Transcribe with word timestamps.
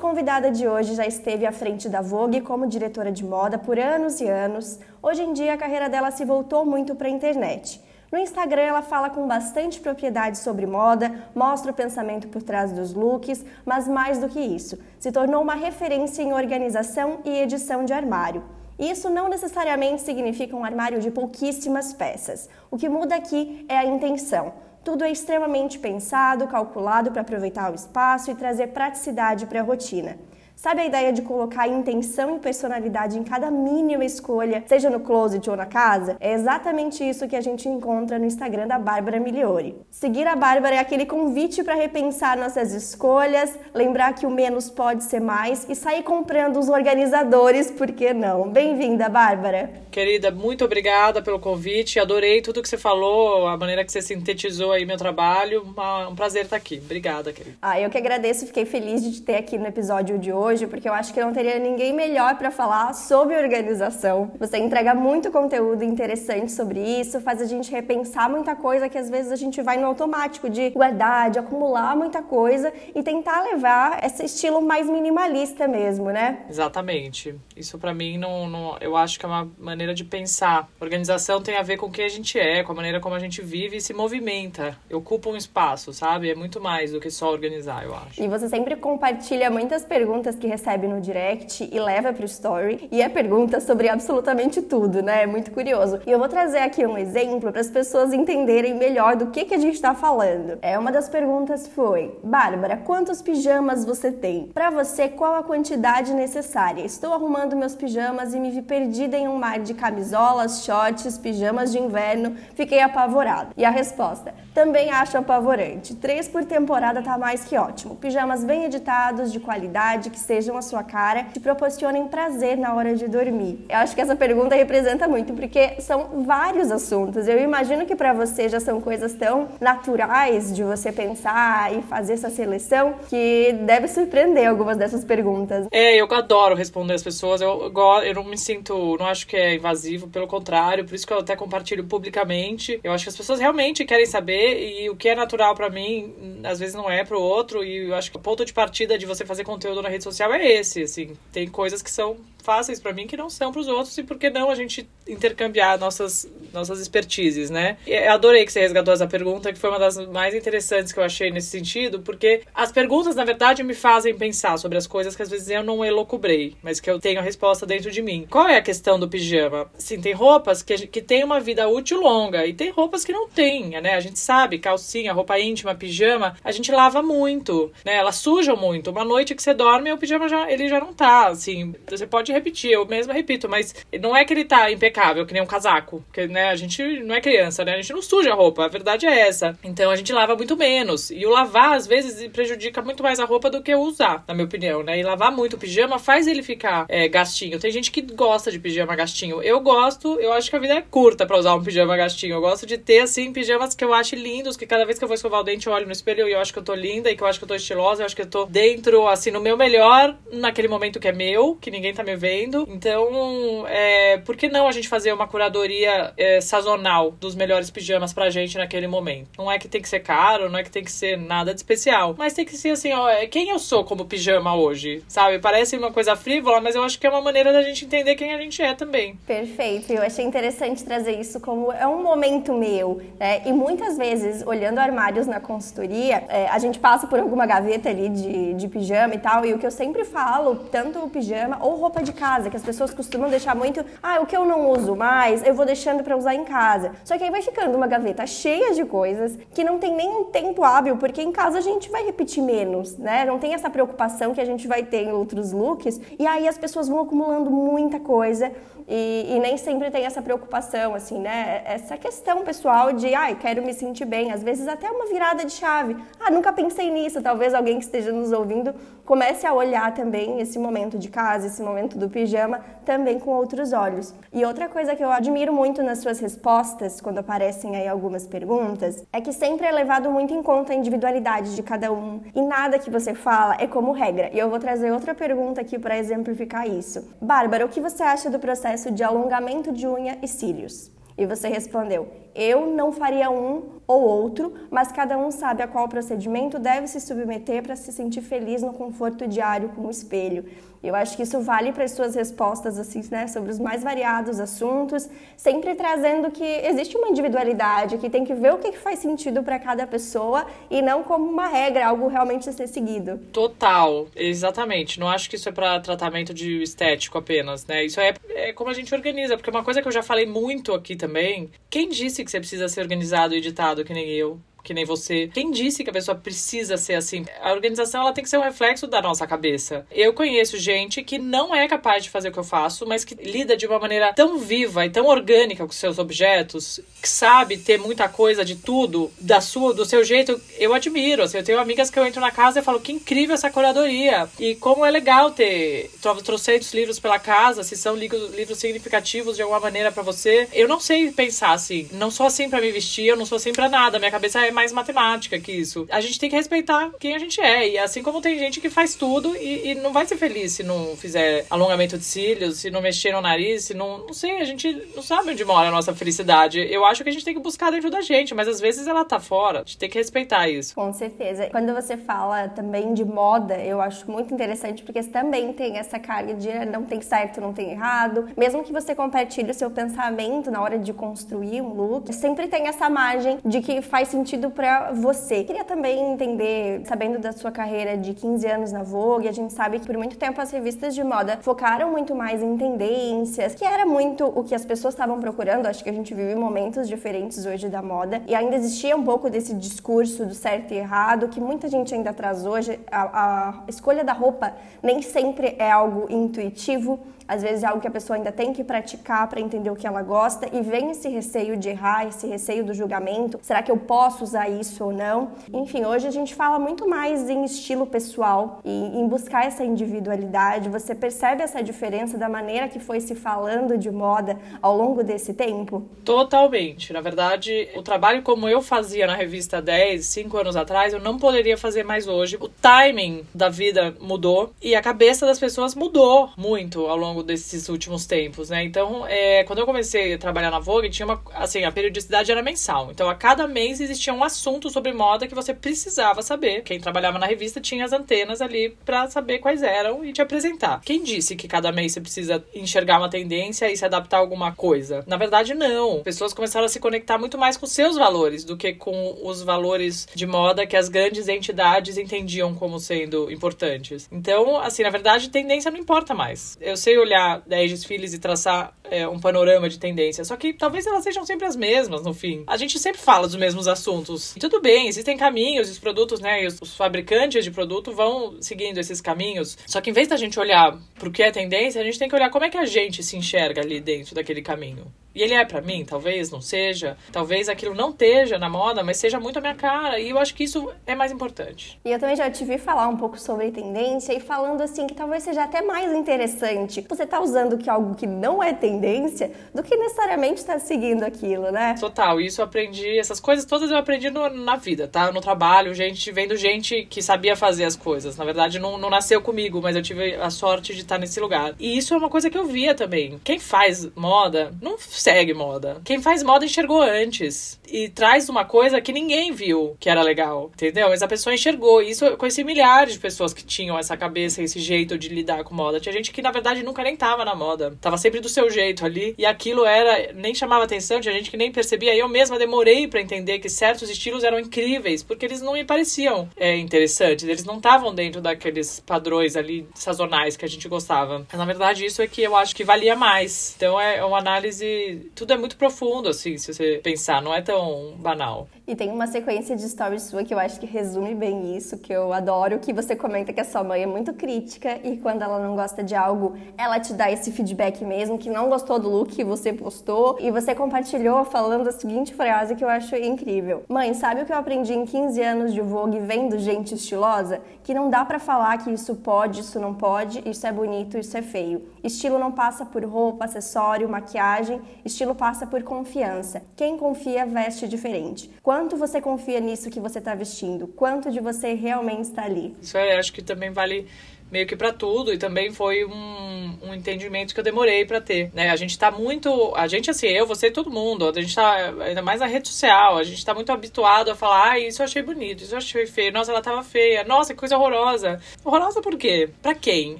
Convidada 0.00 0.50
de 0.50 0.66
hoje 0.66 0.94
já 0.94 1.06
esteve 1.06 1.44
à 1.44 1.52
frente 1.52 1.86
da 1.86 2.00
Vogue 2.00 2.40
como 2.40 2.66
diretora 2.66 3.12
de 3.12 3.22
moda 3.22 3.58
por 3.58 3.78
anos 3.78 4.18
e 4.20 4.26
anos. 4.26 4.80
Hoje 5.02 5.22
em 5.22 5.34
dia, 5.34 5.52
a 5.52 5.58
carreira 5.58 5.90
dela 5.90 6.10
se 6.10 6.24
voltou 6.24 6.64
muito 6.64 6.94
para 6.94 7.06
a 7.06 7.10
internet. 7.10 7.80
No 8.10 8.18
Instagram, 8.18 8.62
ela 8.62 8.82
fala 8.82 9.10
com 9.10 9.28
bastante 9.28 9.78
propriedade 9.78 10.38
sobre 10.38 10.66
moda, 10.66 11.28
mostra 11.34 11.70
o 11.70 11.74
pensamento 11.74 12.28
por 12.28 12.42
trás 12.42 12.72
dos 12.72 12.94
looks, 12.94 13.44
mas 13.64 13.86
mais 13.86 14.18
do 14.18 14.28
que 14.28 14.40
isso, 14.40 14.78
se 14.98 15.12
tornou 15.12 15.42
uma 15.42 15.54
referência 15.54 16.22
em 16.22 16.32
organização 16.32 17.18
e 17.24 17.38
edição 17.38 17.84
de 17.84 17.92
armário. 17.92 18.42
Isso 18.78 19.10
não 19.10 19.28
necessariamente 19.28 20.00
significa 20.00 20.56
um 20.56 20.64
armário 20.64 20.98
de 20.98 21.10
pouquíssimas 21.10 21.92
peças. 21.92 22.48
O 22.70 22.78
que 22.78 22.88
muda 22.88 23.14
aqui 23.14 23.66
é 23.68 23.76
a 23.76 23.84
intenção. 23.84 24.54
Tudo 24.82 25.04
é 25.04 25.10
extremamente 25.10 25.78
pensado, 25.78 26.48
calculado 26.48 27.10
para 27.10 27.20
aproveitar 27.20 27.70
o 27.70 27.74
espaço 27.74 28.30
e 28.30 28.34
trazer 28.34 28.68
praticidade 28.68 29.46
para 29.46 29.60
a 29.60 29.62
rotina. 29.62 30.16
Sabe 30.62 30.82
a 30.82 30.84
ideia 30.84 31.10
de 31.10 31.22
colocar 31.22 31.66
intenção 31.66 32.36
e 32.36 32.38
personalidade 32.38 33.18
em 33.18 33.24
cada 33.24 33.50
mínima 33.50 34.04
escolha, 34.04 34.62
seja 34.66 34.90
no 34.90 35.00
closet 35.00 35.48
ou 35.48 35.56
na 35.56 35.64
casa? 35.64 36.18
É 36.20 36.34
exatamente 36.34 37.02
isso 37.02 37.26
que 37.26 37.34
a 37.34 37.40
gente 37.40 37.66
encontra 37.66 38.18
no 38.18 38.26
Instagram 38.26 38.66
da 38.66 38.78
Bárbara 38.78 39.18
Miliori. 39.18 39.74
Seguir 39.90 40.26
a 40.26 40.36
Bárbara 40.36 40.76
é 40.76 40.78
aquele 40.78 41.06
convite 41.06 41.64
para 41.64 41.74
repensar 41.74 42.36
nossas 42.36 42.74
escolhas, 42.74 43.58
lembrar 43.72 44.12
que 44.12 44.26
o 44.26 44.30
menos 44.30 44.68
pode 44.68 45.04
ser 45.04 45.18
mais 45.18 45.66
e 45.66 45.74
sair 45.74 46.02
comprando 46.02 46.58
os 46.58 46.68
organizadores, 46.68 47.70
por 47.70 47.90
que 47.92 48.12
não? 48.12 48.50
Bem-vinda, 48.50 49.08
Bárbara. 49.08 49.72
Querida, 49.90 50.30
muito 50.30 50.62
obrigada 50.62 51.22
pelo 51.22 51.40
convite. 51.40 51.98
Adorei 51.98 52.42
tudo 52.42 52.60
que 52.60 52.68
você 52.68 52.76
falou, 52.76 53.46
a 53.46 53.56
maneira 53.56 53.82
que 53.82 53.90
você 53.90 54.02
sintetizou 54.02 54.72
aí 54.72 54.84
meu 54.84 54.98
trabalho. 54.98 55.66
Um 56.10 56.14
prazer 56.14 56.44
estar 56.44 56.56
aqui. 56.56 56.82
Obrigada, 56.84 57.32
querida. 57.32 57.56
Ah, 57.62 57.80
eu 57.80 57.88
que 57.88 57.96
agradeço, 57.96 58.46
fiquei 58.46 58.66
feliz 58.66 59.02
de 59.02 59.12
te 59.12 59.22
ter 59.22 59.36
aqui 59.36 59.56
no 59.56 59.66
episódio 59.66 60.18
de 60.18 60.30
hoje 60.30 60.49
hoje, 60.50 60.66
porque 60.66 60.88
eu 60.88 60.92
acho 60.92 61.14
que 61.14 61.20
não 61.20 61.32
teria 61.32 61.58
ninguém 61.58 61.92
melhor 61.92 62.36
para 62.36 62.50
falar 62.50 62.92
sobre 62.92 63.36
organização. 63.36 64.32
Você 64.38 64.58
entrega 64.58 64.94
muito 64.94 65.30
conteúdo 65.30 65.84
interessante 65.84 66.50
sobre 66.50 66.80
isso, 66.80 67.20
faz 67.20 67.40
a 67.40 67.46
gente 67.46 67.70
repensar 67.70 68.28
muita 68.28 68.56
coisa 68.56 68.88
que 68.88 68.98
às 68.98 69.08
vezes 69.08 69.30
a 69.30 69.36
gente 69.36 69.62
vai 69.62 69.76
no 69.76 69.86
automático 69.86 70.50
de 70.50 70.70
guardar, 70.70 71.30
de 71.30 71.38
acumular 71.38 71.96
muita 71.96 72.20
coisa 72.20 72.72
e 72.94 73.02
tentar 73.02 73.42
levar 73.42 74.04
esse 74.04 74.24
estilo 74.24 74.60
mais 74.60 74.88
minimalista 74.88 75.68
mesmo, 75.68 76.10
né? 76.10 76.40
Exatamente. 76.48 77.36
Isso 77.56 77.78
para 77.78 77.94
mim 77.94 78.18
não, 78.18 78.48
não, 78.48 78.76
eu 78.80 78.96
acho 78.96 79.18
que 79.18 79.24
é 79.24 79.28
uma 79.28 79.48
maneira 79.56 79.94
de 79.94 80.04
pensar. 80.04 80.68
Organização 80.80 81.40
tem 81.40 81.56
a 81.56 81.62
ver 81.62 81.76
com 81.76 81.86
o 81.86 81.90
que 81.90 82.02
a 82.02 82.08
gente 82.08 82.38
é, 82.38 82.64
com 82.64 82.72
a 82.72 82.74
maneira 82.74 82.98
como 82.98 83.14
a 83.14 83.20
gente 83.20 83.40
vive 83.40 83.76
e 83.76 83.80
se 83.80 83.94
movimenta, 83.94 84.76
ocupa 84.92 85.28
um 85.28 85.36
espaço, 85.36 85.92
sabe? 85.92 86.28
É 86.28 86.34
muito 86.34 86.60
mais 86.60 86.90
do 86.90 86.98
que 86.98 87.10
só 87.10 87.30
organizar, 87.30 87.84
eu 87.84 87.94
acho. 87.94 88.20
E 88.20 88.26
você 88.26 88.48
sempre 88.48 88.74
compartilha 88.74 89.48
muitas 89.48 89.84
perguntas 89.84 90.39
que 90.40 90.46
recebe 90.46 90.88
no 90.88 91.00
direct 91.00 91.68
e 91.70 91.78
leva 91.78 92.12
para 92.12 92.22
o 92.22 92.26
story. 92.26 92.88
E 92.90 93.02
é 93.02 93.08
pergunta 93.08 93.60
sobre 93.60 93.88
absolutamente 93.88 94.62
tudo, 94.62 95.02
né? 95.02 95.22
É 95.22 95.26
muito 95.26 95.50
curioso. 95.50 96.00
E 96.06 96.10
eu 96.10 96.18
vou 96.18 96.28
trazer 96.28 96.58
aqui 96.58 96.84
um 96.84 96.96
exemplo 96.98 97.52
para 97.52 97.60
as 97.60 97.70
pessoas 97.70 98.12
entenderem 98.12 98.74
melhor 98.74 99.14
do 99.14 99.26
que, 99.26 99.44
que 99.44 99.54
a 99.54 99.58
gente 99.58 99.74
está 99.74 99.94
falando. 99.94 100.58
É 100.62 100.78
uma 100.78 100.90
das 100.90 101.08
perguntas 101.08 101.68
foi: 101.68 102.18
Bárbara, 102.24 102.78
quantos 102.78 103.20
pijamas 103.22 103.84
você 103.84 104.10
tem? 104.10 104.50
Para 104.54 104.70
você, 104.70 105.08
qual 105.08 105.36
a 105.36 105.42
quantidade 105.42 106.14
necessária? 106.14 106.82
Estou 106.82 107.12
arrumando 107.12 107.54
meus 107.54 107.74
pijamas 107.74 108.34
e 108.34 108.40
me 108.40 108.50
vi 108.50 108.62
perdida 108.62 109.16
em 109.16 109.28
um 109.28 109.36
mar 109.36 109.60
de 109.60 109.74
camisolas, 109.74 110.64
shorts, 110.64 111.18
pijamas 111.18 111.70
de 111.70 111.78
inverno. 111.78 112.36
Fiquei 112.54 112.80
apavorada. 112.80 113.50
E 113.56 113.64
a 113.64 113.70
resposta: 113.70 114.34
também 114.54 114.90
acho 114.90 115.18
apavorante. 115.18 115.94
Três 115.94 116.26
por 116.26 116.44
temporada 116.44 117.02
tá 117.02 117.18
mais 117.18 117.44
que 117.44 117.56
ótimo. 117.56 117.96
Pijamas 117.96 118.42
bem 118.42 118.64
editados, 118.64 119.32
de 119.32 119.38
qualidade, 119.38 120.10
que 120.10 120.18
sejam 120.30 120.56
a 120.56 120.62
sua 120.62 120.84
cara, 120.84 121.24
te 121.24 121.40
proporcionem 121.40 122.06
prazer 122.06 122.56
na 122.56 122.72
hora 122.76 122.94
de 122.94 123.08
dormir. 123.08 123.58
Eu 123.68 123.78
acho 123.78 123.96
que 123.96 124.00
essa 124.00 124.14
pergunta 124.14 124.54
representa 124.54 125.08
muito, 125.08 125.32
porque 125.32 125.80
são 125.80 126.22
vários 126.24 126.70
assuntos. 126.70 127.26
Eu 127.26 127.40
imagino 127.40 127.84
que 127.84 127.96
para 127.96 128.12
você 128.12 128.48
já 128.48 128.60
são 128.60 128.80
coisas 128.80 129.12
tão 129.14 129.48
naturais 129.60 130.54
de 130.54 130.62
você 130.62 130.92
pensar 130.92 131.76
e 131.76 131.82
fazer 131.82 132.12
essa 132.12 132.30
seleção 132.30 132.94
que 133.08 133.52
deve 133.64 133.88
surpreender 133.88 134.48
algumas 134.48 134.76
dessas 134.76 135.04
perguntas. 135.04 135.66
É, 135.72 135.96
eu 136.00 136.06
adoro 136.14 136.54
responder 136.54 136.94
as 136.94 137.02
pessoas. 137.02 137.40
Eu, 137.40 137.72
eu 138.04 138.14
não 138.14 138.22
me 138.22 138.38
sinto, 138.38 138.96
não 139.00 139.06
acho 139.06 139.26
que 139.26 139.36
é 139.36 139.56
invasivo, 139.56 140.06
pelo 140.06 140.28
contrário, 140.28 140.84
por 140.84 140.94
isso 140.94 141.04
que 141.04 141.12
eu 141.12 141.18
até 141.18 141.34
compartilho 141.34 141.82
publicamente. 141.82 142.78
Eu 142.84 142.92
acho 142.92 143.02
que 143.02 143.10
as 143.10 143.16
pessoas 143.16 143.40
realmente 143.40 143.84
querem 143.84 144.06
saber 144.06 144.62
e 144.62 144.88
o 144.88 144.94
que 144.94 145.08
é 145.08 145.16
natural 145.16 145.56
para 145.56 145.68
mim, 145.68 146.40
às 146.44 146.60
vezes 146.60 146.76
não 146.76 146.88
é 146.88 147.04
para 147.04 147.18
o 147.18 147.20
outro, 147.20 147.64
e 147.64 147.88
eu 147.88 147.96
acho 147.96 148.12
que 148.12 148.16
o 148.16 148.20
ponto 148.20 148.44
de 148.44 148.52
partida 148.52 148.96
de 148.96 149.06
você 149.06 149.24
fazer 149.24 149.42
conteúdo 149.42 149.82
na 149.82 149.88
rede 149.88 150.04
social 150.04 150.19
é 150.36 150.60
esse, 150.60 150.82
assim. 150.82 151.16
Tem 151.32 151.48
coisas 151.48 151.82
que 151.82 151.90
são 151.90 152.16
fáceis 152.50 152.80
para 152.80 152.92
mim 152.92 153.06
que 153.06 153.16
não 153.16 153.30
são 153.30 153.52
para 153.52 153.60
os 153.60 153.68
outros 153.68 153.96
e 153.96 154.02
por 154.02 154.18
que 154.18 154.28
não 154.28 154.50
a 154.50 154.56
gente 154.56 154.88
intercambiar 155.06 155.78
nossas 155.78 156.28
nossas 156.52 156.80
expertises, 156.80 157.48
né? 157.48 157.76
Eu 157.86 158.10
adorei 158.12 158.44
que 158.44 158.52
você 158.52 158.58
resgatou 158.58 158.92
essa 158.92 159.06
pergunta, 159.06 159.52
que 159.52 159.58
foi 159.58 159.70
uma 159.70 159.78
das 159.78 159.96
mais 160.08 160.34
interessantes 160.34 160.92
que 160.92 160.98
eu 160.98 161.04
achei 161.04 161.30
nesse 161.30 161.48
sentido, 161.48 162.00
porque 162.00 162.42
as 162.52 162.72
perguntas, 162.72 163.14
na 163.14 163.24
verdade, 163.24 163.62
me 163.62 163.72
fazem 163.72 164.16
pensar 164.16 164.58
sobre 164.58 164.76
as 164.76 164.84
coisas 164.84 165.14
que 165.14 165.22
às 165.22 165.30
vezes 165.30 165.48
eu 165.48 165.62
não 165.62 165.84
elocubrei, 165.84 166.56
mas 166.60 166.80
que 166.80 166.90
eu 166.90 166.98
tenho 166.98 167.20
a 167.20 167.22
resposta 167.22 167.64
dentro 167.64 167.90
de 167.90 168.02
mim. 168.02 168.26
Qual 168.28 168.48
é 168.48 168.56
a 168.56 168.62
questão 168.62 168.98
do 168.98 169.08
pijama? 169.08 169.70
Sim, 169.78 170.00
tem 170.00 170.12
roupas 170.12 170.60
que, 170.62 170.88
que 170.88 171.00
tem 171.00 171.22
uma 171.22 171.38
vida 171.38 171.68
útil 171.68 172.00
longa 172.00 172.44
e 172.44 172.52
tem 172.52 172.70
roupas 172.70 173.04
que 173.04 173.12
não 173.12 173.28
tem, 173.28 173.80
né? 173.80 173.94
A 173.94 174.00
gente 174.00 174.18
sabe, 174.18 174.58
calcinha, 174.58 175.12
roupa 175.12 175.38
íntima, 175.38 175.74
pijama, 175.74 176.36
a 176.42 176.50
gente 176.50 176.72
lava 176.72 177.00
muito, 177.00 177.70
né? 177.84 177.94
Elas 177.94 178.16
sujam 178.16 178.56
muito. 178.56 178.90
Uma 178.90 179.04
noite 179.04 179.36
que 179.36 179.42
você 179.42 179.54
dorme, 179.54 179.92
o 179.92 179.98
pijama 179.98 180.28
já, 180.28 180.50
ele 180.50 180.68
já 180.68 180.80
não 180.80 180.92
tá, 180.92 181.28
assim, 181.28 181.74
você 181.88 182.06
pode 182.06 182.32
repetir, 182.40 182.72
eu 182.72 182.86
mesma 182.86 183.12
repito, 183.12 183.48
mas 183.48 183.74
não 184.00 184.16
é 184.16 184.24
que 184.24 184.32
ele 184.32 184.44
tá 184.44 184.70
impecável, 184.70 185.24
que 185.26 185.32
nem 185.32 185.42
um 185.42 185.46
casaco, 185.46 186.02
porque, 186.06 186.26
né, 186.26 186.48
a 186.48 186.56
gente 186.56 186.82
não 187.00 187.14
é 187.14 187.20
criança, 187.20 187.64
né? 187.64 187.74
A 187.74 187.76
gente 187.76 187.92
não 187.92 188.02
suja 188.02 188.32
a 188.32 188.34
roupa, 188.34 188.64
a 188.64 188.68
verdade 188.68 189.06
é 189.06 189.28
essa. 189.28 189.58
Então 189.62 189.90
a 189.90 189.96
gente 189.96 190.12
lava 190.12 190.34
muito 190.34 190.56
menos. 190.56 191.10
E 191.10 191.24
o 191.26 191.30
lavar, 191.30 191.74
às 191.74 191.86
vezes, 191.86 192.26
prejudica 192.28 192.82
muito 192.82 193.02
mais 193.02 193.20
a 193.20 193.24
roupa 193.24 193.50
do 193.50 193.62
que 193.62 193.74
usar, 193.74 194.24
na 194.26 194.34
minha 194.34 194.46
opinião, 194.46 194.82
né? 194.82 194.98
E 194.98 195.02
lavar 195.02 195.30
muito 195.30 195.54
o 195.54 195.58
pijama 195.58 195.98
faz 195.98 196.26
ele 196.26 196.42
ficar 196.42 196.86
é, 196.88 197.08
gastinho. 197.08 197.58
Tem 197.58 197.70
gente 197.70 197.90
que 197.90 198.00
gosta 198.02 198.50
de 198.50 198.58
pijama 198.58 198.96
gastinho. 198.96 199.42
Eu 199.42 199.60
gosto, 199.60 200.18
eu 200.20 200.32
acho 200.32 200.50
que 200.50 200.56
a 200.56 200.58
vida 200.58 200.74
é 200.74 200.82
curta 200.82 201.26
para 201.26 201.38
usar 201.38 201.54
um 201.54 201.62
pijama 201.62 201.96
gastinho. 201.96 202.34
Eu 202.34 202.40
gosto 202.40 202.66
de 202.66 202.78
ter, 202.78 203.00
assim, 203.00 203.32
pijamas 203.32 203.74
que 203.74 203.84
eu 203.84 203.92
acho 203.92 204.14
lindos, 204.14 204.56
que 204.56 204.66
cada 204.66 204.84
vez 204.84 204.98
que 204.98 205.04
eu 205.04 205.08
vou 205.08 205.14
escovar 205.14 205.40
o 205.40 205.42
dente 205.42 205.66
eu 205.66 205.72
olho 205.72 205.86
no 205.86 205.92
espelho 205.92 206.28
e 206.28 206.32
eu 206.32 206.40
acho 206.40 206.52
que 206.52 206.58
eu 206.58 206.62
tô 206.62 206.74
linda 206.74 207.10
e 207.10 207.16
que 207.16 207.22
eu 207.22 207.26
acho 207.26 207.38
que 207.38 207.44
eu 207.44 207.48
tô 207.48 207.54
estilosa, 207.54 208.02
eu 208.02 208.06
acho 208.06 208.16
que 208.16 208.22
eu 208.22 208.26
tô 208.26 208.46
dentro, 208.46 209.06
assim, 209.06 209.30
no 209.30 209.40
meu 209.40 209.56
melhor, 209.56 210.16
naquele 210.32 210.68
momento 210.68 210.98
que 210.98 211.08
é 211.08 211.12
meu, 211.12 211.56
que 211.60 211.70
ninguém 211.70 211.92
tá 211.92 212.02
me 212.02 212.12
vendo. 212.20 212.68
Então, 212.68 213.66
é, 213.66 214.18
por 214.18 214.36
que 214.36 214.48
não 214.48 214.68
a 214.68 214.72
gente 214.72 214.88
fazer 214.88 215.12
uma 215.12 215.26
curadoria 215.26 216.12
é, 216.16 216.40
sazonal 216.40 217.12
dos 217.12 217.34
melhores 217.34 217.70
pijamas 217.70 218.12
pra 218.12 218.28
gente 218.28 218.58
naquele 218.58 218.86
momento? 218.86 219.30
Não 219.38 219.50
é 219.50 219.58
que 219.58 219.66
tem 219.66 219.80
que 219.80 219.88
ser 219.88 220.00
caro, 220.00 220.50
não 220.50 220.58
é 220.58 220.62
que 220.62 220.70
tem 220.70 220.84
que 220.84 220.92
ser 220.92 221.16
nada 221.16 221.54
de 221.54 221.60
especial, 221.60 222.14
mas 222.18 222.34
tem 222.34 222.44
que 222.44 222.56
ser 222.56 222.70
assim, 222.70 222.92
ó, 222.92 223.08
é, 223.08 223.26
quem 223.26 223.48
eu 223.48 223.58
sou 223.58 223.84
como 223.84 224.04
pijama 224.04 224.54
hoje, 224.54 225.02
sabe? 225.08 225.38
Parece 225.38 225.76
uma 225.76 225.90
coisa 225.90 226.14
frívola, 226.14 226.60
mas 226.60 226.74
eu 226.74 226.82
acho 226.82 227.00
que 227.00 227.06
é 227.06 227.10
uma 227.10 227.22
maneira 227.22 227.52
da 227.52 227.62
gente 227.62 227.86
entender 227.86 228.14
quem 228.16 228.34
a 228.34 228.38
gente 228.38 228.60
é 228.60 228.74
também. 228.74 229.16
Perfeito, 229.26 229.92
eu 229.92 230.02
achei 230.02 230.24
interessante 230.24 230.84
trazer 230.84 231.18
isso 231.18 231.40
como 231.40 231.72
é 231.72 231.86
um 231.86 232.02
momento 232.02 232.52
meu, 232.52 233.00
né? 233.18 233.42
E 233.46 233.52
muitas 233.52 233.96
vezes, 233.96 234.46
olhando 234.46 234.78
armários 234.78 235.26
na 235.26 235.40
consultoria, 235.40 236.24
é, 236.28 236.48
a 236.48 236.58
gente 236.58 236.78
passa 236.78 237.06
por 237.06 237.18
alguma 237.18 237.46
gaveta 237.46 237.88
ali 237.88 238.08
de, 238.08 238.54
de 238.54 238.68
pijama 238.68 239.14
e 239.14 239.18
tal, 239.18 239.46
e 239.46 239.54
o 239.54 239.58
que 239.58 239.66
eu 239.66 239.70
sempre 239.70 240.04
falo, 240.04 240.56
tanto 240.70 241.08
pijama 241.08 241.58
ou 241.60 241.76
roupa 241.76 242.02
de 242.02 242.09
casa, 242.12 242.50
que 242.50 242.56
as 242.56 242.62
pessoas 242.62 242.92
costumam 242.92 243.28
deixar 243.28 243.54
muito, 243.54 243.84
ah, 244.02 244.20
o 244.20 244.26
que 244.26 244.36
eu 244.36 244.44
não 244.44 244.70
uso 244.70 244.94
mais, 244.96 245.46
eu 245.46 245.54
vou 245.54 245.64
deixando 245.66 246.02
para 246.02 246.16
usar 246.16 246.34
em 246.34 246.44
casa. 246.44 246.92
Só 247.04 247.16
que 247.16 247.24
aí 247.24 247.30
vai 247.30 247.42
ficando 247.42 247.76
uma 247.76 247.86
gaveta 247.86 248.26
cheia 248.26 248.74
de 248.74 248.84
coisas 248.84 249.38
que 249.54 249.64
não 249.64 249.78
tem 249.78 249.94
nem 249.94 250.08
um 250.08 250.24
tempo 250.24 250.64
hábil, 250.64 250.96
porque 250.96 251.22
em 251.22 251.32
casa 251.32 251.58
a 251.58 251.60
gente 251.60 251.90
vai 251.90 252.04
repetir 252.04 252.42
menos, 252.42 252.96
né? 252.96 253.24
Não 253.24 253.38
tem 253.38 253.54
essa 253.54 253.70
preocupação 253.70 254.34
que 254.34 254.40
a 254.40 254.44
gente 254.44 254.66
vai 254.66 254.82
ter 254.82 255.04
em 255.04 255.12
outros 255.12 255.52
looks, 255.52 256.00
e 256.18 256.26
aí 256.26 256.46
as 256.46 256.58
pessoas 256.58 256.88
vão 256.88 257.00
acumulando 257.00 257.50
muita 257.50 257.98
coisa 257.98 258.52
e, 258.92 259.36
e, 259.36 259.38
nem 259.38 259.56
sempre 259.56 259.88
tem 259.88 260.04
essa 260.04 260.20
preocupação, 260.20 260.96
assim, 260.96 261.16
né? 261.16 261.62
Essa 261.64 261.96
questão 261.96 262.42
pessoal 262.42 262.92
de, 262.92 263.14
ai, 263.14 263.36
quero 263.36 263.62
me 263.62 263.72
sentir 263.72 264.04
bem. 264.04 264.32
Às 264.32 264.42
vezes 264.42 264.66
até 264.66 264.90
uma 264.90 265.06
virada 265.06 265.44
de 265.44 265.52
chave. 265.52 265.96
Ah, 266.18 266.28
nunca 266.28 266.52
pensei 266.52 266.90
nisso. 266.90 267.22
Talvez 267.22 267.54
alguém 267.54 267.78
que 267.78 267.84
esteja 267.84 268.10
nos 268.10 268.32
ouvindo 268.32 268.74
comece 269.10 269.44
a 269.44 269.52
olhar 269.52 269.92
também 269.92 270.40
esse 270.40 270.56
momento 270.56 270.96
de 270.96 271.08
casa, 271.08 271.48
esse 271.48 271.60
momento 271.60 271.98
do 271.98 272.08
pijama, 272.08 272.60
também 272.84 273.18
com 273.18 273.32
outros 273.32 273.72
olhos. 273.72 274.14
E 274.32 274.44
outra 274.44 274.68
coisa 274.68 274.94
que 274.94 275.02
eu 275.02 275.10
admiro 275.10 275.52
muito 275.52 275.82
nas 275.82 275.98
suas 275.98 276.20
respostas, 276.20 277.00
quando 277.00 277.18
aparecem 277.18 277.74
aí 277.74 277.88
algumas 277.88 278.24
perguntas, 278.24 279.02
é 279.12 279.20
que 279.20 279.32
sempre 279.32 279.66
é 279.66 279.72
levado 279.72 280.12
muito 280.12 280.32
em 280.32 280.40
conta 280.44 280.72
a 280.72 280.76
individualidade 280.76 281.56
de 281.56 281.62
cada 281.64 281.90
um 281.90 282.20
e 282.32 282.40
nada 282.40 282.78
que 282.78 282.88
você 282.88 283.12
fala 283.12 283.56
é 283.58 283.66
como 283.66 283.90
regra. 283.90 284.30
E 284.32 284.38
eu 284.38 284.48
vou 284.48 284.60
trazer 284.60 284.92
outra 284.92 285.12
pergunta 285.12 285.60
aqui 285.60 285.76
para 285.76 285.98
exemplificar 285.98 286.68
isso. 286.68 287.12
Bárbara, 287.20 287.66
o 287.66 287.68
que 287.68 287.80
você 287.80 288.04
acha 288.04 288.30
do 288.30 288.38
processo 288.38 288.92
de 288.92 289.02
alongamento 289.02 289.72
de 289.72 289.88
unha 289.88 290.18
e 290.22 290.28
cílios? 290.28 290.88
E 291.18 291.26
você 291.26 291.48
respondeu: 291.48 292.08
Eu 292.34 292.66
não 292.66 292.92
faria 292.92 293.30
um 293.30 293.80
ou 293.86 294.02
outro, 294.02 294.54
mas 294.70 294.92
cada 294.92 295.18
um 295.18 295.30
sabe 295.30 295.62
a 295.62 295.68
qual 295.68 295.88
procedimento 295.88 296.58
deve 296.58 296.86
se 296.86 297.00
submeter 297.00 297.62
para 297.62 297.74
se 297.74 297.92
sentir 297.92 298.20
feliz 298.20 298.62
no 298.62 298.72
conforto 298.72 299.26
diário 299.26 299.70
com 299.70 299.86
o 299.86 299.90
espelho. 299.90 300.44
Eu 300.82 300.94
acho 300.94 301.14
que 301.14 301.22
isso 301.24 301.40
vale 301.42 301.72
para 301.72 301.84
as 301.84 301.90
suas 301.90 302.14
respostas 302.14 302.78
assim, 302.78 303.02
né, 303.10 303.26
sobre 303.26 303.50
os 303.50 303.58
mais 303.58 303.82
variados 303.82 304.40
assuntos, 304.40 305.10
sempre 305.36 305.74
trazendo 305.74 306.30
que 306.30 306.42
existe 306.42 306.96
uma 306.96 307.08
individualidade, 307.08 307.98
que 307.98 308.08
tem 308.08 308.24
que 308.24 308.32
ver 308.32 308.54
o 308.54 308.58
que 308.58 308.72
faz 308.72 308.98
sentido 308.98 309.42
para 309.42 309.58
cada 309.58 309.86
pessoa 309.86 310.46
e 310.70 310.80
não 310.80 311.02
como 311.02 311.26
uma 311.26 311.48
regra, 311.48 311.86
algo 311.86 312.08
realmente 312.08 312.48
a 312.48 312.52
ser 312.52 312.66
seguido. 312.66 313.18
Total, 313.30 314.06
exatamente. 314.16 314.98
Não 314.98 315.08
acho 315.08 315.28
que 315.28 315.36
isso 315.36 315.50
é 315.50 315.52
para 315.52 315.78
tratamento 315.80 316.32
de 316.32 316.62
estético 316.62 317.18
apenas, 317.18 317.66
né? 317.66 317.84
Isso 317.84 318.00
é, 318.00 318.14
é 318.30 318.52
como 318.54 318.70
a 318.70 318.74
gente 318.74 318.94
organiza, 318.94 319.36
porque 319.36 319.50
uma 319.50 319.62
coisa 319.62 319.82
que 319.82 319.88
eu 319.88 319.92
já 319.92 320.02
falei 320.02 320.24
muito 320.24 320.72
aqui 320.72 320.96
também, 320.96 321.50
quem 321.68 321.90
disse 321.90 322.19
que 322.24 322.30
você 322.30 322.38
precisa 322.38 322.68
ser 322.68 322.80
organizado 322.80 323.34
e 323.34 323.38
editado 323.38 323.84
que 323.84 323.92
nem 323.92 324.08
eu? 324.10 324.40
Que 324.62 324.74
nem 324.74 324.84
você. 324.84 325.28
Quem 325.32 325.50
disse 325.50 325.82
que 325.84 325.90
a 325.90 325.92
pessoa 325.92 326.16
precisa 326.16 326.76
ser 326.76 326.94
assim? 326.94 327.24
A 327.40 327.52
organização 327.52 328.02
ela 328.02 328.12
tem 328.12 328.24
que 328.24 328.30
ser 328.30 328.38
um 328.38 328.42
reflexo 328.42 328.86
da 328.86 329.00
nossa 329.00 329.26
cabeça. 329.26 329.86
Eu 329.90 330.12
conheço 330.12 330.58
gente 330.58 331.02
que 331.02 331.18
não 331.18 331.54
é 331.54 331.66
capaz 331.68 332.04
de 332.04 332.10
fazer 332.10 332.28
o 332.28 332.32
que 332.32 332.38
eu 332.38 332.44
faço, 332.44 332.86
mas 332.86 333.04
que 333.04 333.14
lida 333.14 333.56
de 333.56 333.66
uma 333.66 333.78
maneira 333.78 334.12
tão 334.12 334.38
viva 334.38 334.84
e 334.84 334.90
tão 334.90 335.06
orgânica 335.06 335.64
com 335.66 335.72
seus 335.72 335.98
objetos, 335.98 336.80
que 337.00 337.08
sabe 337.08 337.56
ter 337.56 337.78
muita 337.78 338.08
coisa 338.08 338.44
de 338.44 338.56
tudo 338.56 339.10
da 339.18 339.40
sua, 339.40 339.72
do 339.72 339.84
seu 339.84 340.04
jeito. 340.04 340.40
Eu 340.58 340.74
admiro. 340.74 341.22
Assim, 341.22 341.38
eu 341.38 341.44
tenho 341.44 341.60
amigas 341.60 341.90
que 341.90 341.98
eu 341.98 342.06
entro 342.06 342.20
na 342.20 342.30
casa 342.30 342.60
e 342.60 342.62
falo 342.62 342.80
que 342.80 342.92
incrível 342.92 343.34
essa 343.34 343.50
curadoria 343.50 344.28
e 344.38 344.54
como 344.54 344.84
é 344.84 344.90
legal 344.90 345.30
ter 345.30 345.90
trocentos 346.24 346.72
livros 346.74 346.98
pela 346.98 347.18
casa, 347.18 347.62
se 347.62 347.76
são 347.76 347.96
livros, 347.96 348.58
significativos 348.58 349.36
de 349.36 349.42
alguma 349.42 349.60
maneira 349.60 349.90
para 349.92 350.02
você. 350.02 350.48
Eu 350.52 350.68
não 350.68 350.80
sei 350.80 351.10
pensar 351.10 351.52
assim. 351.52 351.88
Não 351.92 352.10
sou 352.10 352.26
assim 352.26 352.48
para 352.48 352.60
me 352.60 352.70
vestir, 352.70 353.06
eu 353.06 353.16
não 353.16 353.26
sou 353.26 353.36
assim 353.36 353.52
para 353.52 353.68
nada. 353.68 353.98
Minha 353.98 354.10
cabeça 354.10 354.44
é 354.44 354.49
é 354.50 354.52
mais 354.52 354.72
matemática 354.72 355.38
que 355.38 355.52
isso. 355.52 355.86
A 355.90 356.00
gente 356.00 356.18
tem 356.18 356.28
que 356.28 356.36
respeitar 356.36 356.90
quem 356.98 357.14
a 357.14 357.18
gente 357.18 357.40
é. 357.40 357.68
E 357.68 357.78
assim 357.78 358.02
como 358.02 358.20
tem 358.20 358.38
gente 358.38 358.60
que 358.60 358.68
faz 358.68 358.94
tudo 358.94 359.34
e, 359.36 359.70
e 359.70 359.74
não 359.76 359.92
vai 359.92 360.04
ser 360.04 360.16
feliz 360.16 360.52
se 360.52 360.62
não 360.62 360.96
fizer 360.96 361.46
alongamento 361.48 361.96
de 361.96 362.04
cílios, 362.04 362.58
se 362.58 362.70
não 362.70 362.82
mexer 362.82 363.12
no 363.12 363.20
nariz, 363.20 363.64
se 363.64 363.74
não. 363.74 363.98
Não 364.10 364.14
sei, 364.14 364.40
a 364.40 364.44
gente 364.44 364.88
não 364.94 365.02
sabe 365.02 365.30
onde 365.30 365.44
mora 365.44 365.68
a 365.68 365.70
nossa 365.70 365.94
felicidade. 365.94 366.60
Eu 366.60 366.84
acho 366.84 367.02
que 367.02 367.08
a 367.08 367.12
gente 367.12 367.24
tem 367.24 367.34
que 367.34 367.40
buscar 367.40 367.70
dentro 367.70 367.90
da 367.90 368.00
gente, 368.00 368.34
mas 368.34 368.48
às 368.48 368.60
vezes 368.60 368.86
ela 368.86 369.04
tá 369.04 369.20
fora. 369.20 369.60
A 369.60 369.62
gente 369.62 369.78
tem 369.78 369.88
que 369.88 369.98
respeitar 369.98 370.48
isso. 370.48 370.74
Com 370.74 370.92
certeza. 370.92 371.48
Quando 371.50 371.72
você 371.74 371.96
fala 371.96 372.48
também 372.48 372.92
de 372.94 373.04
moda, 373.04 373.56
eu 373.56 373.80
acho 373.80 374.10
muito 374.10 374.34
interessante 374.34 374.82
porque 374.82 375.02
você 375.02 375.10
também 375.10 375.52
tem 375.52 375.78
essa 375.78 375.98
carga 375.98 376.34
de 376.34 376.50
não 376.66 376.84
tem 376.84 377.00
certo, 377.00 377.40
não 377.40 377.52
tem 377.52 377.70
errado. 377.70 378.28
Mesmo 378.36 378.64
que 378.64 378.72
você 378.72 378.94
compartilhe 378.94 379.50
o 379.50 379.54
seu 379.54 379.70
pensamento 379.70 380.50
na 380.50 380.60
hora 380.60 380.78
de 380.78 380.92
construir 380.92 381.60
um 381.60 381.72
look, 381.72 382.12
sempre 382.12 382.48
tem 382.48 382.66
essa 382.66 382.88
margem 382.88 383.38
de 383.44 383.60
que 383.60 383.80
faz 383.82 384.08
sentido 384.08 384.39
sentido 384.40 384.50
para 384.50 384.92
você. 384.92 385.44
Queria 385.44 385.64
também 385.64 386.12
entender, 386.12 386.82
sabendo 386.86 387.18
da 387.18 387.32
sua 387.32 387.50
carreira 387.50 387.96
de 387.96 388.14
15 388.14 388.46
anos 388.46 388.72
na 388.72 388.82
Vogue, 388.82 389.28
a 389.28 389.32
gente 389.32 389.52
sabe 389.52 389.78
que 389.78 389.86
por 389.86 389.96
muito 389.96 390.16
tempo 390.16 390.40
as 390.40 390.50
revistas 390.50 390.94
de 390.94 391.04
moda 391.04 391.38
focaram 391.42 391.90
muito 391.90 392.14
mais 392.14 392.42
em 392.42 392.56
tendências, 392.56 393.54
que 393.54 393.64
era 393.64 393.84
muito 393.84 394.24
o 394.24 394.42
que 394.42 394.54
as 394.54 394.64
pessoas 394.64 394.94
estavam 394.94 395.20
procurando. 395.20 395.66
Acho 395.66 395.84
que 395.84 395.90
a 395.90 395.92
gente 395.92 396.14
vive 396.14 396.34
momentos 396.34 396.88
diferentes 396.88 397.44
hoje 397.44 397.68
da 397.68 397.82
moda 397.82 398.22
e 398.26 398.34
ainda 398.34 398.56
existia 398.56 398.96
um 398.96 399.04
pouco 399.04 399.28
desse 399.28 399.52
discurso 399.54 400.24
do 400.24 400.34
certo 400.34 400.72
e 400.72 400.78
errado 400.78 401.28
que 401.28 401.40
muita 401.40 401.68
gente 401.68 401.94
ainda 401.94 402.12
traz 402.12 402.46
hoje. 402.46 402.80
A, 402.90 403.02
a 403.02 403.64
escolha 403.68 404.02
da 404.02 404.12
roupa 404.12 404.54
nem 404.82 405.02
sempre 405.02 405.54
é 405.58 405.70
algo 405.70 406.06
intuitivo 406.08 406.98
às 407.30 407.42
vezes 407.42 407.62
é 407.62 407.66
algo 407.68 407.80
que 407.80 407.86
a 407.86 407.90
pessoa 407.92 408.16
ainda 408.16 408.32
tem 408.32 408.52
que 408.52 408.64
praticar 408.64 409.28
para 409.28 409.40
entender 409.40 409.70
o 409.70 409.76
que 409.76 409.86
ela 409.86 410.02
gosta 410.02 410.48
e 410.52 410.62
vem 410.62 410.90
esse 410.90 411.08
receio 411.08 411.56
de 411.56 411.68
errar, 411.68 412.08
esse 412.08 412.26
receio 412.26 412.64
do 412.64 412.74
julgamento. 412.74 413.38
Será 413.40 413.62
que 413.62 413.70
eu 413.70 413.76
posso 413.76 414.24
usar 414.24 414.48
isso 414.48 414.82
ou 414.82 414.92
não? 414.92 415.30
Enfim, 415.52 415.84
hoje 415.84 416.08
a 416.08 416.10
gente 416.10 416.34
fala 416.34 416.58
muito 416.58 416.88
mais 416.88 417.30
em 417.30 417.44
estilo 417.44 417.86
pessoal 417.86 418.60
e 418.64 418.98
em 418.98 419.06
buscar 419.06 419.46
essa 419.46 419.62
individualidade. 419.62 420.68
Você 420.68 420.92
percebe 420.92 421.44
essa 421.44 421.62
diferença 421.62 422.18
da 422.18 422.28
maneira 422.28 422.66
que 422.66 422.80
foi 422.80 422.98
se 422.98 423.14
falando 423.14 423.78
de 423.78 423.92
moda 423.92 424.36
ao 424.60 424.76
longo 424.76 425.04
desse 425.04 425.32
tempo? 425.32 425.86
Totalmente. 426.04 426.92
Na 426.92 427.00
verdade, 427.00 427.68
o 427.76 427.82
trabalho 427.82 428.22
como 428.22 428.48
eu 428.48 428.60
fazia 428.60 429.06
na 429.06 429.14
revista 429.14 429.62
10, 429.62 430.04
5 430.04 430.36
anos 430.36 430.56
atrás, 430.56 430.92
eu 430.92 431.00
não 431.00 431.16
poderia 431.16 431.56
fazer 431.56 431.84
mais 431.84 432.08
hoje. 432.08 432.36
O 432.40 432.48
timing 432.48 433.24
da 433.32 433.48
vida 433.48 433.94
mudou 434.00 434.50
e 434.60 434.74
a 434.74 434.82
cabeça 434.82 435.24
das 435.24 435.38
pessoas 435.38 435.76
mudou 435.76 436.30
muito 436.36 436.86
ao 436.86 436.96
longo 436.96 437.19
longo 437.20 437.22
desses 437.22 437.68
últimos 437.68 438.06
tempos, 438.06 438.50
né? 438.50 438.64
Então, 438.64 439.06
é, 439.06 439.44
quando 439.44 439.60
eu 439.60 439.66
comecei 439.66 440.14
a 440.14 440.18
trabalhar 440.18 440.50
na 440.50 440.58
Vogue, 440.58 440.90
tinha 440.90 441.06
uma, 441.06 441.20
assim, 441.34 441.64
a 441.64 441.70
periodicidade 441.70 442.30
era 442.30 442.42
mensal. 442.42 442.88
Então, 442.90 443.08
a 443.08 443.14
cada 443.14 443.46
mês 443.46 443.80
existia 443.80 444.12
um 444.12 444.24
assunto 444.24 444.70
sobre 444.70 444.92
moda 444.92 445.26
que 445.26 445.34
você 445.34 445.54
precisava 445.54 446.22
saber. 446.22 446.62
Quem 446.62 446.80
trabalhava 446.80 447.18
na 447.18 447.26
revista 447.26 447.60
tinha 447.60 447.84
as 447.84 447.92
antenas 447.92 448.40
ali 448.40 448.70
para 448.84 449.08
saber 449.08 449.38
quais 449.38 449.62
eram 449.62 450.04
e 450.04 450.12
te 450.12 450.22
apresentar. 450.22 450.80
Quem 450.84 451.02
disse 451.02 451.36
que 451.36 451.46
cada 451.46 451.70
mês 451.70 451.92
você 451.92 452.00
precisa 452.00 452.44
enxergar 452.54 452.98
uma 452.98 453.10
tendência 453.10 453.70
e 453.70 453.76
se 453.76 453.84
adaptar 453.84 454.18
a 454.18 454.20
alguma 454.20 454.52
coisa? 454.52 455.04
Na 455.06 455.16
verdade, 455.16 455.54
não. 455.54 456.02
Pessoas 456.02 456.32
começaram 456.32 456.66
a 456.66 456.68
se 456.68 456.80
conectar 456.80 457.18
muito 457.18 457.38
mais 457.38 457.56
com 457.56 457.66
seus 457.66 457.96
valores 457.96 458.44
do 458.44 458.56
que 458.56 458.72
com 458.72 459.18
os 459.22 459.42
valores 459.42 460.08
de 460.14 460.26
moda 460.26 460.66
que 460.66 460.76
as 460.76 460.88
grandes 460.88 461.28
entidades 461.28 461.98
entendiam 461.98 462.54
como 462.54 462.78
sendo 462.78 463.30
importantes. 463.30 464.08
Então, 464.10 464.58
assim, 464.58 464.82
na 464.82 464.90
verdade, 464.90 465.30
tendência 465.30 465.70
não 465.70 465.78
importa 465.78 466.14
mais. 466.14 466.56
Eu 466.60 466.76
sei 466.76 466.98
olhar 466.98 467.09
olhar 467.10 467.42
10 467.46 467.70
desfiles 467.72 468.14
e 468.14 468.18
traçar 468.18 468.72
é, 468.84 469.06
um 469.06 469.18
panorama 469.18 469.68
de 469.68 469.78
tendência. 469.78 470.24
Só 470.24 470.36
que 470.36 470.52
talvez 470.52 470.86
elas 470.86 471.02
sejam 471.02 471.24
sempre 471.24 471.46
as 471.46 471.56
mesmas, 471.56 472.02
no 472.02 472.14
fim. 472.14 472.44
A 472.46 472.56
gente 472.56 472.78
sempre 472.78 473.00
fala 473.00 473.26
dos 473.26 473.36
mesmos 473.36 473.66
assuntos. 473.66 474.34
E 474.36 474.38
tudo 474.38 474.60
bem, 474.60 474.86
existem 474.88 475.16
caminhos, 475.16 475.68
os 475.68 475.78
produtos, 475.78 476.20
né, 476.20 476.46
os, 476.46 476.58
os 476.60 476.76
fabricantes 476.76 477.44
de 477.44 477.50
produto 477.50 477.92
vão 477.92 478.36
seguindo 478.40 478.78
esses 478.78 479.00
caminhos. 479.00 479.58
Só 479.66 479.80
que 479.80 479.90
em 479.90 479.92
vez 479.92 480.08
da 480.08 480.16
gente 480.16 480.38
olhar 480.38 480.78
pro 480.98 481.10
que 481.10 481.22
é 481.22 481.30
tendência, 481.30 481.80
a 481.80 481.84
gente 481.84 481.98
tem 481.98 482.08
que 482.08 482.14
olhar 482.14 482.30
como 482.30 482.44
é 482.44 482.50
que 482.50 482.58
a 482.58 482.64
gente 482.64 483.02
se 483.02 483.16
enxerga 483.16 483.60
ali 483.60 483.80
dentro 483.80 484.14
daquele 484.14 484.42
caminho. 484.42 484.86
E 485.14 485.22
ele 485.22 485.34
é 485.34 485.44
para 485.44 485.60
mim, 485.60 485.84
talvez 485.84 486.30
não 486.30 486.40
seja, 486.40 486.96
talvez 487.10 487.48
aquilo 487.48 487.74
não 487.74 487.90
esteja 487.90 488.38
na 488.38 488.48
moda, 488.48 488.82
mas 488.84 488.98
seja 488.98 489.18
muito 489.18 489.38
a 489.38 489.40
minha 489.40 489.54
cara. 489.54 489.98
E 489.98 490.10
eu 490.10 490.18
acho 490.18 490.34
que 490.34 490.44
isso 490.44 490.70
é 490.86 490.94
mais 490.94 491.10
importante. 491.10 491.80
E 491.84 491.90
eu 491.90 491.98
também 491.98 492.16
já 492.16 492.30
te 492.30 492.44
vi 492.44 492.58
falar 492.58 492.88
um 492.88 492.96
pouco 492.96 493.18
sobre 493.18 493.50
tendência 493.50 494.12
e 494.12 494.20
falando 494.20 494.60
assim 494.60 494.86
que 494.86 494.94
talvez 494.94 495.22
seja 495.22 495.44
até 495.44 495.62
mais 495.62 495.92
interessante 495.92 496.84
você 496.90 497.06
tá 497.06 497.20
usando 497.20 497.56
que 497.56 497.70
algo 497.70 497.94
que 497.94 498.06
não 498.06 498.42
é 498.42 498.52
tendência 498.52 499.30
do 499.54 499.62
que 499.62 499.76
necessariamente 499.76 500.44
tá 500.44 500.58
seguindo 500.58 501.04
aquilo, 501.04 501.50
né? 501.50 501.74
Total, 501.78 502.20
isso 502.20 502.40
eu 502.40 502.44
aprendi, 502.44 502.98
essas 502.98 503.20
coisas 503.20 503.44
todas 503.44 503.70
eu 503.70 503.76
aprendi 503.76 504.10
no, 504.10 504.28
na 504.28 504.56
vida, 504.56 504.88
tá? 504.88 505.12
No 505.12 505.20
trabalho, 505.20 505.72
gente, 505.72 506.10
vendo 506.10 506.36
gente 506.36 506.84
que 506.86 507.00
sabia 507.00 507.36
fazer 507.36 507.64
as 507.64 507.76
coisas. 507.76 508.16
Na 508.16 508.24
verdade, 508.24 508.58
não, 508.58 508.76
não 508.76 508.90
nasceu 508.90 509.22
comigo, 509.22 509.60
mas 509.62 509.76
eu 509.76 509.82
tive 509.82 510.14
a 510.16 510.30
sorte 510.30 510.74
de 510.74 510.80
estar 510.80 510.98
nesse 510.98 511.20
lugar. 511.20 511.54
E 511.58 511.78
isso 511.78 511.94
é 511.94 511.96
uma 511.96 512.10
coisa 512.10 512.28
que 512.28 512.36
eu 512.36 512.46
via 512.46 512.74
também. 512.74 513.20
Quem 513.22 513.38
faz 513.38 513.88
moda 513.94 514.52
não 514.60 514.76
segue 515.00 515.32
moda. 515.32 515.80
Quem 515.84 516.02
faz 516.02 516.22
moda 516.22 516.44
enxergou 516.44 516.82
antes 516.82 517.58
e 517.66 517.88
traz 517.88 518.28
uma 518.28 518.44
coisa 518.44 518.80
que 518.80 518.92
ninguém 518.92 519.32
viu 519.32 519.76
que 519.80 519.88
era 519.88 520.02
legal, 520.02 520.50
entendeu? 520.54 520.88
Mas 520.88 521.02
a 521.02 521.08
pessoa 521.08 521.34
enxergou. 521.34 521.80
Isso 521.80 522.04
eu 522.04 522.16
conheci 522.16 522.44
milhares 522.44 522.94
de 522.94 523.00
pessoas 523.00 523.32
que 523.32 523.44
tinham 523.44 523.78
essa 523.78 523.96
cabeça, 523.96 524.42
esse 524.42 524.58
jeito 524.58 524.98
de 524.98 525.08
lidar 525.08 525.44
com 525.44 525.54
moda. 525.54 525.80
Tinha 525.80 525.92
gente 525.92 526.12
que 526.12 526.20
na 526.20 526.30
verdade 526.30 526.62
nunca 526.62 526.82
nem 526.82 526.96
tava 526.96 527.24
na 527.24 527.34
moda, 527.34 527.76
tava 527.80 527.96
sempre 527.96 528.20
do 528.20 528.28
seu 528.28 528.50
jeito 528.50 528.84
ali 528.84 529.14
e 529.16 529.24
aquilo 529.24 529.64
era 529.64 530.12
nem 530.12 530.34
chamava 530.34 530.64
atenção. 530.64 531.00
Tinha 531.00 531.14
gente 531.14 531.30
que 531.30 531.36
nem 531.36 531.50
percebia. 531.50 531.94
Eu 531.94 532.08
mesma 532.08 532.38
demorei 532.38 532.86
para 532.86 533.00
entender 533.00 533.38
que 533.38 533.48
certos 533.48 533.88
estilos 533.88 534.24
eram 534.24 534.38
incríveis 534.38 535.02
porque 535.02 535.24
eles 535.24 535.40
não 535.40 535.54
me 535.54 535.64
pareciam 535.64 536.28
é, 536.36 536.56
interessantes. 536.56 537.24
Eles 537.24 537.44
não 537.44 537.56
estavam 537.56 537.94
dentro 537.94 538.20
daqueles 538.20 538.80
padrões 538.80 539.36
ali 539.36 539.66
sazonais 539.74 540.36
que 540.36 540.44
a 540.44 540.48
gente 540.48 540.68
gostava. 540.68 541.26
Mas 541.30 541.38
na 541.38 541.46
verdade 541.46 541.84
isso 541.84 542.02
é 542.02 542.06
que 542.06 542.22
eu 542.22 542.36
acho 542.36 542.54
que 542.54 542.64
valia 542.64 542.94
mais. 542.94 543.54
Então 543.56 543.80
é 543.80 544.04
uma 544.04 544.18
análise 544.18 544.89
tudo 545.14 545.32
é 545.32 545.36
muito 545.36 545.56
profundo, 545.56 546.08
assim, 546.08 546.36
se 546.38 546.52
você 546.52 546.80
pensar, 546.82 547.22
não 547.22 547.34
é 547.34 547.42
tão 547.42 547.94
banal. 547.98 548.48
E 548.66 548.74
tem 548.76 548.90
uma 548.90 549.06
sequência 549.06 549.56
de 549.56 549.68
stories 549.68 550.04
sua 550.04 550.24
que 550.24 550.32
eu 550.32 550.38
acho 550.38 550.60
que 550.60 550.66
resume 550.66 551.14
bem 551.14 551.56
isso, 551.56 551.78
que 551.78 551.92
eu 551.92 552.12
adoro, 552.12 552.58
que 552.58 552.72
você 552.72 552.94
comenta 552.96 553.32
que 553.32 553.40
a 553.40 553.44
sua 553.44 553.62
mãe 553.64 553.82
é 553.82 553.86
muito 553.86 554.12
crítica 554.12 554.78
e 554.84 554.96
quando 554.96 555.22
ela 555.22 555.38
não 555.38 555.54
gosta 555.54 555.82
de 555.82 555.94
algo, 555.94 556.36
ela 556.56 556.78
te 556.78 556.92
dá 556.92 557.10
esse 557.10 557.32
feedback 557.32 557.84
mesmo, 557.84 558.18
que 558.18 558.30
não 558.30 558.48
gostou 558.48 558.78
do 558.78 558.88
look 558.88 559.10
que 559.10 559.24
você 559.24 559.52
postou. 559.52 560.16
E 560.20 560.30
você 560.30 560.54
compartilhou 560.54 561.24
falando 561.24 561.68
a 561.68 561.72
seguinte 561.72 562.14
frase 562.14 562.54
que 562.54 562.64
eu 562.64 562.68
acho 562.68 562.96
incrível. 562.96 563.64
Mãe, 563.68 563.92
sabe 563.94 564.22
o 564.22 564.24
que 564.24 564.32
eu 564.32 564.36
aprendi 564.36 564.72
em 564.72 564.84
15 564.84 565.22
anos 565.22 565.52
de 565.52 565.60
Vogue 565.60 565.98
vendo 565.98 566.38
gente 566.38 566.74
estilosa? 566.74 567.40
Que 567.62 567.74
não 567.74 567.90
dá 567.90 568.04
para 568.04 568.18
falar 568.18 568.58
que 568.58 568.70
isso 568.70 568.94
pode, 568.96 569.40
isso 569.40 569.58
não 569.58 569.74
pode, 569.74 570.22
isso 570.28 570.46
é 570.46 570.52
bonito, 570.52 570.96
isso 570.96 571.16
é 571.16 571.22
feio. 571.22 571.68
Estilo 571.82 572.18
não 572.18 572.32
passa 572.32 572.64
por 572.64 572.84
roupa, 572.84 573.24
acessório, 573.24 573.88
maquiagem, 573.88 574.60
estilo 574.90 575.14
passa 575.14 575.46
por 575.46 575.62
confiança. 575.62 576.42
Quem 576.56 576.76
confia 576.76 577.24
veste 577.24 577.66
diferente. 577.66 578.30
Quanto 578.42 578.76
você 578.76 579.00
confia 579.00 579.40
nisso 579.40 579.70
que 579.70 579.80
você 579.80 579.98
está 579.98 580.14
vestindo? 580.14 580.66
Quanto 580.66 581.10
de 581.10 581.20
você 581.20 581.54
realmente 581.54 582.04
está 582.04 582.24
ali? 582.24 582.54
Isso 582.60 582.76
é, 582.76 582.98
acho 582.98 583.12
que 583.12 583.22
também 583.22 583.50
vale 583.50 583.86
meio 584.30 584.46
que 584.46 584.56
para 584.56 584.72
tudo 584.72 585.12
e 585.12 585.18
também 585.18 585.52
foi 585.52 585.84
um, 585.84 586.58
um 586.62 586.74
entendimento 586.74 587.34
que 587.34 587.40
eu 587.40 587.44
demorei 587.44 587.84
para 587.84 588.00
ter, 588.00 588.30
né? 588.32 588.50
A 588.50 588.56
gente 588.56 588.78
tá 588.78 588.90
muito, 588.90 589.52
a 589.54 589.66
gente 589.66 589.90
assim, 589.90 590.06
eu, 590.08 590.26
você 590.26 590.48
e 590.48 590.50
todo 590.50 590.70
mundo, 590.70 591.08
a 591.08 591.20
gente 591.20 591.34
tá 591.34 591.72
ainda 591.80 592.02
mais 592.02 592.20
na 592.20 592.26
rede 592.26 592.48
social, 592.48 592.96
a 592.96 593.02
gente 593.02 593.24
tá 593.24 593.34
muito 593.34 593.50
habituado 593.50 594.10
a 594.10 594.14
falar, 594.14 594.52
ah, 594.52 594.58
isso 594.58 594.80
eu 594.80 594.84
achei 594.84 595.02
bonito, 595.02 595.42
isso 595.42 595.54
eu 595.54 595.58
achei 595.58 595.86
feio, 595.86 596.12
nossa, 596.12 596.30
ela 596.30 596.42
tava 596.42 596.62
feia, 596.62 597.04
nossa, 597.04 597.34
que 597.34 597.40
coisa 597.40 597.56
horrorosa. 597.56 598.20
Horrorosa 598.44 598.80
por 598.80 598.96
quê? 598.96 599.30
Pra 599.42 599.54
quem? 599.54 599.96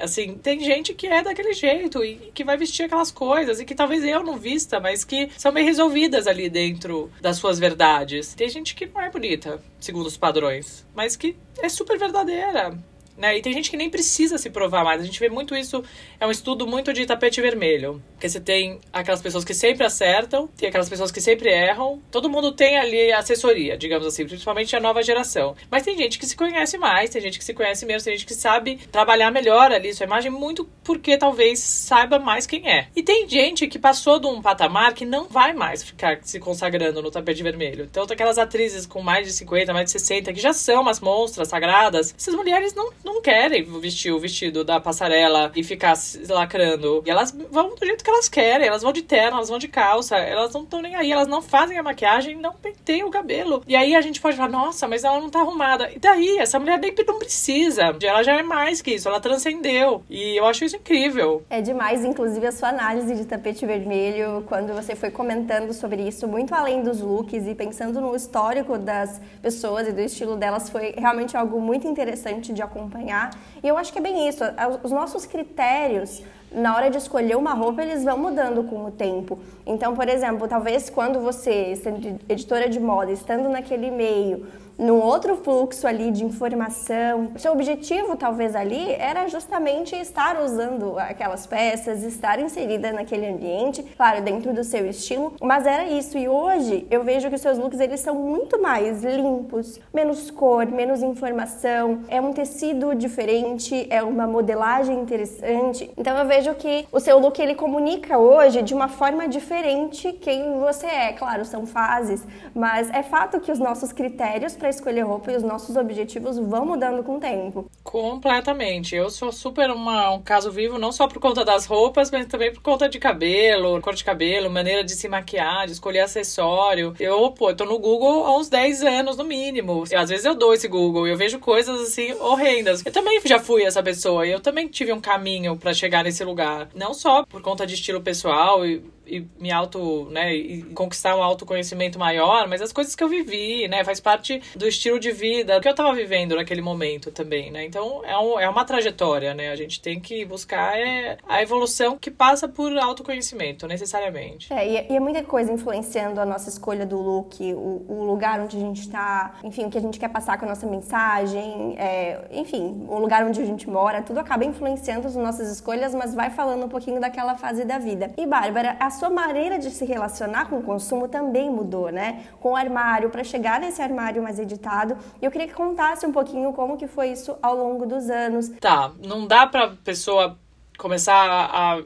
Assim, 0.00 0.34
tem 0.34 0.60
gente 0.60 0.94
que 0.94 1.06
é 1.06 1.22
daquele 1.22 1.52
jeito 1.52 2.04
e 2.04 2.16
que 2.34 2.44
vai 2.44 2.56
vestir 2.56 2.84
aquelas 2.84 3.10
coisas 3.10 3.60
e 3.60 3.64
que 3.64 3.74
talvez 3.74 4.04
eu 4.04 4.22
não 4.22 4.36
vista, 4.36 4.80
mas 4.80 5.04
que 5.04 5.30
são 5.36 5.52
bem 5.52 5.64
resolvidas 5.64 6.26
ali 6.26 6.48
dentro 6.48 7.10
das 7.20 7.36
suas 7.36 7.58
verdades. 7.58 8.34
Tem 8.34 8.48
gente 8.48 8.74
que 8.74 8.86
não 8.86 9.00
é 9.00 9.10
bonita, 9.10 9.60
segundo 9.80 10.06
os 10.06 10.16
padrões, 10.16 10.86
mas 10.94 11.16
que 11.16 11.36
é 11.60 11.68
super 11.68 11.98
verdadeira. 11.98 12.76
Né? 13.18 13.36
E 13.36 13.42
tem 13.42 13.52
gente 13.52 13.68
que 13.68 13.76
nem 13.76 13.90
precisa 13.90 14.38
se 14.38 14.48
provar 14.48 14.84
mais. 14.84 15.02
A 15.02 15.04
gente 15.04 15.18
vê 15.18 15.28
muito 15.28 15.56
isso, 15.56 15.82
é 16.20 16.26
um 16.26 16.30
estudo 16.30 16.66
muito 16.68 16.92
de 16.92 17.04
tapete 17.04 17.40
vermelho. 17.40 18.00
Porque 18.12 18.28
você 18.28 18.40
tem 18.40 18.78
aquelas 18.92 19.20
pessoas 19.20 19.44
que 19.44 19.52
sempre 19.52 19.84
acertam, 19.84 20.46
tem 20.56 20.68
aquelas 20.68 20.88
pessoas 20.88 21.10
que 21.10 21.20
sempre 21.20 21.50
erram. 21.50 22.00
Todo 22.12 22.30
mundo 22.30 22.52
tem 22.52 22.78
ali 22.78 23.12
assessoria, 23.12 23.76
digamos 23.76 24.06
assim, 24.06 24.24
principalmente 24.24 24.76
a 24.76 24.80
nova 24.80 25.02
geração. 25.02 25.56
Mas 25.68 25.82
tem 25.82 25.96
gente 25.96 26.16
que 26.16 26.26
se 26.26 26.36
conhece 26.36 26.78
mais, 26.78 27.10
tem 27.10 27.20
gente 27.20 27.38
que 27.38 27.44
se 27.44 27.52
conhece 27.52 27.84
menos, 27.84 28.04
tem 28.04 28.14
gente 28.14 28.26
que 28.26 28.34
sabe 28.34 28.76
trabalhar 28.92 29.32
melhor 29.32 29.72
ali 29.72 29.92
sua 29.92 30.04
imagem, 30.04 30.30
muito 30.30 30.68
porque 30.84 31.18
talvez 31.18 31.58
saiba 31.58 32.20
mais 32.20 32.46
quem 32.46 32.70
é. 32.70 32.88
E 32.94 33.02
tem 33.02 33.28
gente 33.28 33.66
que 33.66 33.78
passou 33.80 34.20
de 34.20 34.28
um 34.28 34.40
patamar 34.40 34.94
que 34.94 35.04
não 35.04 35.24
vai 35.24 35.52
mais 35.52 35.82
ficar 35.82 36.20
se 36.22 36.38
consagrando 36.38 37.02
no 37.02 37.10
tapete 37.10 37.42
vermelho. 37.42 37.84
Então, 37.90 38.04
aquelas 38.04 38.38
atrizes 38.38 38.86
com 38.86 39.02
mais 39.02 39.26
de 39.26 39.32
50, 39.32 39.72
mais 39.72 39.86
de 39.86 39.92
60, 39.92 40.32
que 40.32 40.40
já 40.40 40.52
são 40.52 40.82
umas 40.82 41.00
monstras 41.00 41.48
sagradas, 41.48 42.14
essas 42.16 42.34
mulheres 42.34 42.74
não 42.74 42.92
não 43.08 43.22
querem 43.22 43.64
vestir 43.80 44.12
o 44.12 44.18
vestido 44.18 44.62
da 44.62 44.78
passarela 44.78 45.50
e 45.56 45.64
ficar 45.64 45.96
se 45.96 46.30
lacrando. 46.30 47.02
E 47.06 47.10
elas 47.10 47.34
vão 47.50 47.74
do 47.74 47.84
jeito 47.84 48.04
que 48.04 48.10
elas 48.10 48.28
querem, 48.28 48.68
elas 48.68 48.82
vão 48.82 48.92
de 48.92 49.02
terno, 49.02 49.36
elas 49.38 49.48
vão 49.48 49.58
de 49.58 49.68
calça, 49.68 50.16
elas 50.16 50.52
não 50.52 50.62
estão 50.62 50.82
nem 50.82 50.94
aí, 50.94 51.10
elas 51.10 51.26
não 51.26 51.40
fazem 51.40 51.78
a 51.78 51.82
maquiagem, 51.82 52.36
não 52.36 52.52
penteiam 52.52 53.08
o 53.08 53.10
cabelo. 53.10 53.62
E 53.66 53.74
aí 53.74 53.94
a 53.96 54.00
gente 54.00 54.20
pode 54.20 54.36
falar, 54.36 54.50
nossa, 54.50 54.86
mas 54.86 55.04
ela 55.04 55.20
não 55.20 55.30
tá 55.30 55.40
arrumada. 55.40 55.90
E 55.90 55.98
daí? 55.98 56.38
Essa 56.38 56.58
mulher 56.58 56.78
nem 56.78 56.94
não 57.06 57.18
precisa. 57.18 57.96
Ela 58.02 58.22
já 58.22 58.36
é 58.38 58.42
mais 58.42 58.82
que 58.82 58.92
isso, 58.92 59.08
ela 59.08 59.20
transcendeu. 59.20 60.02
E 60.10 60.38
eu 60.38 60.44
acho 60.44 60.64
isso 60.64 60.76
incrível. 60.76 61.42
É 61.48 61.60
demais, 61.62 62.04
inclusive, 62.04 62.46
a 62.46 62.52
sua 62.52 62.68
análise 62.68 63.14
de 63.14 63.24
tapete 63.24 63.64
vermelho, 63.64 64.44
quando 64.46 64.74
você 64.74 64.94
foi 64.94 65.10
comentando 65.10 65.72
sobre 65.72 66.02
isso, 66.02 66.28
muito 66.28 66.54
além 66.54 66.82
dos 66.82 67.00
looks 67.00 67.46
e 67.46 67.54
pensando 67.54 68.00
no 68.00 68.14
histórico 68.14 68.76
das 68.76 69.20
pessoas 69.40 69.88
e 69.88 69.92
do 69.92 70.00
estilo 70.00 70.36
delas, 70.36 70.68
foi 70.68 70.92
realmente 70.96 71.36
algo 71.36 71.60
muito 71.60 71.86
interessante 71.86 72.52
de 72.52 72.60
acompanhar 72.60 72.97
acompanhar. 72.98 73.30
E 73.62 73.68
eu 73.68 73.78
acho 73.78 73.92
que 73.92 73.98
é 73.98 74.02
bem 74.02 74.28
isso. 74.28 74.42
Os 74.82 74.90
nossos 74.90 75.24
critérios 75.24 76.22
na 76.50 76.74
hora 76.74 76.90
de 76.90 76.96
escolher 76.96 77.36
uma 77.36 77.52
roupa, 77.52 77.82
eles 77.82 78.02
vão 78.02 78.16
mudando 78.16 78.64
com 78.64 78.86
o 78.86 78.90
tempo. 78.90 79.38
Então, 79.66 79.94
por 79.94 80.08
exemplo, 80.08 80.48
talvez 80.48 80.88
quando 80.88 81.20
você, 81.20 81.76
sendo 81.76 82.18
editora 82.26 82.70
de 82.70 82.80
moda, 82.80 83.12
estando 83.12 83.50
naquele 83.50 83.90
meio, 83.90 84.46
num 84.78 85.00
outro 85.00 85.36
fluxo 85.36 85.86
ali 85.86 86.10
de 86.10 86.24
informação. 86.24 87.32
Seu 87.36 87.52
objetivo, 87.52 88.16
talvez 88.16 88.54
ali, 88.54 88.92
era 88.92 89.26
justamente 89.26 89.96
estar 89.96 90.40
usando 90.40 90.98
aquelas 90.98 91.46
peças, 91.46 92.02
estar 92.04 92.38
inserida 92.38 92.92
naquele 92.92 93.26
ambiente, 93.26 93.82
claro, 93.96 94.22
dentro 94.22 94.52
do 94.54 94.62
seu 94.62 94.86
estilo, 94.88 95.34
mas 95.42 95.66
era 95.66 95.84
isso. 95.84 96.16
E 96.16 96.28
hoje 96.28 96.86
eu 96.90 97.02
vejo 97.02 97.28
que 97.28 97.34
os 97.34 97.40
seus 97.40 97.58
looks 97.58 97.80
eles 97.80 98.00
são 98.00 98.14
muito 98.14 98.60
mais 98.62 99.02
limpos, 99.02 99.80
menos 99.92 100.30
cor, 100.30 100.66
menos 100.66 101.02
informação, 101.02 102.02
é 102.08 102.20
um 102.20 102.32
tecido 102.32 102.94
diferente, 102.94 103.86
é 103.90 104.02
uma 104.02 104.26
modelagem 104.26 105.00
interessante. 105.00 105.90
Então 105.96 106.16
eu 106.16 106.26
vejo 106.26 106.54
que 106.54 106.86
o 106.92 107.00
seu 107.00 107.18
look 107.18 107.40
ele 107.40 107.54
comunica 107.54 108.18
hoje 108.18 108.62
de 108.62 108.74
uma 108.74 108.88
forma 108.88 109.26
diferente 109.26 110.12
quem 110.12 110.58
você 110.58 110.86
é. 110.86 111.12
Claro, 111.12 111.44
são 111.44 111.66
fases, 111.66 112.24
mas 112.54 112.88
é 112.90 113.02
fato 113.02 113.40
que 113.40 113.50
os 113.50 113.58
nossos 113.58 113.92
critérios 113.92 114.54
para 114.54 114.67
para 114.68 114.70
escolher 114.70 115.00
roupa 115.00 115.32
e 115.32 115.36
os 115.36 115.42
nossos 115.42 115.76
objetivos 115.76 116.38
vão 116.38 116.66
mudando 116.66 117.02
com 117.02 117.16
o 117.16 117.20
tempo. 117.20 117.70
Completamente. 117.88 118.94
Eu 118.94 119.08
sou 119.08 119.32
super 119.32 119.70
uma, 119.70 120.10
um 120.10 120.20
caso 120.20 120.50
vivo, 120.50 120.78
não 120.78 120.92
só 120.92 121.08
por 121.08 121.18
conta 121.18 121.42
das 121.42 121.64
roupas, 121.64 122.10
mas 122.10 122.26
também 122.26 122.52
por 122.52 122.60
conta 122.60 122.86
de 122.86 122.98
cabelo, 122.98 123.80
cor 123.80 123.94
de 123.94 124.04
cabelo, 124.04 124.50
maneira 124.50 124.84
de 124.84 124.92
se 124.92 125.08
maquiar, 125.08 125.64
de 125.64 125.72
escolher 125.72 126.00
acessório. 126.00 126.94
Eu, 127.00 127.30
pô, 127.30 127.48
eu 127.48 127.56
tô 127.56 127.64
no 127.64 127.78
Google 127.78 128.26
há 128.26 128.36
uns 128.36 128.50
10 128.50 128.82
anos 128.82 129.16
no 129.16 129.24
mínimo. 129.24 129.84
E, 129.90 129.94
às 129.94 130.10
vezes 130.10 130.26
eu 130.26 130.34
dou 130.34 130.52
esse 130.52 130.68
Google 130.68 131.08
e 131.08 131.12
eu 131.12 131.16
vejo 131.16 131.38
coisas 131.38 131.80
assim 131.80 132.12
horrendas. 132.20 132.84
Eu 132.84 132.92
também 132.92 133.22
já 133.24 133.38
fui 133.38 133.62
essa 133.62 133.82
pessoa 133.82 134.26
e 134.26 134.32
eu 134.32 134.40
também 134.40 134.68
tive 134.68 134.92
um 134.92 135.00
caminho 135.00 135.56
para 135.56 135.72
chegar 135.72 136.04
nesse 136.04 136.22
lugar. 136.22 136.68
Não 136.74 136.92
só 136.92 137.24
por 137.24 137.40
conta 137.40 137.66
de 137.66 137.72
estilo 137.72 138.02
pessoal 138.02 138.66
e 138.66 138.82
e 139.08 139.26
me 139.38 139.50
auto, 139.50 140.06
né, 140.10 140.34
e 140.34 140.62
conquistar 140.74 141.16
um 141.16 141.22
autoconhecimento 141.22 141.98
maior, 141.98 142.46
mas 142.46 142.60
as 142.60 142.72
coisas 142.72 142.94
que 142.94 143.02
eu 143.02 143.08
vivi, 143.08 143.66
né, 143.66 143.82
faz 143.82 143.98
parte 143.98 144.40
do 144.54 144.68
estilo 144.68 145.00
de 145.00 145.10
vida 145.10 145.60
que 145.60 145.68
eu 145.68 145.74
tava 145.74 145.94
vivendo 145.94 146.36
naquele 146.36 146.60
momento 146.60 147.10
também, 147.10 147.50
né? 147.50 147.64
Então 147.64 147.77
é, 148.04 148.18
um, 148.18 148.40
é 148.40 148.48
uma 148.48 148.64
trajetória, 148.64 149.34
né? 149.34 149.50
A 149.50 149.56
gente 149.56 149.80
tem 149.80 150.00
que 150.00 150.24
buscar 150.24 150.78
é, 150.78 151.18
a 151.28 151.42
evolução 151.42 151.96
que 151.98 152.10
passa 152.10 152.48
por 152.48 152.76
autoconhecimento, 152.76 153.66
necessariamente. 153.66 154.52
É, 154.52 154.68
e, 154.68 154.76
é, 154.76 154.86
e 154.90 154.96
é 154.96 155.00
muita 155.00 155.22
coisa 155.22 155.52
influenciando 155.52 156.20
a 156.20 156.26
nossa 156.26 156.48
escolha 156.48 156.84
do 156.84 156.98
look, 156.98 157.40
o, 157.54 157.84
o, 157.88 158.04
lugar 158.04 158.40
onde 158.40 158.56
a 158.56 158.60
gente 158.60 158.88
tá, 158.88 159.34
enfim, 159.44 159.64
o 159.64 159.70
que 159.70 159.78
a 159.78 159.80
gente 159.80 159.98
quer 159.98 160.08
passar 160.08 160.38
com 160.38 160.44
a 160.44 160.48
nossa 160.48 160.66
mensagem, 160.66 161.76
é, 161.78 162.26
enfim, 162.32 162.86
o 162.88 162.98
lugar 162.98 163.24
onde 163.24 163.40
a 163.40 163.44
gente 163.44 163.68
mora, 163.68 164.02
tudo 164.02 164.18
acaba 164.18 164.44
influenciando 164.44 165.06
as 165.06 165.16
nossas 165.16 165.48
escolhas, 165.50 165.94
mas 165.94 166.14
vai 166.14 166.30
falando 166.30 166.64
um 166.64 166.68
pouquinho 166.68 167.00
daquela 167.00 167.36
fase 167.36 167.64
da 167.64 167.78
vida. 167.78 168.10
E 168.16 168.26
Bárbara, 168.26 168.76
a 168.80 168.90
sua 168.90 169.10
maneira 169.10 169.58
de 169.58 169.70
se 169.70 169.84
relacionar 169.84 170.48
com 170.48 170.58
o 170.58 170.62
consumo 170.62 171.08
também 171.08 171.50
mudou, 171.50 171.90
né? 171.90 172.24
Com 172.40 172.52
o 172.52 172.56
armário, 172.56 173.10
para 173.10 173.22
chegar 173.24 173.60
nesse 173.60 173.80
armário 173.80 174.22
mais 174.22 174.38
editado. 174.38 174.96
E 175.20 175.24
eu 175.24 175.30
queria 175.30 175.46
que 175.46 175.54
contasse 175.54 176.06
um 176.06 176.12
pouquinho 176.12 176.52
como 176.52 176.76
que 176.76 176.86
foi 176.86 177.08
isso 177.08 177.36
ao 177.42 177.56
longo 177.56 177.67
dos 177.86 178.08
anos. 178.10 178.48
Tá, 178.60 178.92
não 179.04 179.26
dá 179.26 179.46
pra 179.46 179.68
pessoa 179.84 180.38
começar 180.78 181.28
a, 181.28 181.74
a, 181.74 181.82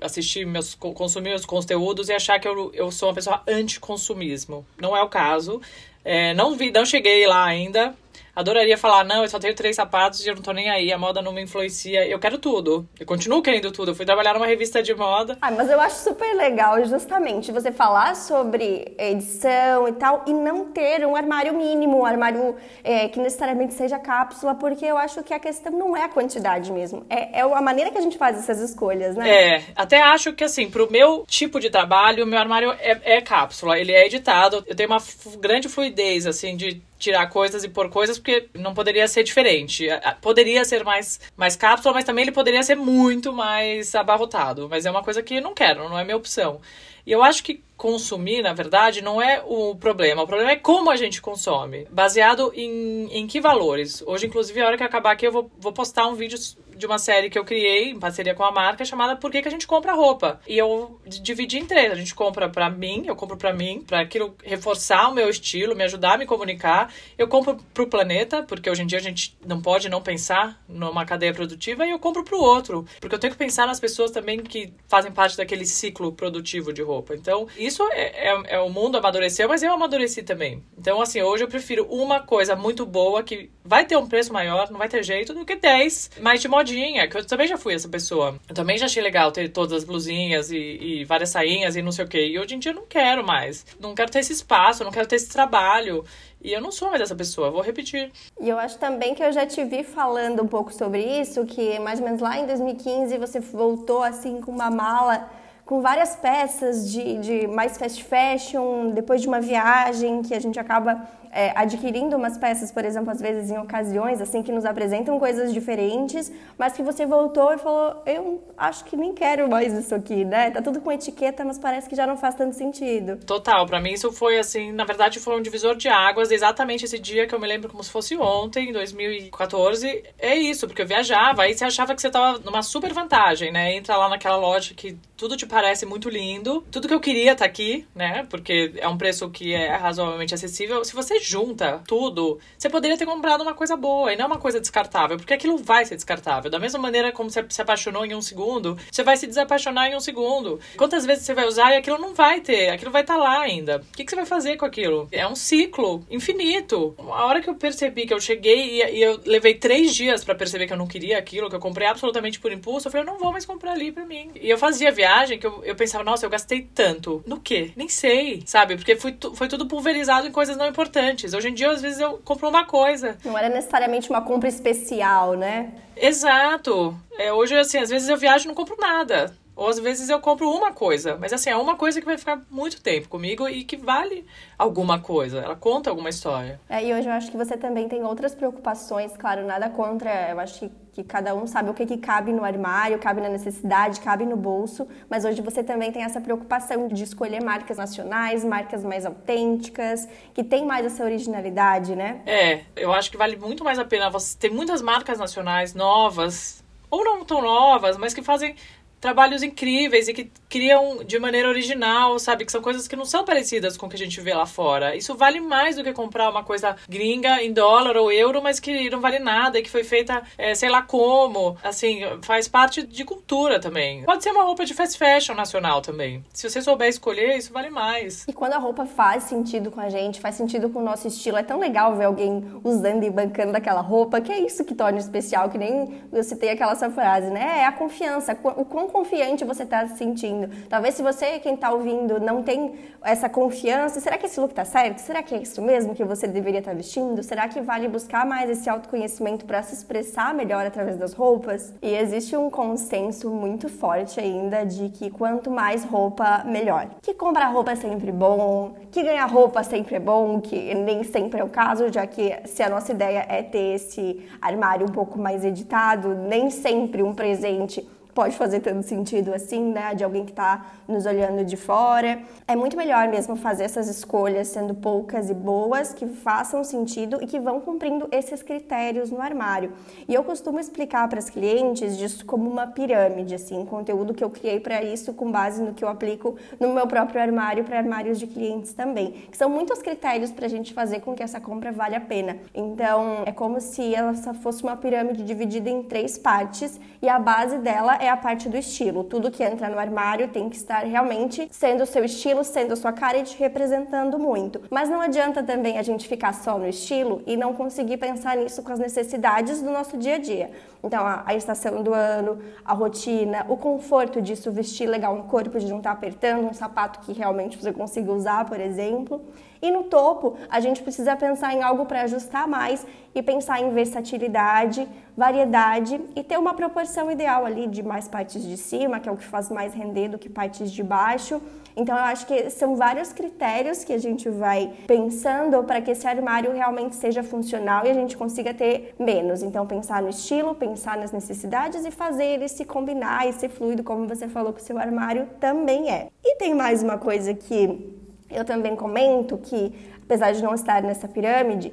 assistir 0.00 0.46
meus 0.46 0.74
consumir 0.74 1.30
meus 1.30 1.44
conteúdos 1.44 2.08
e 2.08 2.12
achar 2.12 2.38
que 2.38 2.46
eu, 2.46 2.70
eu 2.72 2.90
sou 2.92 3.08
uma 3.08 3.14
pessoa 3.14 3.42
anti-consumismo. 3.46 4.64
Não 4.80 4.96
é 4.96 5.02
o 5.02 5.08
caso. 5.08 5.60
É, 6.04 6.32
não 6.34 6.56
vi, 6.56 6.70
não 6.70 6.84
cheguei 6.84 7.26
lá 7.26 7.44
ainda, 7.44 7.94
adoraria 8.34 8.78
falar, 8.78 9.04
não, 9.04 9.22
eu 9.22 9.28
só 9.28 9.38
tenho 9.38 9.54
três 9.54 9.76
sapatos 9.76 10.24
e 10.24 10.28
eu 10.28 10.34
não 10.34 10.42
tô 10.42 10.52
nem 10.52 10.70
aí, 10.70 10.92
a 10.92 10.98
moda 10.98 11.20
não 11.20 11.32
me 11.32 11.42
influencia. 11.42 12.06
Eu 12.06 12.18
quero 12.18 12.38
tudo. 12.38 12.88
Eu 12.98 13.06
continuo 13.06 13.42
querendo 13.42 13.70
tudo. 13.70 13.90
Eu 13.90 13.94
fui 13.94 14.06
trabalhar 14.06 14.34
numa 14.34 14.46
revista 14.46 14.82
de 14.82 14.94
moda. 14.94 15.36
Ah, 15.40 15.50
mas 15.50 15.70
eu 15.70 15.80
acho 15.80 15.96
super 15.96 16.34
legal 16.34 16.82
justamente 16.84 17.52
você 17.52 17.70
falar 17.70 18.16
sobre 18.16 18.94
edição 18.98 19.88
e 19.88 19.92
tal 19.92 20.24
e 20.26 20.32
não 20.32 20.66
ter 20.72 21.06
um 21.06 21.14
armário 21.14 21.54
mínimo, 21.54 21.98
um 21.98 22.06
armário 22.06 22.56
é, 22.82 23.08
que 23.08 23.18
necessariamente 23.18 23.74
seja 23.74 23.98
cápsula, 23.98 24.54
porque 24.54 24.84
eu 24.84 24.96
acho 24.96 25.22
que 25.22 25.34
a 25.34 25.38
questão 25.38 25.72
não 25.72 25.96
é 25.96 26.04
a 26.04 26.08
quantidade 26.08 26.72
mesmo. 26.72 27.04
É, 27.08 27.40
é 27.40 27.42
a 27.42 27.62
maneira 27.62 27.90
que 27.90 27.98
a 27.98 28.02
gente 28.02 28.16
faz 28.16 28.38
essas 28.38 28.60
escolhas, 28.60 29.16
né? 29.16 29.28
É, 29.28 29.64
até 29.76 30.00
acho 30.00 30.32
que 30.32 30.44
assim, 30.44 30.70
pro 30.70 30.90
meu 30.90 31.24
tipo 31.26 31.60
de 31.60 31.70
trabalho, 31.70 32.24
o 32.24 32.26
meu 32.26 32.38
armário 32.38 32.72
é, 32.78 33.16
é 33.16 33.20
cápsula. 33.20 33.78
Ele 33.78 33.92
é 33.92 34.06
editado. 34.06 34.64
Eu 34.66 34.74
tenho 34.74 34.88
uma 34.88 35.02
grande 35.38 35.68
fluidez, 35.68 36.26
assim, 36.26 36.56
de 36.56 36.82
tirar 37.02 37.26
coisas 37.26 37.64
e 37.64 37.68
pôr 37.68 37.90
coisas, 37.90 38.16
porque 38.16 38.48
não 38.54 38.72
poderia 38.72 39.08
ser 39.08 39.24
diferente. 39.24 39.88
Poderia 40.20 40.64
ser 40.64 40.84
mais, 40.84 41.20
mais 41.36 41.56
cápsula, 41.56 41.92
mas 41.92 42.04
também 42.04 42.22
ele 42.22 42.32
poderia 42.32 42.62
ser 42.62 42.76
muito 42.76 43.32
mais 43.32 43.92
abarrotado. 43.94 44.68
Mas 44.70 44.86
é 44.86 44.90
uma 44.90 45.02
coisa 45.02 45.20
que 45.20 45.34
eu 45.34 45.42
não 45.42 45.52
quero, 45.52 45.88
não 45.88 45.98
é 45.98 46.04
minha 46.04 46.16
opção. 46.16 46.60
E 47.04 47.10
eu 47.10 47.20
acho 47.20 47.42
que 47.42 47.60
consumir, 47.76 48.42
na 48.42 48.52
verdade, 48.52 49.02
não 49.02 49.20
é 49.20 49.42
o 49.44 49.74
problema. 49.74 50.22
O 50.22 50.26
problema 50.26 50.52
é 50.52 50.56
como 50.56 50.88
a 50.88 50.94
gente 50.94 51.20
consome. 51.20 51.88
Baseado 51.90 52.52
em, 52.54 53.08
em 53.10 53.26
que 53.26 53.40
valores. 53.40 54.00
Hoje, 54.06 54.26
inclusive, 54.26 54.60
a 54.60 54.66
hora 54.66 54.76
que 54.76 54.84
acabar 54.84 55.10
aqui, 55.10 55.26
eu 55.26 55.32
vou, 55.32 55.50
vou 55.58 55.72
postar 55.72 56.06
um 56.06 56.14
vídeo 56.14 56.38
de 56.82 56.86
uma 56.86 56.98
série 56.98 57.30
que 57.30 57.38
eu 57.38 57.44
criei 57.44 57.90
em 57.90 57.98
parceria 57.98 58.34
com 58.34 58.42
a 58.42 58.50
marca 58.50 58.84
chamada 58.84 59.14
Por 59.14 59.30
que, 59.30 59.40
que 59.40 59.46
a 59.46 59.50
gente 59.50 59.68
compra 59.68 59.94
roupa? 59.94 60.40
E 60.48 60.58
eu 60.58 61.00
dividi 61.06 61.58
em 61.58 61.64
três. 61.64 61.92
A 61.92 61.94
gente 61.94 62.12
compra 62.12 62.48
para 62.48 62.68
mim, 62.68 63.04
eu 63.06 63.14
compro 63.14 63.36
para 63.36 63.52
mim, 63.52 63.84
para 63.86 64.00
aquilo 64.00 64.34
reforçar 64.42 65.08
o 65.08 65.14
meu 65.14 65.30
estilo, 65.30 65.76
me 65.76 65.84
ajudar 65.84 66.14
a 66.14 66.18
me 66.18 66.26
comunicar. 66.26 66.92
Eu 67.16 67.28
compro 67.28 67.56
pro 67.72 67.86
planeta, 67.86 68.42
porque 68.42 68.68
hoje 68.68 68.82
em 68.82 68.86
dia 68.86 68.98
a 68.98 69.02
gente 69.02 69.38
não 69.46 69.62
pode 69.62 69.88
não 69.88 70.02
pensar 70.02 70.60
numa 70.68 71.06
cadeia 71.06 71.32
produtiva, 71.32 71.86
e 71.86 71.90
eu 71.90 72.00
compro 72.00 72.24
pro 72.24 72.40
outro, 72.40 72.84
porque 73.00 73.14
eu 73.14 73.18
tenho 73.18 73.32
que 73.32 73.38
pensar 73.38 73.66
nas 73.66 73.78
pessoas 73.78 74.10
também 74.10 74.40
que 74.42 74.72
fazem 74.88 75.12
parte 75.12 75.36
daquele 75.36 75.64
ciclo 75.64 76.12
produtivo 76.12 76.72
de 76.72 76.82
roupa. 76.82 77.14
Então, 77.14 77.46
isso 77.56 77.86
é, 77.92 78.28
é, 78.28 78.42
é 78.56 78.58
o 78.58 78.68
mundo 78.68 78.98
amadureceu, 78.98 79.48
mas 79.48 79.62
eu 79.62 79.72
amadureci 79.72 80.24
também. 80.24 80.62
Então, 80.76 81.00
assim, 81.00 81.22
hoje 81.22 81.44
eu 81.44 81.48
prefiro 81.48 81.86
uma 81.88 82.20
coisa 82.20 82.56
muito 82.56 82.84
boa 82.84 83.22
que 83.22 83.50
vai 83.64 83.84
ter 83.84 83.96
um 83.96 84.08
preço 84.08 84.32
maior, 84.32 84.68
não 84.70 84.78
vai 84.78 84.88
ter 84.88 85.04
jeito, 85.04 85.32
do 85.32 85.44
que 85.44 85.54
10 85.54 86.10
mais 86.20 86.40
de 86.40 86.48
modinha, 86.48 86.71
que 87.08 87.16
eu 87.16 87.26
também 87.26 87.46
já 87.46 87.56
fui 87.56 87.74
essa 87.74 87.88
pessoa. 87.88 88.38
Eu 88.48 88.54
também 88.54 88.76
já 88.78 88.86
achei 88.86 89.02
legal 89.02 89.30
ter 89.30 89.48
todas 89.48 89.72
as 89.72 89.84
blusinhas 89.84 90.50
e, 90.50 90.56
e 90.56 91.04
várias 91.04 91.30
sainhas 91.30 91.76
e 91.76 91.82
não 91.82 91.92
sei 91.92 92.04
o 92.04 92.08
que. 92.08 92.18
E 92.18 92.38
hoje 92.38 92.54
em 92.54 92.58
dia 92.58 92.72
eu 92.72 92.76
não 92.76 92.86
quero 92.86 93.24
mais. 93.24 93.64
Não 93.80 93.94
quero 93.94 94.10
ter 94.10 94.20
esse 94.20 94.32
espaço, 94.32 94.84
não 94.84 94.90
quero 94.90 95.06
ter 95.06 95.16
esse 95.16 95.28
trabalho. 95.28 96.04
E 96.42 96.52
eu 96.52 96.60
não 96.60 96.72
sou 96.72 96.90
mais 96.90 97.00
essa 97.00 97.14
pessoa, 97.14 97.50
vou 97.50 97.62
repetir. 97.62 98.10
E 98.40 98.48
eu 98.48 98.58
acho 98.58 98.78
também 98.78 99.14
que 99.14 99.22
eu 99.22 99.32
já 99.32 99.46
te 99.46 99.62
vi 99.64 99.84
falando 99.84 100.42
um 100.42 100.48
pouco 100.48 100.72
sobre 100.72 101.02
isso, 101.20 101.44
que 101.46 101.78
mais 101.78 102.00
ou 102.00 102.04
menos 102.04 102.20
lá 102.20 102.38
em 102.38 102.46
2015 102.46 103.16
você 103.18 103.38
voltou 103.38 104.02
assim 104.02 104.40
com 104.40 104.50
uma 104.50 104.70
mala 104.70 105.30
com 105.64 105.80
várias 105.80 106.16
peças 106.16 106.90
de, 106.90 107.18
de 107.18 107.46
mais 107.46 107.78
fast 107.78 108.02
fashion, 108.04 108.90
depois 108.90 109.22
de 109.22 109.28
uma 109.28 109.40
viagem 109.40 110.20
que 110.22 110.34
a 110.34 110.40
gente 110.40 110.58
acaba 110.58 111.08
é, 111.32 111.50
adquirindo 111.56 112.14
umas 112.14 112.36
peças, 112.36 112.70
por 112.70 112.84
exemplo, 112.84 113.10
às 113.10 113.20
vezes 113.20 113.50
em 113.50 113.58
ocasiões, 113.58 114.20
assim, 114.20 114.42
que 114.42 114.52
nos 114.52 114.66
apresentam 114.66 115.18
coisas 115.18 115.52
diferentes, 115.52 116.30
mas 116.58 116.74
que 116.74 116.82
você 116.82 117.06
voltou 117.06 117.54
e 117.54 117.58
falou, 117.58 118.02
eu 118.04 118.44
acho 118.56 118.84
que 118.84 118.94
nem 118.96 119.14
quero 119.14 119.48
mais 119.48 119.72
isso 119.72 119.94
aqui, 119.94 120.26
né? 120.26 120.50
Tá 120.50 120.60
tudo 120.60 120.80
com 120.82 120.92
etiqueta, 120.92 121.42
mas 121.42 121.58
parece 121.58 121.88
que 121.88 121.96
já 121.96 122.06
não 122.06 122.18
faz 122.18 122.34
tanto 122.34 122.54
sentido. 122.54 123.16
Total, 123.24 123.64
para 123.64 123.80
mim 123.80 123.92
isso 123.92 124.12
foi 124.12 124.38
assim, 124.38 124.72
na 124.72 124.84
verdade 124.84 125.18
foi 125.18 125.38
um 125.38 125.42
divisor 125.42 125.74
de 125.74 125.88
águas, 125.88 126.30
exatamente 126.30 126.84
esse 126.84 126.98
dia 126.98 127.26
que 127.26 127.34
eu 127.34 127.40
me 127.40 127.46
lembro 127.46 127.70
como 127.70 127.82
se 127.82 127.90
fosse 127.90 128.14
ontem, 128.16 128.68
em 128.68 128.72
2014. 128.72 130.04
É 130.18 130.36
isso, 130.36 130.66
porque 130.66 130.82
eu 130.82 130.86
viajava, 130.86 131.44
aí 131.44 131.54
você 131.54 131.64
achava 131.64 131.94
que 131.94 132.02
você 132.02 132.10
tava 132.10 132.38
numa 132.40 132.62
super 132.62 132.92
vantagem, 132.92 133.50
né? 133.50 133.74
Entra 133.74 133.96
lá 133.96 134.08
naquela 134.10 134.36
loja 134.36 134.74
que 134.74 134.98
tudo 135.16 135.36
te 135.36 135.46
parece 135.46 135.86
muito 135.86 136.10
lindo, 136.10 136.62
tudo 136.70 136.86
que 136.86 136.94
eu 136.94 137.00
queria 137.00 137.34
tá 137.34 137.46
aqui, 137.46 137.86
né? 137.94 138.26
Porque 138.28 138.74
é 138.76 138.88
um 138.88 138.98
preço 138.98 139.30
que 139.30 139.54
é 139.54 139.74
razoavelmente 139.76 140.34
acessível. 140.34 140.84
Se 140.84 140.94
você 140.94 141.21
junta 141.22 141.82
tudo, 141.86 142.38
você 142.56 142.68
poderia 142.68 142.96
ter 142.96 143.06
comprado 143.06 143.42
uma 143.42 143.54
coisa 143.54 143.76
boa 143.76 144.12
e 144.12 144.16
não 144.16 144.26
uma 144.26 144.38
coisa 144.38 144.60
descartável, 144.60 145.16
porque 145.16 145.34
aquilo 145.34 145.58
vai 145.58 145.84
ser 145.84 145.94
descartável. 145.94 146.50
Da 146.50 146.58
mesma 146.58 146.78
maneira 146.78 147.12
como 147.12 147.30
você 147.30 147.44
se 147.48 147.62
apaixonou 147.62 148.04
em 148.04 148.14
um 148.14 148.22
segundo, 148.22 148.78
você 148.90 149.02
vai 149.02 149.16
se 149.16 149.26
desapaixonar 149.26 149.88
em 149.88 149.96
um 149.96 150.00
segundo. 150.00 150.58
Quantas 150.76 151.06
vezes 151.06 151.24
você 151.24 151.34
vai 151.34 151.46
usar 151.46 151.72
e 151.72 151.76
aquilo 151.76 151.98
não 151.98 152.14
vai 152.14 152.40
ter, 152.40 152.70
aquilo 152.70 152.90
vai 152.90 153.02
estar 153.02 153.14
tá 153.14 153.20
lá 153.20 153.40
ainda. 153.40 153.78
O 153.92 153.96
que, 153.96 154.04
que, 154.04 154.10
você 154.10 154.16
vai 154.16 154.26
fazer 154.26 154.56
com 154.56 154.64
aquilo? 154.64 155.08
É 155.12 155.26
um 155.26 155.34
ciclo 155.34 156.04
infinito. 156.10 156.94
A 156.98 157.26
hora 157.26 157.40
que 157.40 157.48
eu 157.48 157.54
percebi 157.54 158.06
que 158.06 158.14
eu 158.14 158.20
cheguei 158.20 158.82
e, 158.82 158.98
e 158.98 159.02
eu 159.02 159.20
levei 159.24 159.54
três 159.54 159.94
dias 159.94 160.24
para 160.24 160.34
perceber 160.34 160.66
que 160.66 160.72
eu 160.72 160.76
não 160.76 160.86
queria 160.86 161.18
aquilo, 161.18 161.48
que 161.48 161.56
eu 161.56 161.60
comprei 161.60 161.86
absolutamente 161.86 162.40
por 162.40 162.52
impulso, 162.52 162.88
eu 162.88 162.92
falei, 162.92 163.06
eu 163.06 163.12
não 163.12 163.18
vou 163.18 163.32
mais 163.32 163.46
comprar 163.46 163.72
ali 163.72 163.92
pra 163.92 164.04
mim. 164.04 164.30
E 164.40 164.48
eu 164.48 164.58
fazia 164.58 164.90
viagem 164.90 165.38
que 165.38 165.46
eu, 165.46 165.62
eu 165.64 165.74
pensava, 165.74 166.04
nossa, 166.04 166.26
eu 166.26 166.30
gastei 166.30 166.62
tanto. 166.74 167.22
No 167.26 167.40
quê? 167.40 167.72
Nem 167.76 167.88
sei, 167.88 168.42
sabe? 168.46 168.76
Porque 168.76 168.96
foi, 168.96 169.16
foi 169.34 169.48
tudo 169.48 169.66
pulverizado 169.66 170.26
em 170.26 170.32
coisas 170.32 170.56
não 170.56 170.66
importantes 170.66 171.11
antes. 171.12 171.34
Hoje 171.34 171.48
em 171.48 171.54
dia, 171.54 171.70
às 171.70 171.82
vezes, 171.82 172.00
eu 172.00 172.18
compro 172.24 172.48
uma 172.48 172.64
coisa. 172.64 173.16
Não 173.24 173.36
era 173.36 173.48
necessariamente 173.48 174.08
uma 174.10 174.22
compra 174.22 174.48
especial, 174.48 175.34
né? 175.34 175.72
Exato. 175.96 176.96
É, 177.18 177.32
hoje, 177.32 177.56
assim, 177.56 177.78
às 177.78 177.90
vezes 177.90 178.08
eu 178.08 178.16
viajo 178.16 178.46
e 178.46 178.48
não 178.48 178.54
compro 178.54 178.76
nada. 178.78 179.34
Ou 179.54 179.68
às 179.68 179.78
vezes 179.78 180.08
eu 180.08 180.18
compro 180.18 180.50
uma 180.50 180.72
coisa, 180.72 181.18
mas 181.20 181.30
assim, 181.30 181.50
é 181.50 181.56
uma 181.56 181.76
coisa 181.76 182.00
que 182.00 182.06
vai 182.06 182.16
ficar 182.16 182.40
muito 182.50 182.80
tempo 182.80 183.06
comigo 183.10 183.46
e 183.46 183.64
que 183.64 183.76
vale 183.76 184.24
alguma 184.58 184.98
coisa, 184.98 185.40
ela 185.40 185.54
conta 185.54 185.90
alguma 185.90 186.08
história. 186.08 186.58
É, 186.70 186.82
e 186.82 186.92
hoje 186.94 187.06
eu 187.06 187.12
acho 187.12 187.30
que 187.30 187.36
você 187.36 187.54
também 187.54 187.86
tem 187.86 188.02
outras 188.02 188.34
preocupações, 188.34 189.14
claro, 189.14 189.44
nada 189.44 189.68
contra, 189.68 190.30
eu 190.30 190.40
acho 190.40 190.58
que, 190.58 190.70
que 190.92 191.02
cada 191.02 191.34
um 191.34 191.46
sabe 191.46 191.70
o 191.70 191.74
que, 191.74 191.86
que 191.86 191.96
cabe 191.96 192.32
no 192.32 192.44
armário, 192.44 192.98
cabe 192.98 193.20
na 193.20 193.28
necessidade, 193.30 194.00
cabe 194.00 194.26
no 194.26 194.36
bolso, 194.36 194.86
mas 195.08 195.24
hoje 195.24 195.40
você 195.40 195.64
também 195.64 195.90
tem 195.90 196.02
essa 196.02 196.20
preocupação 196.20 196.86
de 196.88 197.02
escolher 197.02 197.42
marcas 197.42 197.78
nacionais, 197.78 198.44
marcas 198.44 198.84
mais 198.84 199.06
autênticas, 199.06 200.06
que 200.34 200.44
tem 200.44 200.66
mais 200.66 200.84
essa 200.84 201.02
originalidade, 201.02 201.96
né? 201.96 202.20
É, 202.26 202.60
eu 202.76 202.92
acho 202.92 203.10
que 203.10 203.16
vale 203.16 203.36
muito 203.36 203.64
mais 203.64 203.78
a 203.78 203.84
pena 203.84 204.10
você 204.10 204.36
ter 204.36 204.50
muitas 204.50 204.82
marcas 204.82 205.18
nacionais 205.18 205.74
novas, 205.74 206.62
ou 206.90 207.02
não 207.02 207.24
tão 207.24 207.40
novas, 207.40 207.96
mas 207.96 208.12
que 208.12 208.22
fazem 208.22 208.54
trabalhos 209.02 209.42
incríveis 209.42 210.06
e 210.06 210.14
que 210.14 210.30
criam 210.48 211.02
de 211.04 211.18
maneira 211.18 211.48
original, 211.48 212.18
sabe? 212.20 212.44
Que 212.44 212.52
são 212.52 212.62
coisas 212.62 212.86
que 212.86 212.94
não 212.94 213.04
são 213.04 213.24
parecidas 213.24 213.76
com 213.76 213.86
o 213.86 213.88
que 213.88 213.96
a 213.96 213.98
gente 213.98 214.20
vê 214.20 214.32
lá 214.32 214.46
fora. 214.46 214.94
Isso 214.94 215.14
vale 215.16 215.40
mais 215.40 215.74
do 215.76 215.82
que 215.82 215.92
comprar 215.92 216.30
uma 216.30 216.44
coisa 216.44 216.76
gringa 216.88 217.42
em 217.42 217.52
dólar 217.52 217.96
ou 217.96 218.12
euro, 218.12 218.40
mas 218.40 218.60
que 218.60 218.88
não 218.88 219.00
vale 219.00 219.18
nada 219.18 219.58
e 219.58 219.62
que 219.62 219.70
foi 219.70 219.82
feita, 219.82 220.22
é, 220.38 220.54
sei 220.54 220.70
lá 220.70 220.82
como. 220.82 221.56
Assim, 221.64 222.02
faz 222.22 222.46
parte 222.46 222.86
de 222.86 223.04
cultura 223.04 223.58
também. 223.58 224.04
Pode 224.04 224.22
ser 224.22 224.30
uma 224.30 224.44
roupa 224.44 224.64
de 224.64 224.72
fast 224.72 224.96
fashion 224.96 225.34
nacional 225.34 225.80
também. 225.80 226.24
Se 226.32 226.48
você 226.48 226.62
souber 226.62 226.88
escolher, 226.88 227.36
isso 227.36 227.52
vale 227.52 227.70
mais. 227.70 228.24
E 228.28 228.32
quando 228.32 228.52
a 228.52 228.58
roupa 228.58 228.86
faz 228.86 229.24
sentido 229.24 229.70
com 229.70 229.80
a 229.80 229.88
gente, 229.88 230.20
faz 230.20 230.36
sentido 230.36 230.70
com 230.70 230.78
o 230.78 230.84
nosso 230.84 231.08
estilo, 231.08 231.38
é 231.38 231.42
tão 231.42 231.58
legal 231.58 231.96
ver 231.96 232.04
alguém 232.04 232.44
usando 232.62 233.02
e 233.02 233.10
bancando 233.10 233.52
daquela 233.52 233.80
roupa, 233.80 234.20
que 234.20 234.30
é 234.30 234.38
isso 234.38 234.64
que 234.64 234.76
torna 234.76 234.98
especial, 234.98 235.50
que 235.50 235.58
nem 235.58 236.02
eu 236.12 236.22
citei 236.22 236.50
aquela 236.50 236.72
essa 236.72 236.90
frase, 236.90 237.30
né? 237.30 237.60
É 237.60 237.66
a 237.66 237.72
confiança, 237.72 238.36
o 238.56 238.64
quão 238.64 238.88
confiante 238.92 239.44
você 239.44 239.64
está 239.64 239.86
se 239.88 239.96
sentindo. 239.96 240.48
Talvez 240.68 240.94
se 240.94 241.02
você, 241.02 241.40
quem 241.40 241.54
está 241.54 241.72
ouvindo, 241.72 242.20
não 242.20 242.42
tem 242.42 242.74
essa 243.02 243.28
confiança, 243.28 243.98
será 243.98 244.16
que 244.16 244.26
esse 244.26 244.38
look 244.38 244.52
está 244.52 244.64
certo? 244.64 244.98
Será 244.98 245.22
que 245.22 245.34
é 245.34 245.38
isso 245.38 245.60
mesmo 245.60 245.94
que 245.94 246.04
você 246.04 246.28
deveria 246.28 246.60
estar 246.60 246.70
tá 246.70 246.76
vestindo? 246.76 247.22
Será 247.22 247.48
que 247.48 247.60
vale 247.60 247.88
buscar 247.88 248.24
mais 248.24 248.48
esse 248.48 248.68
autoconhecimento 248.68 249.44
para 249.44 249.62
se 249.62 249.74
expressar 249.74 250.34
melhor 250.34 250.64
através 250.66 250.96
das 250.96 251.12
roupas? 251.12 251.74
E 251.82 251.94
existe 251.94 252.36
um 252.36 252.50
consenso 252.50 253.30
muito 253.30 253.68
forte 253.68 254.20
ainda 254.20 254.64
de 254.64 254.90
que 254.90 255.10
quanto 255.10 255.50
mais 255.50 255.84
roupa, 255.84 256.44
melhor. 256.44 256.88
Que 257.00 257.14
comprar 257.14 257.46
roupa 257.46 257.72
é 257.72 257.76
sempre 257.76 258.12
bom, 258.12 258.74
que 258.90 259.02
ganhar 259.02 259.26
roupa 259.26 259.62
sempre 259.62 259.96
é 259.96 260.00
bom, 260.00 260.40
que 260.40 260.74
nem 260.74 261.02
sempre 261.02 261.40
é 261.40 261.44
o 261.44 261.48
caso, 261.48 261.90
já 261.92 262.06
que 262.06 262.38
se 262.44 262.62
a 262.62 262.68
nossa 262.68 262.92
ideia 262.92 263.24
é 263.28 263.42
ter 263.42 263.74
esse 263.74 264.22
armário 264.40 264.86
um 264.86 264.92
pouco 264.92 265.18
mais 265.18 265.44
editado, 265.44 266.14
nem 266.14 266.50
sempre 266.50 267.02
um 267.02 267.14
presente 267.14 267.88
pode 268.14 268.36
fazer 268.36 268.60
tanto 268.60 268.86
sentido 268.86 269.32
assim, 269.32 269.72
né? 269.72 269.94
De 269.94 270.04
alguém 270.04 270.24
que 270.24 270.32
está 270.32 270.66
nos 270.86 271.06
olhando 271.06 271.44
de 271.44 271.56
fora. 271.56 272.20
É 272.46 272.54
muito 272.54 272.76
melhor 272.76 273.08
mesmo 273.08 273.36
fazer 273.36 273.64
essas 273.64 273.88
escolhas 273.88 274.48
sendo 274.48 274.74
poucas 274.74 275.30
e 275.30 275.34
boas, 275.34 275.92
que 275.92 276.06
façam 276.06 276.62
sentido 276.64 277.18
e 277.22 277.26
que 277.26 277.40
vão 277.40 277.60
cumprindo 277.60 278.08
esses 278.10 278.42
critérios 278.42 279.10
no 279.10 279.20
armário. 279.20 279.72
E 280.08 280.14
eu 280.14 280.22
costumo 280.24 280.58
explicar 280.58 281.08
para 281.08 281.18
as 281.18 281.30
clientes 281.30 281.96
disso 281.96 282.24
como 282.24 282.50
uma 282.50 282.66
pirâmide, 282.66 283.34
assim, 283.34 283.64
conteúdo 283.64 284.14
que 284.14 284.22
eu 284.22 284.30
criei 284.30 284.60
para 284.60 284.82
isso 284.82 285.12
com 285.14 285.30
base 285.30 285.62
no 285.62 285.74
que 285.74 285.84
eu 285.84 285.88
aplico 285.88 286.36
no 286.60 286.72
meu 286.74 286.86
próprio 286.86 287.20
armário 287.20 287.64
para 287.64 287.78
armários 287.78 288.18
de 288.18 288.26
clientes 288.26 288.72
também, 288.72 289.12
que 289.30 289.36
são 289.36 289.48
muitos 289.48 289.80
critérios 289.80 290.30
para 290.30 290.46
a 290.46 290.48
gente 290.48 290.74
fazer 290.74 291.00
com 291.00 291.14
que 291.14 291.22
essa 291.22 291.40
compra 291.40 291.72
vale 291.72 291.94
a 291.94 292.00
pena. 292.00 292.36
Então, 292.54 293.22
é 293.24 293.32
como 293.32 293.60
se 293.60 293.94
ela 293.94 294.14
fosse 294.14 294.62
uma 294.62 294.76
pirâmide 294.76 295.24
dividida 295.24 295.70
em 295.70 295.82
três 295.82 296.18
partes 296.18 296.80
e 297.00 297.08
a 297.08 297.18
base 297.18 297.58
dela 297.58 297.96
é 298.02 298.08
a 298.08 298.16
parte 298.16 298.48
do 298.48 298.56
estilo. 298.56 299.04
Tudo 299.04 299.30
que 299.30 299.44
entra 299.44 299.68
no 299.68 299.78
armário 299.78 300.26
tem 300.26 300.48
que 300.48 300.56
estar 300.56 300.80
realmente 300.80 301.48
sendo 301.52 301.84
o 301.84 301.86
seu 301.86 302.04
estilo, 302.04 302.42
sendo 302.42 302.72
a 302.72 302.76
sua 302.76 302.92
cara 302.92 303.16
e 303.16 303.22
te 303.22 303.38
representando 303.38 304.18
muito. 304.18 304.60
Mas 304.68 304.88
não 304.88 305.00
adianta 305.00 305.40
também 305.40 305.78
a 305.78 305.82
gente 305.84 306.08
ficar 306.08 306.34
só 306.34 306.58
no 306.58 306.66
estilo 306.66 307.22
e 307.24 307.36
não 307.36 307.54
conseguir 307.54 307.98
pensar 307.98 308.36
nisso 308.36 308.60
com 308.60 308.72
as 308.72 308.80
necessidades 308.80 309.62
do 309.62 309.70
nosso 309.70 309.96
dia 309.96 310.16
a 310.16 310.18
dia. 310.18 310.50
Então, 310.82 311.06
a, 311.06 311.32
estação 311.32 311.80
do 311.80 311.94
ano, 311.94 312.40
a 312.64 312.72
rotina, 312.72 313.46
o 313.48 313.56
conforto 313.56 314.20
disso, 314.20 314.50
vestir 314.50 314.88
legal 314.88 315.14
no 315.14 315.22
corpo, 315.24 315.60
de 315.60 315.68
não 315.68 315.78
estar 315.78 315.92
apertando, 315.92 316.50
um 316.50 316.52
sapato 316.52 316.98
que 317.00 317.12
realmente 317.12 317.56
você 317.56 317.72
consiga 317.72 318.10
usar, 318.10 318.46
por 318.46 318.58
exemplo. 318.58 319.22
E 319.62 319.70
no 319.70 319.84
topo, 319.84 320.36
a 320.50 320.58
gente 320.58 320.82
precisa 320.82 321.14
pensar 321.14 321.54
em 321.54 321.62
algo 321.62 321.86
para 321.86 322.02
ajustar 322.02 322.48
mais 322.48 322.84
e 323.14 323.22
pensar 323.22 323.60
em 323.60 323.70
versatilidade, 323.70 324.88
variedade 325.16 326.00
e 326.16 326.22
ter 326.24 326.36
uma 326.36 326.52
proporção 326.52 327.08
ideal 327.12 327.46
ali 327.46 327.68
de 327.68 327.80
mais 327.80 328.08
partes 328.08 328.42
de 328.42 328.56
cima, 328.56 328.98
que 328.98 329.08
é 329.08 329.12
o 329.12 329.16
que 329.16 329.24
faz 329.24 329.50
mais 329.50 329.72
render 329.72 330.08
do 330.08 330.18
que 330.18 330.28
partes 330.28 330.72
de 330.72 330.82
baixo. 330.82 331.40
Então 331.76 331.96
eu 331.96 332.02
acho 332.02 332.26
que 332.26 332.50
são 332.50 332.74
vários 332.74 333.12
critérios 333.12 333.84
que 333.84 333.92
a 333.92 333.98
gente 333.98 334.28
vai 334.28 334.72
pensando 334.88 335.62
para 335.62 335.80
que 335.80 335.92
esse 335.92 336.08
armário 336.08 336.52
realmente 336.52 336.96
seja 336.96 337.22
funcional 337.22 337.86
e 337.86 337.90
a 337.90 337.94
gente 337.94 338.16
consiga 338.16 338.52
ter 338.52 338.94
menos. 338.98 339.44
Então 339.44 339.64
pensar 339.64 340.02
no 340.02 340.08
estilo, 340.08 340.56
pensar 340.56 340.96
nas 340.96 341.12
necessidades 341.12 341.84
e 341.84 341.90
fazer 341.92 342.24
ele 342.24 342.48
se 342.48 342.64
combinar 342.64 343.28
e 343.28 343.32
ser 343.32 343.48
fluido, 343.48 343.84
como 343.84 344.08
você 344.08 344.26
falou 344.26 344.52
que 344.52 344.60
o 344.60 344.64
seu 344.64 344.76
armário 344.76 345.28
também 345.38 345.88
é. 345.88 346.08
E 346.24 346.34
tem 346.36 346.52
mais 346.52 346.82
uma 346.82 346.98
coisa 346.98 347.32
que 347.32 348.01
eu 348.32 348.44
também 348.44 348.74
comento 348.76 349.38
que, 349.38 349.72
apesar 350.04 350.32
de 350.32 350.42
não 350.42 350.54
estar 350.54 350.82
nessa 350.82 351.08
pirâmide, 351.08 351.72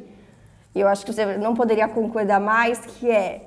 eu 0.74 0.88
acho 0.88 1.06
que 1.06 1.12
você 1.12 1.38
não 1.38 1.54
poderia 1.56 1.88
concordar 1.88 2.39
mais, 2.39 2.80
que 2.80 3.10
é 3.10 3.45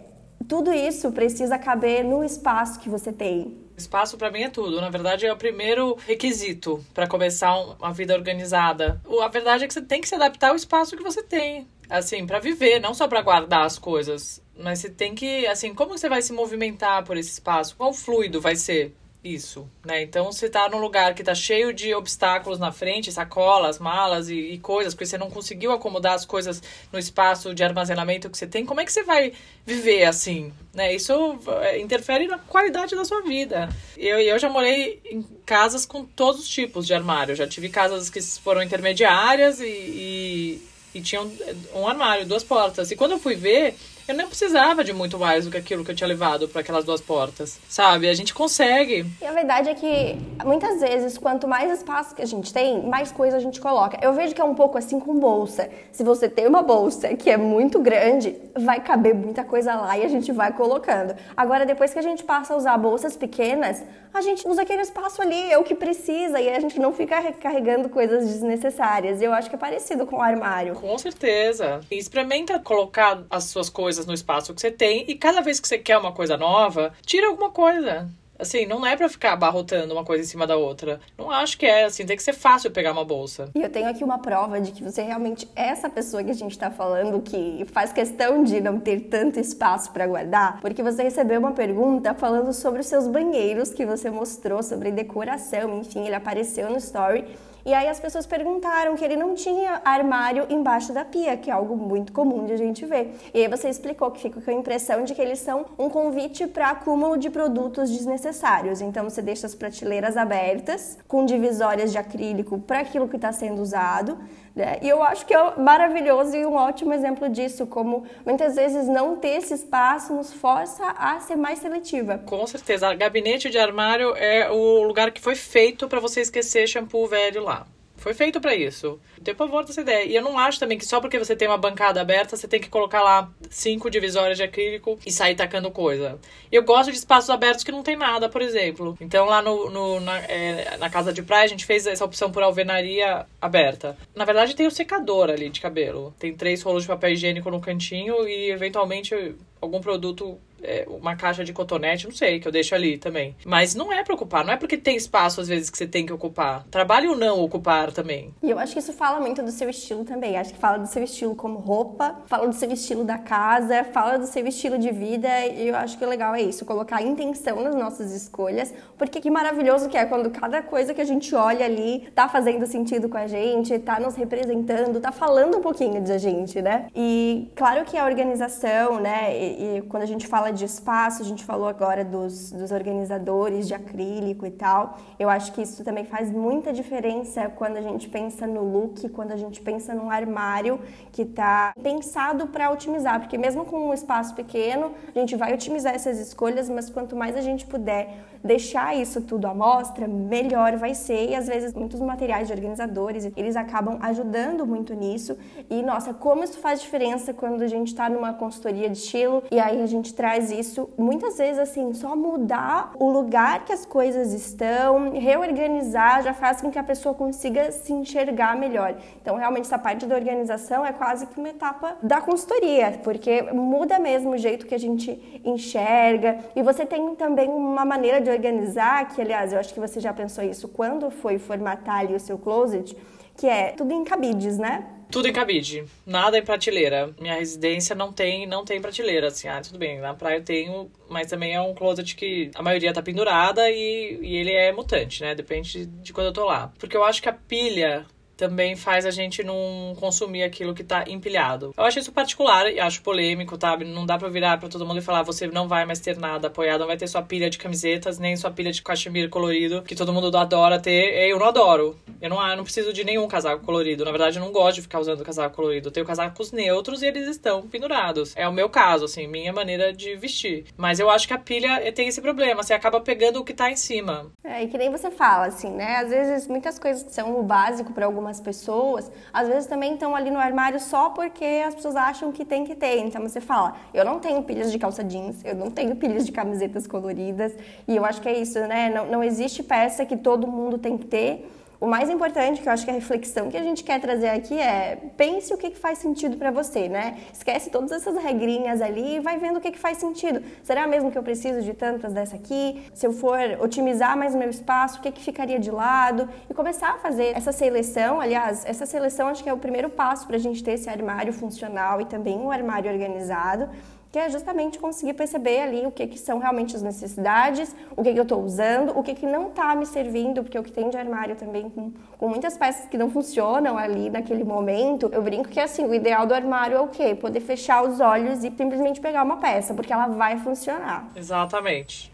tudo 0.48 0.72
isso 0.72 1.12
precisa 1.12 1.58
caber 1.58 2.04
no 2.04 2.24
espaço 2.24 2.80
que 2.80 2.88
você 2.88 3.12
tem. 3.12 3.56
Espaço 3.76 4.16
para 4.18 4.30
mim 4.30 4.42
é 4.42 4.48
tudo. 4.48 4.80
Na 4.80 4.90
verdade, 4.90 5.26
é 5.26 5.32
o 5.32 5.36
primeiro 5.36 5.96
requisito 6.06 6.84
para 6.92 7.06
começar 7.06 7.56
uma 7.56 7.92
vida 7.92 8.14
organizada. 8.14 9.00
A 9.22 9.28
verdade 9.28 9.64
é 9.64 9.66
que 9.66 9.72
você 9.72 9.82
tem 9.82 10.00
que 10.00 10.08
se 10.08 10.14
adaptar 10.14 10.50
ao 10.50 10.56
espaço 10.56 10.96
que 10.96 11.02
você 11.02 11.22
tem, 11.22 11.66
assim, 11.88 12.26
para 12.26 12.38
viver, 12.38 12.80
não 12.80 12.92
só 12.92 13.08
para 13.08 13.22
guardar 13.22 13.64
as 13.64 13.78
coisas. 13.78 14.42
Mas 14.58 14.80
você 14.80 14.90
tem 14.90 15.14
que, 15.14 15.46
assim, 15.46 15.74
como 15.74 15.96
você 15.96 16.08
vai 16.08 16.20
se 16.22 16.32
movimentar 16.32 17.04
por 17.04 17.16
esse 17.16 17.30
espaço? 17.30 17.74
Qual 17.76 17.92
fluido 17.92 18.40
vai 18.40 18.54
ser? 18.54 18.94
Isso, 19.24 19.70
né? 19.84 20.02
Então, 20.02 20.32
você 20.32 20.48
tá 20.48 20.68
num 20.68 20.80
lugar 20.80 21.14
que 21.14 21.22
tá 21.22 21.32
cheio 21.32 21.72
de 21.72 21.94
obstáculos 21.94 22.58
na 22.58 22.72
frente, 22.72 23.12
sacolas, 23.12 23.78
malas 23.78 24.28
e, 24.28 24.34
e, 24.34 24.58
coisas, 24.58 24.94
porque 24.94 25.06
você 25.06 25.16
não 25.16 25.30
conseguiu 25.30 25.70
acomodar 25.70 26.14
as 26.14 26.24
coisas 26.24 26.60
no 26.90 26.98
espaço 26.98 27.54
de 27.54 27.62
armazenamento 27.62 28.28
que 28.28 28.36
você 28.36 28.48
tem, 28.48 28.66
como 28.66 28.80
é 28.80 28.84
que 28.84 28.92
você 28.92 29.04
vai 29.04 29.32
viver 29.64 30.06
assim, 30.06 30.52
né? 30.74 30.92
Isso 30.92 31.38
é, 31.60 31.78
interfere 31.78 32.26
na 32.26 32.36
qualidade 32.36 32.96
da 32.96 33.04
sua 33.04 33.22
vida. 33.22 33.68
Eu, 33.96 34.18
eu 34.18 34.36
já 34.40 34.48
morei 34.48 35.00
em 35.08 35.22
casas 35.46 35.86
com 35.86 36.04
todos 36.04 36.40
os 36.40 36.48
tipos 36.48 36.84
de 36.84 36.92
armário. 36.92 37.36
Já 37.36 37.46
tive 37.46 37.68
casas 37.68 38.10
que 38.10 38.20
foram 38.20 38.60
intermediárias 38.60 39.60
e, 39.60 39.64
e, 39.64 40.62
e 40.96 41.00
tinham 41.00 41.30
um 41.72 41.86
armário, 41.86 42.26
duas 42.26 42.42
portas. 42.42 42.90
E 42.90 42.96
quando 42.96 43.12
eu 43.12 43.20
fui 43.20 43.36
ver, 43.36 43.76
eu 44.06 44.14
nem 44.14 44.26
precisava 44.26 44.82
de 44.82 44.92
muito 44.92 45.18
mais 45.18 45.44
do 45.44 45.50
que 45.50 45.56
aquilo 45.56 45.84
que 45.84 45.90
eu 45.90 45.94
tinha 45.94 46.08
levado 46.08 46.48
para 46.48 46.60
aquelas 46.60 46.84
duas 46.84 47.00
portas, 47.00 47.58
sabe? 47.68 48.08
A 48.08 48.14
gente 48.14 48.34
consegue. 48.34 49.06
E 49.20 49.24
a 49.24 49.32
verdade 49.32 49.68
é 49.68 49.74
que 49.74 50.18
muitas 50.44 50.80
vezes, 50.80 51.16
quanto 51.16 51.46
mais 51.46 51.70
espaço 51.70 52.14
que 52.14 52.22
a 52.22 52.26
gente 52.26 52.52
tem, 52.52 52.82
mais 52.86 53.12
coisa 53.12 53.36
a 53.36 53.40
gente 53.40 53.60
coloca. 53.60 53.98
Eu 54.02 54.12
vejo 54.12 54.34
que 54.34 54.40
é 54.40 54.44
um 54.44 54.54
pouco 54.54 54.76
assim 54.78 54.98
com 54.98 55.18
bolsa. 55.18 55.70
Se 55.92 56.02
você 56.02 56.28
tem 56.28 56.46
uma 56.46 56.62
bolsa 56.62 57.14
que 57.16 57.30
é 57.30 57.36
muito 57.36 57.78
grande, 57.80 58.36
vai 58.58 58.80
caber 58.80 59.14
muita 59.14 59.44
coisa 59.44 59.74
lá 59.74 59.96
e 59.96 60.04
a 60.04 60.08
gente 60.08 60.32
vai 60.32 60.52
colocando. 60.52 61.14
Agora, 61.36 61.64
depois 61.64 61.92
que 61.92 61.98
a 61.98 62.02
gente 62.02 62.24
passa 62.24 62.54
a 62.54 62.56
usar 62.56 62.76
bolsas 62.76 63.16
pequenas, 63.16 63.82
a 64.12 64.20
gente 64.20 64.46
usa 64.46 64.62
aquele 64.62 64.82
espaço 64.82 65.22
ali, 65.22 65.50
é 65.50 65.56
o 65.56 65.64
que 65.64 65.74
precisa, 65.74 66.38
e 66.38 66.50
a 66.50 66.60
gente 66.60 66.78
não 66.78 66.92
fica 66.92 67.18
recarregando 67.18 67.88
coisas 67.88 68.28
desnecessárias. 68.28 69.22
Eu 69.22 69.32
acho 69.32 69.48
que 69.48 69.54
é 69.54 69.58
parecido 69.58 70.06
com 70.06 70.16
o 70.16 70.20
armário. 70.20 70.74
Com 70.74 70.98
certeza. 70.98 71.80
E 71.90 71.96
experimenta 71.96 72.58
colocar 72.58 73.22
as 73.30 73.44
suas 73.44 73.70
coisas 73.70 73.91
no 74.06 74.14
espaço 74.14 74.54
que 74.54 74.60
você 74.60 74.70
tem, 74.70 75.04
e 75.08 75.14
cada 75.14 75.40
vez 75.40 75.60
que 75.60 75.68
você 75.68 75.78
quer 75.78 75.98
uma 75.98 76.12
coisa 76.12 76.36
nova, 76.36 76.92
tira 77.04 77.28
alguma 77.28 77.50
coisa. 77.50 78.08
Assim, 78.38 78.66
não 78.66 78.84
é 78.84 78.96
para 78.96 79.08
ficar 79.08 79.34
abarrotando 79.34 79.94
uma 79.94 80.04
coisa 80.04 80.24
em 80.24 80.26
cima 80.26 80.48
da 80.48 80.56
outra. 80.56 80.98
Não 81.16 81.30
acho 81.30 81.56
que 81.56 81.64
é, 81.64 81.84
assim, 81.84 82.04
tem 82.04 82.16
que 82.16 82.22
ser 82.24 82.32
fácil 82.32 82.72
pegar 82.72 82.90
uma 82.90 83.04
bolsa. 83.04 83.48
E 83.54 83.62
eu 83.62 83.70
tenho 83.70 83.88
aqui 83.88 84.02
uma 84.02 84.18
prova 84.18 84.60
de 84.60 84.72
que 84.72 84.82
você 84.82 85.00
realmente 85.00 85.48
é 85.54 85.68
essa 85.68 85.88
pessoa 85.88 86.24
que 86.24 86.30
a 86.32 86.34
gente 86.34 86.58
tá 86.58 86.68
falando 86.68 87.22
que 87.22 87.64
faz 87.72 87.92
questão 87.92 88.42
de 88.42 88.60
não 88.60 88.80
ter 88.80 89.02
tanto 89.02 89.38
espaço 89.38 89.92
para 89.92 90.08
guardar, 90.08 90.60
porque 90.60 90.82
você 90.82 91.04
recebeu 91.04 91.38
uma 91.38 91.52
pergunta 91.52 92.14
falando 92.14 92.52
sobre 92.52 92.80
os 92.80 92.86
seus 92.86 93.06
banheiros 93.06 93.72
que 93.72 93.86
você 93.86 94.10
mostrou, 94.10 94.60
sobre 94.60 94.90
decoração, 94.90 95.78
enfim, 95.78 96.06
ele 96.06 96.16
apareceu 96.16 96.68
no 96.68 96.78
story. 96.78 97.24
E 97.64 97.72
aí 97.72 97.88
as 97.88 98.00
pessoas 98.00 98.26
perguntaram 98.26 98.96
que 98.96 99.04
ele 99.04 99.16
não 99.16 99.34
tinha 99.34 99.80
armário 99.84 100.46
embaixo 100.50 100.92
da 100.92 101.04
pia, 101.04 101.36
que 101.36 101.50
é 101.50 101.52
algo 101.52 101.76
muito 101.76 102.12
comum 102.12 102.44
de 102.44 102.52
a 102.52 102.56
gente 102.56 102.84
ver. 102.84 103.14
E 103.32 103.40
aí 103.40 103.48
você 103.48 103.68
explicou 103.68 104.10
que 104.10 104.20
fica 104.20 104.40
com 104.40 104.50
a 104.50 104.54
impressão 104.54 105.04
de 105.04 105.14
que 105.14 105.22
eles 105.22 105.38
são 105.38 105.66
um 105.78 105.88
convite 105.88 106.46
para 106.46 106.70
acúmulo 106.70 107.16
de 107.16 107.30
produtos 107.30 107.90
desnecessários. 107.90 108.80
Então 108.80 109.08
você 109.08 109.22
deixa 109.22 109.46
as 109.46 109.54
prateleiras 109.54 110.16
abertas, 110.16 110.98
com 111.06 111.24
divisórias 111.24 111.92
de 111.92 111.98
acrílico 111.98 112.58
para 112.58 112.80
aquilo 112.80 113.08
que 113.08 113.16
está 113.16 113.32
sendo 113.32 113.62
usado. 113.62 114.18
Né? 114.54 114.78
E 114.82 114.88
eu 114.88 115.02
acho 115.02 115.24
que 115.24 115.34
é 115.34 115.56
maravilhoso 115.56 116.36
e 116.36 116.44
um 116.44 116.54
ótimo 116.54 116.92
exemplo 116.92 117.28
disso, 117.28 117.66
como 117.66 118.04
muitas 118.24 118.54
vezes 118.54 118.86
não 118.86 119.16
ter 119.16 119.38
esse 119.38 119.54
espaço 119.54 120.14
nos 120.14 120.32
força 120.32 120.84
a 120.90 121.18
ser 121.20 121.36
mais 121.36 121.58
seletiva. 121.58 122.18
Com 122.18 122.46
certeza. 122.46 122.92
Gabinete 122.94 123.48
de 123.48 123.58
armário 123.58 124.14
é 124.16 124.50
o 124.50 124.82
lugar 124.82 125.10
que 125.10 125.20
foi 125.20 125.34
feito 125.34 125.88
para 125.88 126.00
você 126.00 126.20
esquecer 126.20 126.66
shampoo 126.66 127.06
velho 127.06 127.42
lá. 127.42 127.66
Foi 128.02 128.12
feito 128.14 128.40
para 128.40 128.52
isso. 128.52 128.98
Eu 129.16 129.22
tenho 129.22 129.36
pavor 129.36 129.64
dessa 129.64 129.80
ideia. 129.80 130.04
E 130.04 130.16
eu 130.16 130.22
não 130.22 130.36
acho 130.36 130.58
também 130.58 130.76
que 130.76 130.84
só 130.84 131.00
porque 131.00 131.20
você 131.20 131.36
tem 131.36 131.46
uma 131.46 131.56
bancada 131.56 132.00
aberta, 132.00 132.36
você 132.36 132.48
tem 132.48 132.60
que 132.60 132.68
colocar 132.68 133.00
lá 133.00 133.30
cinco 133.48 133.88
divisórias 133.88 134.36
de 134.36 134.42
acrílico 134.42 134.98
e 135.06 135.12
sair 135.12 135.36
tacando 135.36 135.70
coisa. 135.70 136.18
Eu 136.50 136.64
gosto 136.64 136.90
de 136.90 136.98
espaços 136.98 137.30
abertos 137.30 137.62
que 137.62 137.70
não 137.70 137.84
tem 137.84 137.94
nada, 137.94 138.28
por 138.28 138.42
exemplo. 138.42 138.98
Então 139.00 139.26
lá 139.26 139.40
no, 139.40 139.70
no 139.70 140.00
na, 140.00 140.18
é, 140.18 140.76
na, 140.78 140.90
casa 140.90 141.12
de 141.12 141.22
praia 141.22 141.44
a 141.44 141.48
gente 141.48 141.64
fez 141.64 141.86
essa 141.86 142.04
opção 142.04 142.32
por 142.32 142.42
alvenaria 142.42 143.24
aberta. 143.40 143.96
Na 144.16 144.24
verdade 144.24 144.56
tem 144.56 144.66
o 144.66 144.70
secador 144.70 145.30
ali 145.30 145.48
de 145.48 145.60
cabelo. 145.60 146.12
Tem 146.18 146.34
três 146.34 146.60
rolos 146.60 146.82
de 146.82 146.88
papel 146.88 147.12
higiênico 147.12 147.52
no 147.52 147.60
cantinho 147.60 148.26
e 148.26 148.50
eventualmente 148.50 149.14
algum 149.60 149.80
produto 149.80 150.36
é, 150.62 150.86
uma 150.88 151.16
caixa 151.16 151.44
de 151.44 151.52
cotonete, 151.52 152.06
não 152.06 152.14
sei, 152.14 152.40
que 152.40 152.46
eu 152.46 152.52
deixo 152.52 152.74
ali 152.74 152.98
também. 152.98 153.34
Mas 153.44 153.74
não 153.74 153.92
é 153.92 154.02
pra 154.02 154.14
ocupar, 154.14 154.44
não 154.44 154.52
é 154.52 154.56
porque 154.56 154.76
tem 154.76 154.96
espaço 154.96 155.40
às 155.40 155.48
vezes 155.48 155.70
que 155.70 155.78
você 155.78 155.86
tem 155.86 156.06
que 156.06 156.12
ocupar. 156.12 156.64
Trabalhe 156.70 157.08
ou 157.08 157.16
não 157.16 157.40
ocupar 157.40 157.92
também. 157.92 158.34
E 158.42 158.50
eu 158.50 158.58
acho 158.58 158.72
que 158.72 158.78
isso 158.78 158.92
fala 158.92 159.20
muito 159.20 159.42
do 159.42 159.50
seu 159.50 159.68
estilo 159.68 160.04
também. 160.04 160.36
Acho 160.36 160.52
que 160.52 160.58
fala 160.58 160.78
do 160.78 160.86
seu 160.86 161.02
estilo 161.02 161.34
como 161.34 161.58
roupa, 161.58 162.20
fala 162.26 162.46
do 162.46 162.54
seu 162.54 162.70
estilo 162.70 163.04
da 163.04 163.18
casa, 163.18 163.84
fala 163.84 164.18
do 164.18 164.26
seu 164.26 164.46
estilo 164.46 164.78
de 164.78 164.90
vida. 164.90 165.28
E 165.46 165.68
eu 165.68 165.76
acho 165.76 165.98
que 165.98 166.04
o 166.04 166.08
legal 166.08 166.34
é 166.34 166.42
isso, 166.42 166.64
colocar 166.64 167.02
intenção 167.02 167.62
nas 167.62 167.74
nossas 167.74 168.12
escolhas. 168.12 168.72
Porque 168.96 169.20
que 169.20 169.30
maravilhoso 169.30 169.88
que 169.88 169.96
é 169.96 170.04
quando 170.04 170.30
cada 170.30 170.62
coisa 170.62 170.94
que 170.94 171.00
a 171.00 171.04
gente 171.04 171.34
olha 171.34 171.64
ali 171.64 172.08
tá 172.14 172.28
fazendo 172.28 172.66
sentido 172.66 173.08
com 173.08 173.16
a 173.16 173.26
gente, 173.26 173.78
tá 173.78 173.98
nos 173.98 174.14
representando, 174.14 175.00
tá 175.00 175.10
falando 175.10 175.58
um 175.58 175.60
pouquinho 175.60 176.00
de 176.00 176.12
a 176.12 176.18
gente, 176.18 176.60
né? 176.60 176.86
E 176.94 177.50
claro 177.56 177.84
que 177.84 177.96
a 177.96 178.04
organização, 178.04 179.00
né? 179.00 179.36
E, 179.36 179.78
e 179.78 179.82
quando 179.82 180.02
a 180.02 180.06
gente 180.06 180.26
fala 180.26 180.51
de 180.52 180.64
espaço, 180.64 181.22
a 181.22 181.24
gente 181.24 181.44
falou 181.44 181.66
agora 181.66 182.04
dos, 182.04 182.52
dos 182.52 182.70
organizadores 182.70 183.66
de 183.66 183.74
acrílico 183.74 184.46
e 184.46 184.50
tal. 184.50 184.98
Eu 185.18 185.28
acho 185.28 185.52
que 185.52 185.62
isso 185.62 185.82
também 185.82 186.04
faz 186.04 186.30
muita 186.30 186.72
diferença 186.72 187.48
quando 187.48 187.76
a 187.76 187.80
gente 187.80 188.08
pensa 188.08 188.46
no 188.46 188.62
look, 188.62 189.08
quando 189.08 189.32
a 189.32 189.36
gente 189.36 189.60
pensa 189.60 189.94
num 189.94 190.10
armário 190.10 190.78
que 191.10 191.22
está 191.22 191.72
pensado 191.82 192.48
para 192.48 192.70
otimizar, 192.70 193.20
porque 193.20 193.38
mesmo 193.38 193.64
com 193.64 193.88
um 193.88 193.94
espaço 193.94 194.34
pequeno, 194.34 194.92
a 195.14 195.18
gente 195.18 195.36
vai 195.36 195.52
otimizar 195.54 195.94
essas 195.94 196.18
escolhas, 196.18 196.68
mas 196.68 196.90
quanto 196.90 197.16
mais 197.16 197.36
a 197.36 197.40
gente 197.40 197.66
puder 197.66 198.31
deixar 198.42 198.94
isso 198.96 199.20
tudo 199.22 199.46
à 199.46 199.54
mostra, 199.54 200.06
melhor 200.06 200.76
vai 200.76 200.94
ser. 200.94 201.30
E 201.30 201.34
às 201.34 201.46
vezes 201.46 201.72
muitos 201.74 202.00
materiais 202.00 202.48
de 202.48 202.54
organizadores, 202.54 203.30
eles 203.36 203.56
acabam 203.56 203.98
ajudando 204.00 204.66
muito 204.66 204.94
nisso. 204.94 205.36
E 205.70 205.82
nossa, 205.82 206.12
como 206.12 206.44
isso 206.44 206.58
faz 206.58 206.80
diferença 206.80 207.32
quando 207.32 207.62
a 207.62 207.66
gente 207.66 207.88
está 207.88 208.08
numa 208.08 208.32
consultoria 208.32 208.88
de 208.88 208.98
estilo 208.98 209.42
e 209.50 209.58
aí 209.58 209.82
a 209.82 209.86
gente 209.86 210.14
traz 210.14 210.50
isso, 210.50 210.88
muitas 210.98 211.38
vezes 211.38 211.58
assim, 211.58 211.92
só 211.92 212.16
mudar 212.16 212.92
o 212.98 213.10
lugar 213.10 213.64
que 213.64 213.72
as 213.72 213.86
coisas 213.86 214.32
estão, 214.32 215.12
reorganizar 215.12 216.22
já 216.22 216.34
faz 216.34 216.60
com 216.60 216.70
que 216.70 216.78
a 216.78 216.82
pessoa 216.82 217.14
consiga 217.14 217.70
se 217.72 217.92
enxergar 217.92 218.56
melhor. 218.56 218.94
Então, 219.20 219.36
realmente 219.36 219.64
essa 219.64 219.78
parte 219.78 220.06
da 220.06 220.14
organização 220.14 220.84
é 220.84 220.92
quase 220.92 221.26
que 221.26 221.38
uma 221.38 221.48
etapa 221.48 221.96
da 222.02 222.20
consultoria, 222.20 223.00
porque 223.02 223.42
muda 223.42 223.98
mesmo 223.98 224.32
o 224.32 224.38
jeito 224.38 224.66
que 224.66 224.74
a 224.74 224.78
gente 224.78 225.40
enxerga 225.44 226.38
e 226.54 226.62
você 226.62 226.84
tem 226.84 227.14
também 227.14 227.48
uma 227.48 227.84
maneira 227.84 228.20
de 228.20 228.30
organizar, 228.32 229.08
que 229.08 229.20
aliás, 229.20 229.52
eu 229.52 229.58
acho 229.58 229.72
que 229.72 229.80
você 229.80 230.00
já 230.00 230.12
pensou 230.12 230.44
isso 230.44 230.68
quando 230.68 231.10
foi 231.10 231.38
formatar 231.38 232.00
ali 232.00 232.14
o 232.14 232.20
seu 232.20 232.38
closet, 232.38 232.96
que 233.36 233.46
é 233.46 233.72
tudo 233.72 233.92
em 233.92 234.04
cabides, 234.04 234.58
né? 234.58 234.86
Tudo 235.10 235.28
em 235.28 235.32
cabide, 235.32 235.84
nada 236.06 236.38
em 236.38 236.42
prateleira. 236.42 237.14
Minha 237.20 237.34
residência 237.34 237.94
não 237.94 238.10
tem, 238.10 238.46
não 238.46 238.64
tem 238.64 238.80
prateleira, 238.80 239.28
assim, 239.28 239.46
ah, 239.46 239.60
tudo 239.60 239.78
bem, 239.78 240.00
na 240.00 240.14
praia 240.14 240.38
eu 240.38 240.44
tenho, 240.44 240.90
mas 241.08 241.26
também 241.26 241.54
é 241.54 241.60
um 241.60 241.74
closet 241.74 242.16
que 242.16 242.50
a 242.54 242.62
maioria 242.62 242.94
tá 242.94 243.02
pendurada 243.02 243.70
e, 243.70 244.18
e 244.22 244.36
ele 244.36 244.52
é 244.52 244.72
mutante, 244.72 245.22
né? 245.22 245.34
Depende 245.34 245.84
de 245.84 246.12
quando 246.12 246.28
eu 246.28 246.32
tô 246.32 246.46
lá. 246.46 246.72
Porque 246.78 246.96
eu 246.96 247.04
acho 247.04 247.20
que 247.20 247.28
a 247.28 247.32
pilha 247.32 248.06
também 248.36 248.76
faz 248.76 249.06
a 249.06 249.10
gente 249.10 249.42
não 249.42 249.94
consumir 249.98 250.42
aquilo 250.42 250.74
que 250.74 250.84
tá 250.84 251.04
empilhado. 251.06 251.72
Eu 251.76 251.84
acho 251.84 251.98
isso 251.98 252.12
particular 252.12 252.70
e 252.72 252.80
acho 252.80 253.02
polêmico, 253.02 253.56
tá? 253.56 253.76
Não 253.76 254.06
dá 254.06 254.18
pra 254.18 254.28
virar 254.28 254.58
pra 254.58 254.68
todo 254.68 254.86
mundo 254.86 254.98
e 254.98 255.02
falar 255.02 255.22
você 255.22 255.46
não 255.46 255.68
vai 255.68 255.84
mais 255.84 256.00
ter 256.00 256.16
nada 256.18 256.48
apoiado, 256.48 256.80
não 256.80 256.86
vai 256.86 256.96
ter 256.96 257.06
sua 257.06 257.22
pilha 257.22 257.48
de 257.48 257.58
camisetas, 257.58 258.18
nem 258.18 258.36
sua 258.36 258.50
pilha 258.50 258.72
de 258.72 258.82
cachemir 258.82 259.28
colorido, 259.28 259.82
que 259.82 259.94
todo 259.94 260.12
mundo 260.12 260.36
adora 260.36 260.78
ter. 260.78 261.28
Eu 261.28 261.38
não 261.38 261.46
adoro. 261.46 261.96
Eu 262.20 262.30
não, 262.30 262.48
eu 262.48 262.56
não 262.56 262.64
preciso 262.64 262.92
de 262.92 263.04
nenhum 263.04 263.26
casaco 263.26 263.64
colorido. 263.64 264.04
Na 264.04 264.10
verdade, 264.10 264.38
eu 264.38 264.44
não 264.44 264.52
gosto 264.52 264.76
de 264.76 264.82
ficar 264.82 265.00
usando 265.00 265.24
casaco 265.24 265.56
colorido. 265.56 265.88
Eu 265.88 265.92
tenho 265.92 266.06
casacos 266.06 266.52
neutros 266.52 267.02
e 267.02 267.06
eles 267.06 267.28
estão 267.28 267.62
pendurados. 267.62 268.32
É 268.36 268.46
o 268.46 268.52
meu 268.52 268.68
caso, 268.68 269.06
assim, 269.06 269.26
minha 269.26 269.52
maneira 269.52 269.92
de 269.92 270.14
vestir. 270.14 270.66
Mas 270.76 271.00
eu 271.00 271.10
acho 271.10 271.26
que 271.26 271.34
a 271.34 271.38
pilha 271.38 271.90
tem 271.92 272.08
esse 272.08 272.20
problema. 272.20 272.62
Você 272.62 272.74
acaba 272.74 273.00
pegando 273.00 273.40
o 273.40 273.44
que 273.44 273.52
tá 273.52 273.70
em 273.70 273.76
cima. 273.76 274.30
É, 274.44 274.62
e 274.62 274.68
que 274.68 274.78
nem 274.78 274.90
você 274.90 275.10
fala, 275.10 275.46
assim, 275.46 275.70
né? 275.70 275.96
Às 275.96 276.10
vezes 276.10 276.46
muitas 276.46 276.78
coisas 276.78 277.12
são 277.12 277.38
o 277.38 277.42
básico 277.42 277.92
para 277.92 278.06
algumas 278.22 278.40
pessoas, 278.40 279.10
às 279.32 279.48
vezes 279.48 279.66
também 279.66 279.94
estão 279.94 280.14
ali 280.14 280.30
no 280.30 280.38
armário 280.38 280.78
só 280.78 281.10
porque 281.10 281.44
as 281.66 281.74
pessoas 281.74 281.96
acham 281.96 282.30
que 282.30 282.44
tem 282.44 282.64
que 282.64 282.74
ter. 282.74 282.98
Então 282.98 283.20
você 283.20 283.40
fala, 283.40 283.74
eu 283.92 284.04
não 284.04 284.20
tenho 284.20 284.42
pilhas 284.44 284.70
de 284.70 284.78
calça 284.78 285.02
jeans, 285.02 285.44
eu 285.44 285.56
não 285.56 285.70
tenho 285.70 285.96
pilhas 285.96 286.24
de 286.24 286.30
camisetas 286.30 286.86
coloridas. 286.86 287.52
E 287.86 287.96
eu 287.96 288.04
acho 288.04 288.20
que 288.20 288.28
é 288.28 288.38
isso, 288.38 288.58
né? 288.60 288.88
Não, 288.90 289.06
não 289.06 289.24
existe 289.24 289.62
peça 289.62 290.06
que 290.06 290.16
todo 290.16 290.46
mundo 290.46 290.78
tem 290.78 290.96
que 290.96 291.06
ter 291.06 291.50
O 291.82 291.86
mais 291.88 292.08
importante, 292.08 292.62
que 292.62 292.68
eu 292.68 292.72
acho 292.72 292.84
que 292.84 292.92
a 292.92 292.94
reflexão 292.94 293.50
que 293.50 293.56
a 293.56 293.62
gente 293.64 293.82
quer 293.82 294.00
trazer 294.00 294.28
aqui 294.28 294.56
é 294.56 294.96
pense 295.16 295.52
o 295.52 295.58
que, 295.58 295.68
que 295.68 295.76
faz 295.76 295.98
sentido 295.98 296.36
para 296.36 296.52
você, 296.52 296.88
né? 296.88 297.16
Esquece 297.32 297.70
todas 297.70 297.90
essas 297.90 298.22
regrinhas 298.22 298.80
ali 298.80 299.16
e 299.16 299.18
vai 299.18 299.36
vendo 299.36 299.56
o 299.56 299.60
que, 299.60 299.72
que 299.72 299.80
faz 299.80 299.98
sentido. 299.98 300.44
Será 300.62 300.86
mesmo 300.86 301.10
que 301.10 301.18
eu 301.18 301.24
preciso 301.24 301.60
de 301.60 301.74
tantas 301.74 302.12
dessa 302.12 302.36
aqui? 302.36 302.88
Se 302.94 303.04
eu 303.04 303.12
for 303.12 303.36
otimizar 303.60 304.16
mais 304.16 304.32
meu 304.32 304.48
espaço, 304.48 305.00
o 305.00 305.02
que, 305.02 305.10
que 305.10 305.24
ficaria 305.24 305.58
de 305.58 305.72
lado? 305.72 306.28
E 306.48 306.54
começar 306.54 306.90
a 306.90 306.98
fazer 306.98 307.36
essa 307.36 307.50
seleção. 307.50 308.20
Aliás, 308.20 308.64
essa 308.64 308.86
seleção 308.86 309.26
acho 309.26 309.42
que 309.42 309.50
é 309.50 309.52
o 309.52 309.58
primeiro 309.58 309.90
passo 309.90 310.24
para 310.24 310.36
a 310.36 310.38
gente 310.38 310.62
ter 310.62 310.74
esse 310.74 310.88
armário 310.88 311.32
funcional 311.32 312.00
e 312.00 312.04
também 312.04 312.38
um 312.38 312.52
armário 312.52 312.92
organizado 312.92 313.68
que 314.12 314.18
é 314.18 314.28
justamente 314.28 314.78
conseguir 314.78 315.14
perceber 315.14 315.62
ali 315.62 315.86
o 315.86 315.90
que, 315.90 316.06
que 316.06 316.18
são 316.18 316.38
realmente 316.38 316.76
as 316.76 316.82
necessidades, 316.82 317.74
o 317.96 318.02
que, 318.02 318.12
que 318.12 318.18
eu 318.18 318.24
estou 318.24 318.44
usando, 318.44 318.96
o 318.96 319.02
que, 319.02 319.14
que 319.14 319.24
não 319.24 319.48
está 319.48 319.74
me 319.74 319.86
servindo, 319.86 320.42
porque 320.42 320.58
o 320.58 320.62
que 320.62 320.70
tem 320.70 320.90
de 320.90 320.98
armário 320.98 321.34
também 321.34 321.70
com, 321.70 321.90
com 322.18 322.28
muitas 322.28 322.58
peças 322.58 322.86
que 322.90 322.98
não 322.98 323.10
funcionam 323.10 323.78
ali 323.78 324.10
naquele 324.10 324.44
momento. 324.44 325.08
Eu 325.10 325.22
brinco 325.22 325.48
que 325.48 325.58
assim, 325.58 325.86
o 325.86 325.94
ideal 325.94 326.26
do 326.26 326.34
armário 326.34 326.76
é 326.76 326.80
o 326.80 326.88
quê? 326.88 327.14
Poder 327.14 327.40
fechar 327.40 327.82
os 327.82 328.00
olhos 328.00 328.44
e 328.44 328.52
simplesmente 328.54 329.00
pegar 329.00 329.22
uma 329.22 329.38
peça, 329.38 329.72
porque 329.72 329.90
ela 329.90 330.08
vai 330.08 330.38
funcionar. 330.38 331.10
Exatamente. 331.16 332.12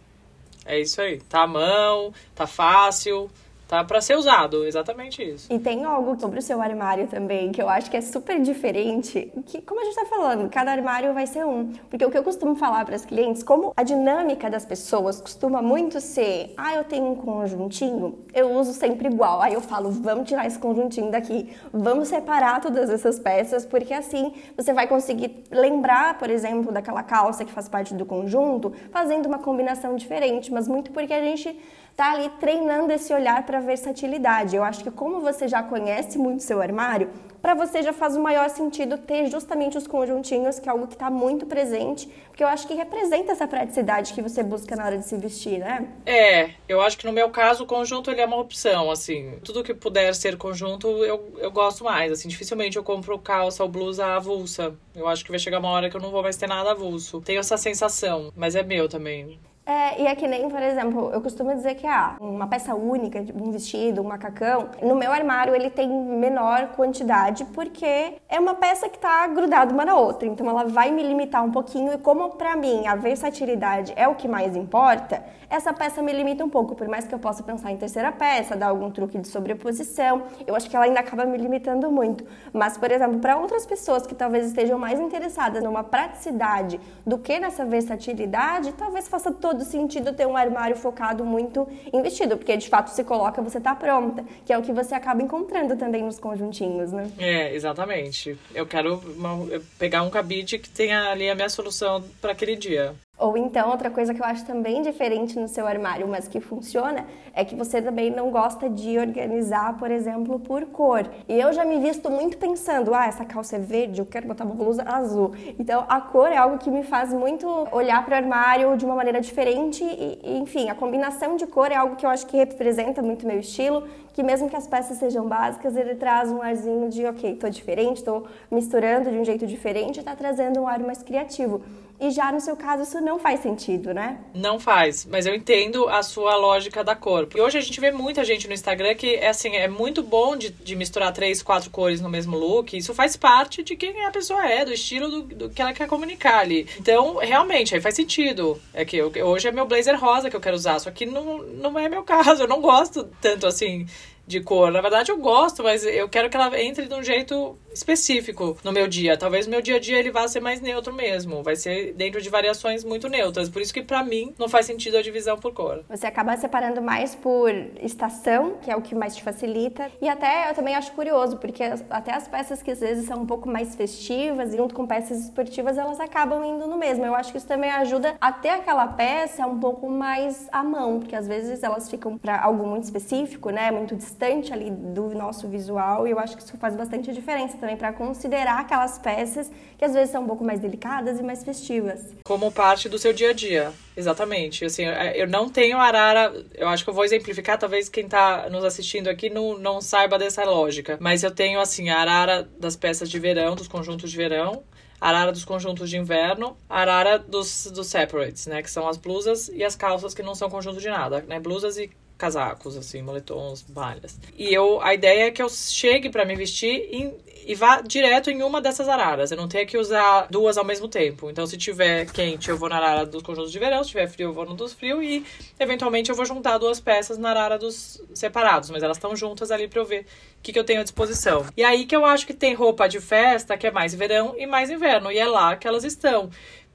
É 0.65 0.79
isso 0.79 1.01
aí. 1.01 1.21
Tá 1.23 1.43
à 1.43 1.47
mão, 1.49 2.13
tá 2.33 2.47
fácil 2.47 3.29
Tá 3.69 3.85
para 3.85 4.01
ser 4.01 4.17
usado, 4.17 4.65
exatamente 4.65 5.23
isso. 5.23 5.53
E 5.53 5.59
tem 5.59 5.85
algo 5.85 6.19
sobre 6.19 6.39
o 6.39 6.43
seu 6.43 6.63
armário 6.63 7.07
também 7.07 7.53
que 7.53 7.61
eu 7.61 7.69
acho 7.69 7.91
que 7.91 7.99
é 7.99 8.01
super 8.01 8.41
diferente, 8.41 9.31
que 9.45 9.61
como 9.61 9.83
a 9.83 9.85
gente 9.85 9.95
tá 9.95 10.07
falando, 10.07 10.49
cada 10.49 10.73
armário 10.73 11.13
vai 11.13 11.27
ser 11.27 11.45
um. 11.45 11.75
Porque 11.91 12.03
o 12.03 12.11
que 12.11 12.17
eu 12.17 12.23
costumo 12.23 12.57
falar 12.57 12.87
para 12.87 12.97
as 12.97 13.05
clientes, 13.05 13.43
como 13.43 13.75
a 13.77 13.83
dinâmica 13.83 14.49
das 14.49 14.65
pessoas 14.65 15.21
costuma 15.21 15.61
muito 15.61 16.01
ser, 16.01 16.55
ah, 16.57 16.77
eu 16.77 16.85
tenho 16.85 17.13
um 17.13 17.15
conjuntinho, 17.15 18.19
eu 18.33 18.51
uso 18.53 18.73
sempre 18.73 19.09
igual. 19.09 19.43
Aí 19.43 19.53
eu 19.53 19.61
falo, 19.61 19.91
vamos 19.91 20.27
tirar 20.27 20.47
esse 20.47 20.59
conjuntinho 20.59 21.11
daqui, 21.11 21.55
vamos 21.71 22.09
separar 22.09 22.63
todas 22.63 22.89
essas 22.89 23.19
peças, 23.19 23.67
porque 23.67 23.93
assim 23.93 24.33
você 24.57 24.73
vai 24.73 24.87
conseguir 24.87 25.45
lembrar, 25.51 26.17
por 26.19 26.31
exemplo, 26.31 26.73
daquela 26.73 27.03
calça 27.03 27.45
que 27.45 27.53
faz 27.53 27.69
parte 27.69 27.93
do 27.93 28.07
conjunto, 28.07 28.73
fazendo 28.91 29.27
uma 29.27 29.39
combinação 29.39 29.95
diferente, 29.95 30.51
mas 30.51 30.67
muito 30.67 30.91
porque 30.91 31.13
a 31.13 31.21
gente 31.21 31.55
tá 31.99 32.13
ali 32.13 32.29
treinando 32.39 32.93
esse 32.93 33.13
olhar 33.13 33.45
para 33.45 33.59
versatilidade. 33.59 34.55
Eu 34.55 34.63
acho 34.63 34.85
que 34.85 34.91
como 34.91 35.21
você 35.21 35.49
já 35.49 35.65
conhece 35.65 36.17
muito 36.17 36.45
seu 36.45 36.63
armário, 36.63 37.11
para 37.43 37.55
você 37.55 37.83
já 37.83 37.93
faz 37.93 38.17
o 38.17 38.21
maior 38.21 38.49
sentido 38.51 38.97
ter 38.97 39.29
justamente 39.29 39.77
os 39.77 39.85
conjuntinhos, 39.85 40.61
que 40.61 40.69
é 40.69 40.71
algo 40.73 40.87
que 40.87 40.95
está 40.95 41.11
muito 41.11 41.45
presente, 41.45 42.07
porque 42.29 42.45
eu 42.45 42.47
acho 42.47 42.69
que 42.69 42.75
representa 42.75 43.33
essa 43.33 43.49
praticidade 43.49 44.15
que 44.15 44.23
você 44.23 44.45
busca 44.45 44.77
na 44.77 44.87
hora 44.87 44.97
de 44.97 45.05
se 45.07 45.17
vestir, 45.17 45.59
né? 45.59 45.89
É, 46.07 46.51
eu 46.69 46.81
acho 46.81 46.97
que 46.97 47.05
no 47.05 47.13
meu 47.13 47.31
caso 47.31 47.65
o 47.65 47.67
conjunto 47.67 48.13
ele 48.13 48.21
é 48.21 48.27
uma 48.27 48.39
opção, 48.39 48.93
assim, 48.93 49.37
tudo 49.43 49.65
que 49.65 49.75
puder 49.75 50.15
ser 50.15 50.37
conjunto 50.37 50.87
eu, 51.05 51.35
eu 51.39 51.51
gosto 51.51 51.83
mais, 51.83 52.13
assim, 52.13 52.29
dificilmente 52.29 52.77
eu 52.77 52.85
compro 52.85 53.19
calça 53.19 53.65
ou 53.65 53.69
blusa 53.69 54.07
avulsa. 54.07 54.73
Eu 54.95 55.09
acho 55.09 55.25
que 55.25 55.31
vai 55.31 55.41
chegar 55.41 55.59
uma 55.59 55.71
hora 55.71 55.91
que 55.91 55.97
eu 55.97 56.01
não 56.01 56.13
vou 56.13 56.23
mais 56.23 56.37
ter 56.37 56.47
nada 56.47 56.71
avulso. 56.71 57.21
Tenho 57.21 57.41
essa 57.41 57.57
sensação, 57.57 58.33
mas 58.37 58.55
é 58.55 58.63
meu 58.63 58.89
também. 58.89 59.37
É, 59.69 60.01
e 60.01 60.07
é 60.07 60.15
que 60.15 60.27
nem, 60.27 60.49
por 60.49 60.63
exemplo, 60.63 61.11
eu 61.13 61.21
costumo 61.21 61.55
dizer 61.55 61.75
que 61.75 61.87
ah, 61.87 62.17
uma 62.19 62.47
peça 62.47 62.75
única, 62.75 63.23
tipo 63.23 63.47
um 63.47 63.51
vestido, 63.51 64.01
um 64.01 64.05
macacão, 64.05 64.71
no 64.83 64.95
meu 64.97 65.13
armário 65.13 65.55
ele 65.55 65.69
tem 65.69 65.87
menor 65.87 66.69
quantidade 66.69 67.45
porque 67.53 68.15
é 68.31 68.41
uma 68.41 68.55
peça 68.55 68.89
que 68.89 68.97
está 68.97 69.27
grudada 69.27 69.71
uma 69.71 69.85
na 69.85 69.95
outra. 69.95 70.27
Então 70.27 70.49
ela 70.49 70.65
vai 70.65 70.91
me 70.91 71.03
limitar 71.03 71.45
um 71.45 71.53
pouquinho 71.53 71.93
e 71.93 71.99
como 71.99 72.31
para 72.31 72.57
mim 72.57 72.87
a 72.87 72.97
versatilidade 72.97 73.93
é 73.95 74.09
o 74.09 74.15
que 74.15 74.27
mais 74.27 74.57
importa, 74.57 75.23
essa 75.51 75.73
peça 75.73 76.03
me 76.03 76.13
limita 76.13 76.45
um 76.45 76.49
pouco, 76.51 76.75
por 76.75 76.87
mais 76.89 77.07
que 77.07 77.15
eu 77.15 77.19
possa 77.19 77.43
pensar 77.43 77.73
em 77.73 77.77
terceira 77.79 78.13
peça, 78.13 78.55
dar 78.55 78.69
algum 78.69 78.91
truque 78.91 79.19
de 79.19 79.29
sobreposição, 79.29 80.25
eu 80.47 80.55
acho 80.55 80.69
que 80.69 80.77
ela 80.77 80.85
ainda 80.85 81.01
acaba 81.01 81.25
me 81.25 81.39
limitando 81.39 81.91
muito. 81.91 82.25
Mas, 82.53 82.77
por 82.77 82.91
exemplo, 82.91 83.19
para 83.19 83.37
outras 83.39 83.65
pessoas 83.65 84.07
que 84.07 84.15
talvez 84.15 84.47
estejam 84.47 84.79
mais 84.79 85.01
interessadas 85.01 85.65
numa 85.65 85.83
praticidade 85.83 86.79
do 87.07 87.17
que 87.19 87.41
nessa 87.41 87.65
versatilidade, 87.65 88.73
talvez 88.73 89.09
faça 89.09 89.33
todo 89.33 89.58
todo 89.59 89.65
sentido 89.65 90.13
ter 90.13 90.27
um 90.27 90.37
armário 90.37 90.77
focado 90.77 91.25
muito 91.25 91.69
em 91.93 92.01
vestido, 92.01 92.37
porque 92.37 92.57
de 92.57 92.69
fato 92.69 92.89
se 92.91 93.03
coloca, 93.03 93.43
você 93.43 93.61
tá 93.61 93.75
pronta, 93.75 94.25
que 94.47 94.53
é 94.53 94.59
o 94.59 94.63
que 94.63 94.73
você 94.73 94.95
acaba 94.95 95.21
encontrando 95.21 95.77
também 95.77 96.05
nos 96.05 96.19
conjuntinhos, 96.19 96.93
né? 96.93 97.11
É, 97.19 97.53
exatamente. 97.55 98.39
Eu 98.55 98.67
quero 98.67 99.03
uma, 99.17 99.61
pegar 99.79 100.03
um 100.03 100.11
cabide 100.11 100.59
que 100.59 100.69
tenha 100.69 101.11
ali 101.11 101.29
a 101.29 101.35
minha 101.35 101.49
solução 101.49 102.05
para 102.21 102.33
aquele 102.33 102.55
dia. 102.55 102.95
Ou 103.19 103.37
então, 103.37 103.71
outra 103.71 103.91
coisa 103.91 104.15
que 104.15 104.23
eu 104.23 104.25
acho 104.25 104.45
também 104.47 104.81
diferente 104.81 105.39
no 105.39 105.49
seu 105.49 105.67
armário, 105.67 106.07
mas 106.07 106.29
que 106.29 106.41
funciona, 106.41 107.05
é 107.35 107.45
que 107.45 107.57
você 107.57 107.83
também 107.83 108.11
não 108.11 108.31
gosta 108.31 108.71
de 108.71 108.97
organizar, 108.97 109.77
por 109.77 109.91
exemplo, 109.91 110.39
por 110.39 110.65
cor. 110.67 111.11
E 111.29 111.39
eu 111.39 111.53
já 111.53 111.65
me 111.65 111.81
visto 111.81 112.09
muito 112.09 112.39
pensando, 112.39 112.95
ah, 112.95 113.07
essa 113.07 113.25
calça 113.25 113.57
é 113.57 113.59
verde, 113.59 114.01
eu 114.01 114.07
quero 114.07 114.29
botar 114.29 114.45
uma 114.45 114.55
blusa 114.55 114.85
azul. 114.87 115.33
Então, 115.59 115.85
a 115.89 116.01
cor 116.01 116.29
é 116.31 116.37
algo 116.37 116.59
que 116.59 116.71
me 116.71 116.85
faz 116.85 117.13
muito 117.13 117.49
olhar 117.73 118.05
para 118.05 118.15
o 118.15 118.19
armário 118.19 118.77
de 118.77 118.85
uma 118.85 118.95
maneira 118.95 119.21
diferente 119.21 119.83
e, 119.83 120.39
enfim, 120.39 120.71
a 120.71 120.75
combinação 120.75 121.35
de 121.35 121.47
cor 121.47 121.73
é 121.73 121.75
algo 121.75 121.97
que 121.97 122.07
eu 122.07 122.11
acho 122.11 122.25
que 122.25 122.37
representa 122.37 123.03
muito 123.03 123.27
meu 123.27 123.41
estilo, 123.41 123.83
que 124.13 124.23
mesmo 124.23 124.49
que 124.49 124.57
as 124.57 124.67
peças 124.67 124.97
sejam 124.97 125.27
básicas, 125.27 125.77
ele 125.77 125.97
traz 125.97 126.31
um 126.31 126.41
arzinho 126.41 126.89
de, 126.89 127.05
ok, 127.05 127.35
tô 127.35 127.49
diferente, 127.49 128.05
tô 128.05 128.25
misturando 128.51 129.11
de 129.11 129.19
um 129.19 129.25
jeito 129.25 129.47
diferente, 129.47 130.03
tá 130.05 130.15
trazendo 130.15 130.61
um 130.61 130.69
ar 130.69 130.79
mais 130.81 131.03
criativo. 131.03 131.61
E 132.01 132.11
já 132.11 132.31
no 132.31 132.41
seu 132.41 132.57
caso, 132.57 132.85
isso 132.85 133.01
não 133.01 133.19
faz 133.19 133.41
sentido, 133.41 133.93
né? 133.93 134.19
Não 134.33 134.61
faz, 134.61 135.05
mas 135.05 135.27
eu 135.27 135.35
entendo 135.35 135.89
a 135.89 136.03
sua 136.03 136.37
lógica 136.37 136.85
da 136.85 136.95
cor. 136.95 137.29
E 137.35 137.41
hoje 137.41 137.59
a 137.59 137.61
gente 137.61 137.81
vê 137.81 137.91
muita 137.91 138.25
gente 138.25 138.47
no 138.47 138.55
Instagram 138.55 138.95
que 138.95 139.17
é 139.17 139.29
assim, 139.29 139.57
é 139.57 139.67
muito 139.67 140.03
bom 140.03 140.37
de, 140.37 140.51
de 140.51 140.77
misturar 140.77 141.13
três, 141.13 141.43
quatro 141.43 141.71
cores 141.71 142.01
no 142.01 142.09
mesmo 142.09 142.37
look. 142.37 142.77
Isso 142.77 142.95
faz 142.95 143.17
parte 143.17 143.63
de 143.63 143.75
quem 143.75 144.05
a 144.05 144.11
pessoa 144.11 144.47
é, 144.47 144.65
do 144.65 144.73
estilo 144.73 145.11
do, 145.11 145.23
do 145.23 145.51
que 145.51 145.61
ela 145.61 145.73
quer 145.73 145.89
comunicar 145.89 146.39
ali. 146.39 146.69
Então, 146.79 147.17
realmente, 147.17 147.75
aí 147.75 147.81
faz 147.81 147.97
sentido. 147.97 148.61
É 148.73 148.85
que 148.85 148.97
eu, 148.97 149.13
hoje 149.25 149.49
é 149.49 149.53
meu 149.53 149.67
blazer 149.67 149.99
rosa 149.99 150.31
que 150.31 150.37
eu 150.37 150.41
quero 150.41 150.57
usar, 150.57 150.79
só 150.79 150.91
que 150.91 151.05
não, 151.05 151.39
não 151.39 151.79
é 151.79 151.89
meu 151.89 152.03
caso. 152.05 152.43
Eu 152.43 152.49
não 152.49 152.61
gosto 152.61 153.09
tanto 153.21 153.47
assim 153.47 153.87
de 154.29 154.41
cor. 154.41 154.71
Na 154.71 154.83
verdade, 154.83 155.11
eu 155.11 155.17
gosto, 155.17 155.63
mas 155.63 155.85
eu 155.85 156.09
quero 156.09 156.29
que 156.29 156.37
ela 156.37 156.61
entre 156.61 156.87
de 156.87 156.95
um 156.95 157.03
jeito 157.03 157.59
específico 157.73 158.57
no 158.65 158.73
meu 158.73 158.87
dia. 158.87 159.17
Talvez 159.17 159.47
meu 159.47 159.61
dia 159.61 159.77
a 159.77 159.79
dia 159.79 159.99
ele 159.99 160.11
vá 160.11 160.27
ser 160.29 160.41
mais 160.41 160.61
neutro 160.61 160.93
mesmo. 160.93 161.43
Vai 161.43 161.57
ser 161.57 161.93
dentro 161.95 162.21
de 162.21 162.29
variações 162.29 162.85
muito 162.85 163.09
neutras. 163.09 163.49
Por 163.49 163.63
isso 163.63 163.73
que 163.73 163.83
para 163.83 164.03
mim 164.03 164.35
não 164.39 164.49
faz 164.49 164.67
sentido 164.67 164.97
a 164.97 165.03
divisão 165.03 165.39
por 165.39 165.53
cor. 165.53 165.85
Você 165.89 166.07
acaba 166.07 166.37
separando 166.37 166.81
mais 166.83 167.15
por 167.15 167.51
estação, 167.83 168.59
que 168.63 168.71
é 168.71 168.77
o 168.77 168.83
que 168.83 168.95
mais 168.95 169.17
te 169.17 169.23
facilita. 169.23 169.91
E 170.01 170.09
até 170.09 170.51
eu 170.51 170.55
também 170.55 170.75
acho 170.75 170.93
curioso, 170.93 171.39
porque 171.39 171.63
até 171.91 172.15
as 172.15 172.29
peças 172.29 172.63
que 172.63 172.71
às 172.71 172.81
vezes 172.81 173.07
são 173.07 173.23
um 173.23 173.27
pouco 173.27 173.49
mais 173.49 173.75
festivas, 173.75 174.55
junto 174.55 174.75
com 174.75 174.87
peças 174.87 175.25
esportivas, 175.25 175.79
elas 175.79 176.01
acabam 176.01 176.45
indo 176.45 176.67
no 176.67 176.79
mesmo. 176.79 177.05
Eu 177.05 177.15
acho 177.15 177.33
que 177.33 177.39
isso 177.39 177.47
também 177.47 177.71
ajuda 177.71 178.17
a 178.21 178.33
ter 178.33 178.51
aquela 178.51 178.87
peça 178.87 179.47
um 179.47 179.59
pouco 179.59 179.89
mais 179.89 180.49
à 180.53 180.63
mão, 180.63 180.99
porque 180.99 181.15
às 181.15 181.27
vezes 181.27 181.63
elas 181.63 181.89
ficam 181.89 182.19
para 182.19 182.41
algo 182.41 182.67
muito 182.67 182.85
específico, 182.85 183.51
né? 183.51 183.71
Muito 183.71 183.95
distante 183.97 184.53
ali 184.53 184.71
do 184.71 185.15
nosso 185.15 185.49
visual 185.49 186.07
e 186.07 186.11
eu 186.11 186.19
acho 186.19 186.37
que 186.37 186.43
isso 186.43 186.57
faz 186.57 186.75
bastante 186.75 187.13
diferença 187.13 187.57
também 187.59 187.68
para 187.77 187.93
considerar 187.93 188.61
aquelas 188.61 188.99
peças 188.99 189.51
que 189.77 189.85
às 189.85 189.93
vezes 189.93 190.11
são 190.11 190.25
um 190.25 190.27
pouco 190.27 190.45
mais 190.45 190.61
delicadas 190.61 191.19
e 191.21 191.23
mais 191.23 191.45
festivas. 191.45 192.01
Como 192.25 192.51
parte 192.51 192.89
do 192.89 192.99
seu 192.99 193.13
dia 193.13 193.31
a 193.31 193.33
dia, 193.33 193.73
exatamente. 193.97 194.65
Assim, 194.65 194.85
é, 194.85 195.21
eu 195.21 195.29
não 195.29 195.49
tenho 195.49 195.79
arara, 195.79 196.33
eu 196.55 196.69
acho 196.69 196.85
que 196.85 196.91
eu 196.91 196.95
vou 196.95 197.05
exemplificar, 197.05 197.59
talvez 197.59 197.89
quem 197.89 198.05
está 198.05 198.49
nos 198.51 198.65
assistindo 198.65 199.09
aqui 199.09 199.31
não, 199.31 199.59
não 199.59 199.81
saiba 199.81 200.19
dessa 200.19 200.45
lógica, 200.45 200.99
mas 201.01 201.23
eu 201.23 201.31
tenho 201.31 201.61
assim 201.61 201.89
a 201.91 202.01
arara 202.01 202.49
das 202.59 202.77
peças 202.77 203.09
de 203.09 203.19
verão, 203.19 203.55
dos 203.55 203.69
conjuntos 203.69 204.11
de 204.11 204.17
verão, 204.17 204.63
arara 205.01 205.33
dos 205.33 205.45
conjuntos 205.45 205.89
de 205.89 205.97
inverno, 205.97 206.57
arara 206.69 207.19
dos, 207.19 207.71
dos 207.73 207.87
separates, 207.87 208.47
né? 208.47 208.63
Que 208.63 208.71
são 208.71 208.89
as 208.89 208.97
blusas 208.97 209.49
e 209.49 209.63
as 209.63 209.77
calças 209.77 210.15
que 210.15 210.23
não 210.23 210.35
são 210.35 210.51
conjunto 210.51 210.81
de 210.81 210.89
nada, 210.89 211.25
né? 211.27 211.39
Blusas 211.39 211.79
e 211.79 211.91
casacos, 212.17 212.77
assim, 212.77 213.01
moletons, 213.01 213.65
malhas. 213.73 214.19
E 214.37 214.53
eu, 214.53 214.83
a 214.83 214.93
ideia 214.93 215.29
é 215.29 215.31
que 215.31 215.41
eu 215.41 215.49
chegue 215.49 216.11
para 216.11 216.25
me 216.25 216.35
vestir 216.35 216.89
em, 216.91 217.15
e 217.49 217.55
vá 217.55 217.81
direto 217.81 218.31
em 218.31 218.43
uma 218.43 218.61
dessas 218.61 218.91
araras. 218.91 219.31
Eu 219.31 219.39
não 219.39 219.49
tenho 219.49 219.67
que 219.67 219.79
usar 219.79 220.27
duas 220.31 220.59
ao 220.59 220.65
mesmo 220.67 220.87
tempo. 220.87 221.31
Então, 221.31 221.47
se 221.47 221.57
tiver 221.57 222.05
quente, 222.13 222.51
eu 222.51 222.59
vou 222.59 222.69
na 222.69 222.77
arara 222.77 223.07
dos 223.07 223.23
conjuntos 223.23 223.51
de 223.51 223.59
verão. 223.59 223.83
Se 223.83 223.89
tiver 223.89 224.07
frio, 224.07 224.29
eu 224.29 224.33
vou 224.35 224.45
no 224.45 224.53
dos 224.55 224.75
frio. 224.75 225.03
E, 225.03 225.25
eventualmente, 225.59 226.11
eu 226.11 226.15
vou 226.15 226.27
juntar 226.27 226.59
duas 226.59 226.79
peças 226.79 227.17
na 227.17 227.31
arara 227.31 227.57
dos 227.57 228.03
separados. 228.13 228.69
Mas 228.69 228.83
elas 228.83 228.99
estão 228.99 229.17
juntas 229.17 229.51
ali 229.51 229.67
pra 229.67 229.81
eu 229.81 229.87
ver 229.87 230.03
o 230.03 230.43
que, 230.43 230.53
que 230.53 230.59
eu 230.59 230.65
tenho 230.65 230.81
à 230.81 230.83
disposição. 230.83 231.47
E 231.57 231.65
aí 231.65 231.87
que 231.87 231.97
eu 231.97 232.05
acho 232.05 232.27
que 232.27 232.35
tem 232.35 232.53
roupa 232.53 232.87
de 232.87 233.01
festa, 233.01 233.57
que 233.57 233.67
é 233.67 233.71
mais 233.71 233.95
verão 233.95 234.35
e 234.37 234.47
mais 234.47 234.69
inverno. 234.69 235.11
E 235.11 235.19
é 235.19 235.27
lá 235.27 235.57
que 235.57 235.67
elas 235.67 235.85
estão. 235.85 236.29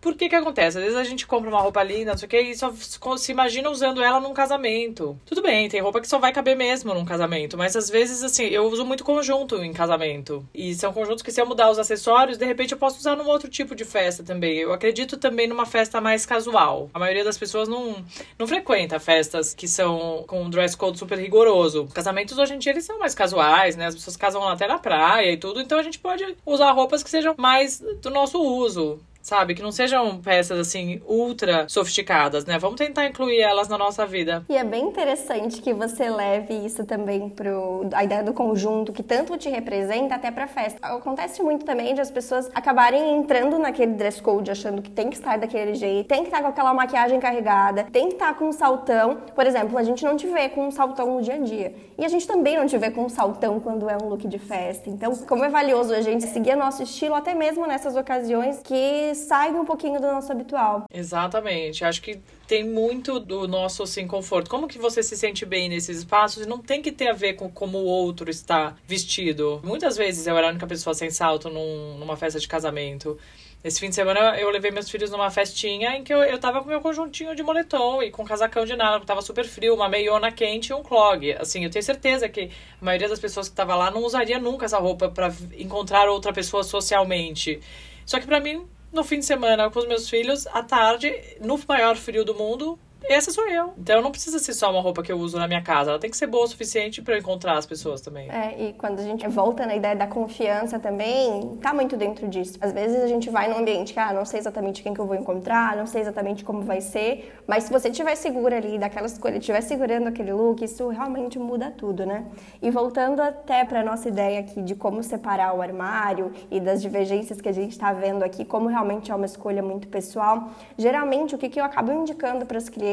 Por 0.04 0.16
que 0.16 0.28
que 0.28 0.36
acontece? 0.36 0.78
Às 0.78 0.84
vezes 0.84 1.00
a 1.00 1.04
gente 1.06 1.26
compra 1.26 1.50
uma 1.50 1.62
roupa 1.62 1.82
linda, 1.82 2.12
não 2.12 2.18
sei 2.18 2.26
o 2.26 2.30
que, 2.30 2.38
e 2.42 2.58
só 2.58 2.74
se 3.16 3.32
imagina 3.32 3.70
usando 3.70 4.04
ela 4.04 4.20
num 4.20 4.34
casamento. 4.34 5.18
Tudo 5.26 5.42
bem, 5.42 5.70
tem 5.70 5.80
roupa 5.80 6.02
que 6.02 6.10
só 6.10 6.20
vai 6.20 6.34
caber 6.34 6.58
mesmo 6.58 6.94
num 6.94 7.06
casamento, 7.06 7.58
mas 7.58 7.74
às 7.74 7.90
vezes, 7.90 8.22
assim, 8.22 8.44
eu 8.48 8.66
uso 8.66 8.86
muito 8.86 9.06
conjunto 9.06 9.56
em 9.64 9.72
casamento. 9.72 10.46
E 10.54 10.76
são 10.76 10.92
conjuntos 10.92 11.24
que 11.24 11.32
se 11.32 11.40
eu 11.40 11.46
mudar 11.46 11.72
os 11.72 11.80
acessórios, 11.80 12.38
de 12.38 12.46
repente 12.46 12.74
eu 12.74 12.78
posso 12.78 13.00
usar 13.00 13.16
num 13.16 13.26
outro 13.30 13.50
tipo 13.50 13.74
de 13.74 13.86
festa 13.86 14.22
também. 14.24 14.58
Eu 14.58 14.74
acredito 14.74 15.16
também 15.16 15.48
numa 15.48 15.66
festa 15.66 16.02
mais 16.02 16.26
casual. 16.26 16.90
A 16.94 17.00
maioria 17.00 17.24
das 17.24 17.38
pessoas 17.38 17.70
não, 17.70 18.04
não 18.38 18.46
frequenta 18.46 19.00
festas 19.00 19.54
que 19.54 19.70
são 19.70 20.26
com 20.28 20.44
um 20.44 20.50
dress 20.50 20.76
code 20.76 21.00
super 21.00 21.18
rigoroso. 21.18 21.88
Casamentos 21.94 22.38
hoje 22.38 22.56
em 22.56 22.60
dia 22.60 22.74
eles 22.74 22.84
são 22.84 23.00
mais 23.00 23.16
casuais, 23.16 23.78
né? 23.78 23.86
As 23.86 23.96
pessoas 23.96 24.18
casam 24.18 24.46
até 24.50 24.68
na 24.68 24.80
praia 24.80 25.32
e 25.32 25.38
tudo, 25.38 25.62
então 25.62 25.80
a 25.80 25.84
gente 25.84 25.98
pode 25.98 26.36
usar 26.46 26.74
roupas 26.74 27.02
que 27.02 27.10
sejam 27.10 27.34
mais 27.38 27.82
do 28.02 28.10
nosso 28.10 28.38
uso 28.42 29.00
sabe? 29.24 29.56
Que 29.56 29.64
não 29.64 29.72
sejam 29.72 30.20
peças 30.20 30.60
assim 30.60 31.02
ultra 31.08 31.68
sofisticadas, 31.70 32.46
né? 32.46 32.60
Vamos 32.60 32.78
tentar 32.78 33.08
incluir 33.08 33.40
elas 33.40 33.70
na 33.70 33.78
nossa 33.78 34.06
vida. 34.06 34.46
E 34.50 34.58
é 34.58 34.64
bem 34.64 34.84
interessante 34.84 35.62
que 35.62 35.74
você 35.74 36.10
leve 36.10 36.54
isso 36.54 36.86
também 36.86 37.30
pro 37.30 37.90
a 37.94 38.04
ideia 38.04 38.22
do 38.22 38.34
conjunto 38.34 38.92
que 38.92 39.02
tanto 39.02 39.38
te 39.38 39.50
representa 39.50 40.16
até 40.16 40.30
pra 40.30 40.46
festa. 40.46 40.78
Acontece 40.86 41.42
muito 41.42 41.66
também 41.66 41.96
de 41.96 42.02
as 42.02 42.12
pessoas 42.12 42.52
acabarem 42.54 43.16
entrando 43.16 43.58
naquele 43.58 43.94
dress 43.94 44.22
code 44.22 44.52
achando 44.52 44.82
que 44.82 44.92
tem 44.92 45.10
que 45.10 45.16
estar 45.16 45.38
daquele 45.38 45.74
jeito, 45.74 46.08
tem 46.08 46.22
que 46.22 46.28
estar 46.28 46.42
com 46.42 46.50
aquela 46.50 46.74
maquiagem 46.74 47.20
carregada, 47.20 47.86
tem 47.86 48.10
que 48.10 48.16
estar 48.16 48.34
com 48.36 48.50
um 48.50 48.52
saltão. 48.52 49.18
Por 49.34 49.48
exemplo, 49.48 49.78
a 49.78 49.84
gente 49.84 50.04
não 50.04 50.18
te 50.18 50.28
vê 50.28 50.50
com 50.50 50.68
um 50.68 50.72
saltão 50.72 51.16
no 51.16 51.22
dia 51.22 51.36
a 51.36 51.40
dia. 51.40 51.74
E 51.98 52.04
a 52.04 52.10
gente 52.10 52.28
também 52.28 52.58
não 52.58 52.68
te 52.68 52.78
vê 52.78 52.92
com 52.92 53.06
um 53.06 53.10
saltão 53.10 53.60
quando 53.60 53.90
é 53.90 53.96
um 53.96 54.10
look 54.10 54.28
de 54.28 54.40
festa. 54.40 54.90
Então, 54.90 55.16
como 55.28 55.46
é 55.46 55.50
valioso 55.50 55.94
a 55.94 56.02
gente 56.02 56.26
seguir 56.26 56.56
nosso 56.56 56.84
estilo 56.84 57.16
até 57.16 57.34
mesmo 57.34 57.66
nessas 57.66 57.96
ocasiões 57.96 58.60
que 58.64 59.13
sai 59.16 59.52
um 59.52 59.66
pouquinho 59.66 60.00
do 60.00 60.08
nosso 60.08 60.32
habitual. 60.32 60.86
Exatamente. 60.94 61.84
Acho 61.84 62.02
que 62.02 62.20
tem 62.48 62.64
muito 62.64 63.20
do 63.20 63.48
nosso 63.48 63.84
assim 63.84 64.08
conforto. 64.08 64.50
Como 64.50 64.68
que 64.68 64.78
você 64.78 65.02
se 65.02 65.16
sente 65.18 65.46
bem 65.46 65.70
nesses 65.70 66.00
espaços? 66.00 66.46
E 66.46 66.48
não 66.48 66.60
tem 66.60 66.82
que 66.82 66.92
ter 66.92 67.08
a 67.08 67.14
ver 67.14 67.34
com 67.34 67.50
como 67.50 67.78
o 67.78 67.86
outro 67.86 68.30
está 68.30 68.76
vestido. 68.88 69.62
Muitas 69.64 69.98
vezes 69.98 70.28
eu 70.28 70.38
era 70.38 70.48
a 70.48 70.50
única 70.50 70.68
pessoa 70.68 70.94
sem 70.94 71.10
salto 71.10 71.50
num, 71.50 71.98
numa 71.98 72.18
festa 72.18 72.40
de 72.40 72.48
casamento. 72.48 73.18
Esse 73.64 73.80
fim 73.80 73.88
de 73.88 73.96
semana 73.96 74.38
eu 74.38 74.50
levei 74.50 74.72
meus 74.72 74.90
filhos 74.90 75.10
numa 75.10 75.32
festinha 75.32 75.96
em 75.96 76.04
que 76.04 76.14
eu, 76.14 76.22
eu 76.22 76.38
tava 76.38 76.62
com 76.62 76.68
meu 76.68 76.82
conjuntinho 76.82 77.34
de 77.34 77.42
moletom 77.42 78.04
e 78.04 78.12
com 78.12 78.26
casacão 78.26 78.66
de 78.66 78.76
nada, 78.76 78.98
porque 78.98 79.08
tava 79.08 79.22
super 79.22 79.46
frio, 79.46 79.74
uma 79.74 79.88
meiona 79.88 80.30
quente 80.34 80.72
e 80.72 80.74
um 80.74 80.84
clog. 80.84 81.32
Assim, 81.34 81.64
eu 81.64 81.70
tenho 81.70 81.82
certeza 81.82 82.28
que 82.28 82.52
a 82.82 82.86
maioria 82.86 83.08
das 83.08 83.22
pessoas 83.22 83.48
que 83.48 83.56
tava 83.56 83.74
lá 83.74 83.90
não 83.90 84.04
usaria 84.04 84.38
nunca 84.38 84.66
essa 84.66 84.78
roupa 84.78 85.08
para 85.08 85.34
encontrar 85.58 86.10
outra 86.10 86.34
pessoa 86.34 86.62
socialmente. 86.62 87.62
Só 88.06 88.20
que 88.20 88.28
para 88.28 88.42
mim 88.42 88.68
no 88.94 89.04
fim 89.04 89.20
de 89.20 89.26
semana 89.26 89.70
com 89.70 89.80
os 89.80 89.88
meus 89.88 90.10
filhos, 90.10 90.46
à 90.48 90.62
tarde, 90.62 91.12
no 91.42 91.60
maior 91.68 91.96
frio 91.96 92.24
do 92.24 92.36
mundo, 92.36 92.78
essa 93.10 93.32
sou 93.32 93.48
eu. 93.50 93.74
Então 93.78 94.02
não 94.02 94.12
precisa 94.12 94.40
ser 94.40 94.54
só 94.54 94.72
uma 94.72 94.82
roupa 94.82 95.04
que 95.04 95.12
eu 95.12 95.18
uso 95.18 95.38
na 95.38 95.48
minha 95.48 95.62
casa. 95.62 95.92
Ela 95.92 96.00
tem 96.00 96.10
que 96.10 96.18
ser 96.18 96.28
boa 96.28 96.46
o 96.46 96.48
suficiente 96.48 97.02
para 97.02 97.16
eu 97.16 97.20
encontrar 97.20 97.58
as 97.58 97.66
pessoas 97.66 98.02
também. 98.02 98.30
É, 98.30 98.70
e 98.70 98.74
quando 98.74 99.00
a 99.00 99.04
gente 99.04 99.28
volta 99.28 99.66
na 99.66 99.76
ideia 99.76 99.96
da 99.96 100.08
confiança 100.08 100.80
também, 100.80 101.58
tá 101.62 101.74
muito 101.74 101.98
dentro 101.98 102.28
disso. 102.28 102.58
Às 102.62 102.72
vezes 102.72 103.02
a 103.02 103.08
gente 103.08 103.30
vai 103.30 103.50
num 103.50 103.60
ambiente 103.60 103.94
que, 103.94 104.00
ah, 104.00 104.14
não 104.14 104.26
sei 104.26 104.40
exatamente 104.40 104.82
quem 104.82 104.94
que 104.94 105.00
eu 105.00 105.06
vou 105.06 105.16
encontrar, 105.16 105.76
não 105.76 105.86
sei 105.86 106.02
exatamente 106.02 106.44
como 106.44 106.62
vai 106.62 106.82
ser, 106.82 107.36
mas 107.48 107.66
se 107.66 107.72
você 107.72 107.90
estiver 107.90 108.16
segura 108.16 108.58
ali 108.58 108.78
daquela 108.78 109.08
escolha, 109.08 109.38
estiver 109.38 109.62
segurando 109.62 110.08
aquele 110.08 110.34
look, 110.34 110.64
isso 110.64 110.88
realmente 110.90 111.38
muda 111.38 111.72
tudo, 111.72 112.06
né? 112.06 112.26
E 112.62 112.72
voltando 112.72 113.22
até 113.22 113.66
para 113.66 113.84
nossa 113.84 114.08
ideia 114.08 114.40
aqui 114.40 114.62
de 114.62 114.76
como 114.76 115.04
separar 115.04 115.54
o 115.56 115.62
armário 115.62 116.32
e 116.50 116.60
das 116.60 116.82
divergências 116.82 117.42
que 117.42 117.50
a 117.50 117.54
gente 117.54 117.72
está 117.72 117.92
vendo 117.92 118.24
aqui, 118.24 118.46
como 118.46 118.68
realmente 118.68 119.12
é 119.12 119.16
uma 119.16 119.26
escolha 119.26 119.62
muito 119.62 119.88
pessoal, 119.88 120.50
geralmente 120.78 121.36
o 121.36 121.38
que, 121.38 121.50
que 121.50 121.60
eu 121.60 121.66
acabo 121.66 121.92
indicando 121.92 122.46
para 122.46 122.58
os 122.58 122.70
clientes 122.70 122.93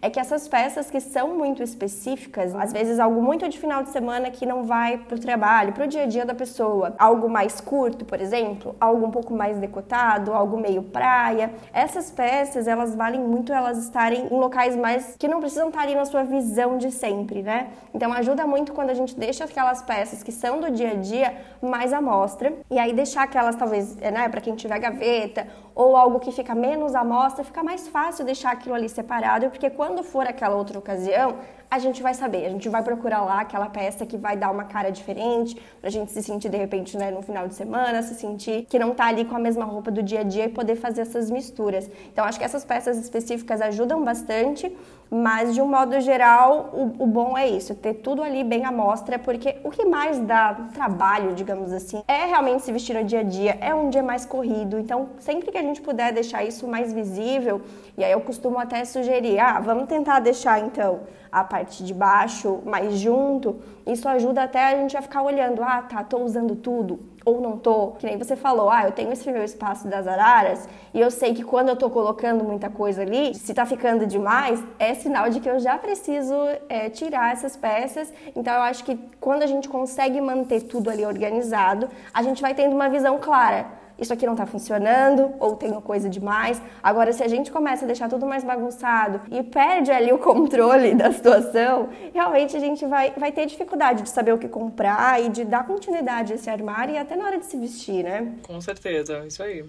é 0.00 0.10
que 0.10 0.18
essas 0.18 0.48
peças 0.48 0.90
que 0.90 1.00
são 1.00 1.36
muito 1.36 1.62
específicas, 1.62 2.54
às 2.54 2.72
vezes 2.72 2.98
algo 2.98 3.22
muito 3.22 3.48
de 3.48 3.58
final 3.58 3.82
de 3.82 3.90
semana 3.90 4.30
que 4.30 4.44
não 4.44 4.64
vai 4.64 4.98
para 4.98 5.16
o 5.16 5.18
trabalho, 5.18 5.72
para 5.72 5.84
o 5.84 5.86
dia 5.86 6.02
a 6.02 6.06
dia 6.06 6.24
da 6.24 6.34
pessoa, 6.34 6.94
algo 6.98 7.28
mais 7.28 7.60
curto, 7.60 8.04
por 8.04 8.20
exemplo, 8.20 8.74
algo 8.80 9.06
um 9.06 9.10
pouco 9.10 9.34
mais 9.34 9.58
decotado, 9.58 10.32
algo 10.32 10.58
meio 10.58 10.82
praia, 10.82 11.52
essas 11.72 12.10
peças 12.10 12.66
elas 12.66 12.94
valem 12.94 13.20
muito 13.20 13.52
elas 13.52 13.78
estarem 13.78 14.26
em 14.26 14.38
locais 14.38 14.76
mais 14.76 15.16
que 15.18 15.28
não 15.28 15.40
precisam 15.40 15.68
estar 15.68 15.82
ali 15.82 15.94
na 15.94 16.04
sua 16.04 16.24
visão 16.24 16.78
de 16.78 16.90
sempre, 16.90 17.42
né? 17.42 17.68
Então 17.94 18.12
ajuda 18.12 18.46
muito 18.46 18.72
quando 18.72 18.90
a 18.90 18.94
gente 18.94 19.18
deixa 19.18 19.44
aquelas 19.44 19.82
peças 19.82 20.22
que 20.22 20.32
são 20.32 20.60
do 20.60 20.70
dia 20.70 20.92
a 20.92 20.94
dia 20.94 21.36
mais 21.60 21.92
à 21.92 22.00
mostra. 22.00 22.52
E 22.70 22.78
aí 22.78 22.92
deixar 22.92 23.22
aquelas 23.22 23.56
talvez, 23.56 23.96
né, 23.96 24.28
para 24.28 24.40
quem 24.40 24.54
tiver 24.54 24.78
gaveta 24.78 25.46
ou 25.74 25.96
algo 25.96 26.20
que 26.20 26.30
fica 26.32 26.54
menos 26.54 26.94
à 26.94 27.02
mostra, 27.04 27.44
fica 27.44 27.62
mais 27.62 27.88
fácil 27.88 28.24
deixar 28.24 28.52
aquilo 28.52 28.74
ali 28.74 28.88
separado, 28.88 29.48
porque 29.50 29.70
quando 29.70 30.02
for 30.02 30.26
aquela 30.26 30.54
outra 30.54 30.78
ocasião, 30.78 31.36
a 31.72 31.78
gente 31.78 32.02
vai 32.02 32.12
saber, 32.12 32.44
a 32.44 32.50
gente 32.50 32.68
vai 32.68 32.82
procurar 32.82 33.22
lá 33.22 33.40
aquela 33.40 33.66
peça 33.66 34.04
que 34.04 34.18
vai 34.18 34.36
dar 34.36 34.50
uma 34.50 34.64
cara 34.64 34.90
diferente, 34.90 35.58
pra 35.80 35.88
gente 35.88 36.12
se 36.12 36.22
sentir 36.22 36.50
de 36.50 36.58
repente, 36.58 36.98
né, 36.98 37.10
no 37.10 37.22
final 37.22 37.48
de 37.48 37.54
semana, 37.54 38.02
se 38.02 38.14
sentir 38.14 38.66
que 38.68 38.78
não 38.78 38.92
tá 38.92 39.06
ali 39.06 39.24
com 39.24 39.34
a 39.34 39.38
mesma 39.38 39.64
roupa 39.64 39.90
do 39.90 40.02
dia 40.02 40.20
a 40.20 40.22
dia 40.22 40.44
e 40.44 40.48
poder 40.50 40.76
fazer 40.76 41.00
essas 41.00 41.30
misturas. 41.30 41.90
Então, 42.12 42.26
acho 42.26 42.38
que 42.38 42.44
essas 42.44 42.62
peças 42.62 42.98
específicas 42.98 43.62
ajudam 43.62 44.04
bastante, 44.04 44.70
mas 45.10 45.54
de 45.54 45.62
um 45.62 45.66
modo 45.66 45.98
geral, 46.00 46.70
o, 46.74 47.04
o 47.04 47.06
bom 47.06 47.38
é 47.38 47.48
isso, 47.48 47.74
ter 47.74 47.94
tudo 47.94 48.22
ali 48.22 48.44
bem 48.44 48.66
à 48.66 48.72
mostra, 48.72 49.18
porque 49.18 49.56
o 49.64 49.70
que 49.70 49.86
mais 49.86 50.18
dá 50.18 50.54
trabalho, 50.74 51.34
digamos 51.34 51.72
assim, 51.72 52.02
é 52.06 52.26
realmente 52.26 52.64
se 52.64 52.72
vestir 52.72 52.94
no 52.94 53.04
dia 53.04 53.20
a 53.20 53.22
dia, 53.22 53.56
é 53.62 53.74
um 53.74 53.88
dia 53.88 54.02
mais 54.02 54.26
corrido. 54.26 54.78
Então, 54.78 55.08
sempre 55.18 55.50
que 55.50 55.56
a 55.56 55.62
gente 55.62 55.80
puder 55.80 56.12
deixar 56.12 56.44
isso 56.44 56.68
mais 56.68 56.92
visível, 56.92 57.62
e 57.96 58.04
aí 58.04 58.12
eu 58.12 58.20
costumo 58.20 58.58
até 58.58 58.84
sugerir, 58.84 59.38
ah, 59.38 59.58
vamos 59.58 59.86
tentar 59.86 60.20
deixar 60.20 60.60
então 60.60 61.00
a 61.32 61.42
parte 61.42 61.61
de 61.64 61.94
baixo 61.94 62.60
mais 62.64 62.98
junto, 62.98 63.60
isso 63.86 64.08
ajuda 64.08 64.44
até 64.44 64.64
a 64.64 64.76
gente 64.76 64.96
a 64.96 65.02
ficar 65.02 65.22
olhando, 65.22 65.62
ah, 65.62 65.82
tá, 65.82 66.04
tô 66.04 66.18
usando 66.18 66.54
tudo 66.54 67.00
ou 67.24 67.40
não 67.40 67.56
tô. 67.56 67.92
Que 67.92 68.06
nem 68.06 68.18
você 68.18 68.36
falou, 68.36 68.70
ah, 68.70 68.84
eu 68.84 68.92
tenho 68.92 69.12
esse 69.12 69.30
meu 69.30 69.42
espaço 69.42 69.88
das 69.88 70.06
araras 70.06 70.68
e 70.92 71.00
eu 71.00 71.10
sei 71.10 71.34
que 71.34 71.42
quando 71.42 71.68
eu 71.68 71.76
tô 71.76 71.90
colocando 71.90 72.44
muita 72.44 72.68
coisa 72.68 73.02
ali, 73.02 73.34
se 73.34 73.54
tá 73.54 73.64
ficando 73.64 74.06
demais, 74.06 74.62
é 74.78 74.94
sinal 74.94 75.30
de 75.30 75.40
que 75.40 75.48
eu 75.48 75.58
já 75.58 75.78
preciso 75.78 76.34
é, 76.68 76.88
tirar 76.88 77.32
essas 77.32 77.56
peças. 77.56 78.12
Então 78.34 78.52
eu 78.54 78.62
acho 78.62 78.84
que 78.84 78.98
quando 79.20 79.42
a 79.42 79.46
gente 79.46 79.68
consegue 79.68 80.20
manter 80.20 80.62
tudo 80.62 80.90
ali 80.90 81.04
organizado, 81.04 81.88
a 82.12 82.22
gente 82.22 82.42
vai 82.42 82.54
tendo 82.54 82.74
uma 82.74 82.88
visão 82.88 83.18
clara 83.18 83.81
isso 83.98 84.12
aqui 84.12 84.26
não 84.26 84.34
está 84.34 84.46
funcionando 84.46 85.32
ou 85.38 85.56
tenho 85.56 85.80
coisa 85.80 86.08
demais. 86.08 86.60
Agora, 86.82 87.12
se 87.12 87.22
a 87.22 87.28
gente 87.28 87.50
começa 87.50 87.84
a 87.84 87.86
deixar 87.86 88.08
tudo 88.08 88.26
mais 88.26 88.44
bagunçado 88.44 89.20
e 89.30 89.42
perde 89.42 89.90
ali 89.90 90.12
o 90.12 90.18
controle 90.18 90.94
da 90.94 91.12
situação, 91.12 91.88
realmente 92.12 92.56
a 92.56 92.60
gente 92.60 92.84
vai, 92.86 93.12
vai 93.16 93.32
ter 93.32 93.46
dificuldade 93.46 94.02
de 94.02 94.10
saber 94.10 94.32
o 94.32 94.38
que 94.38 94.48
comprar 94.48 95.22
e 95.22 95.28
de 95.28 95.44
dar 95.44 95.66
continuidade 95.66 96.32
a 96.32 96.36
esse 96.36 96.48
armário 96.48 96.94
e 96.94 96.98
até 96.98 97.16
na 97.16 97.24
hora 97.24 97.38
de 97.38 97.46
se 97.46 97.56
vestir, 97.56 98.04
né? 98.04 98.32
Com 98.42 98.60
certeza, 98.60 99.24
isso 99.26 99.42
aí. 99.42 99.64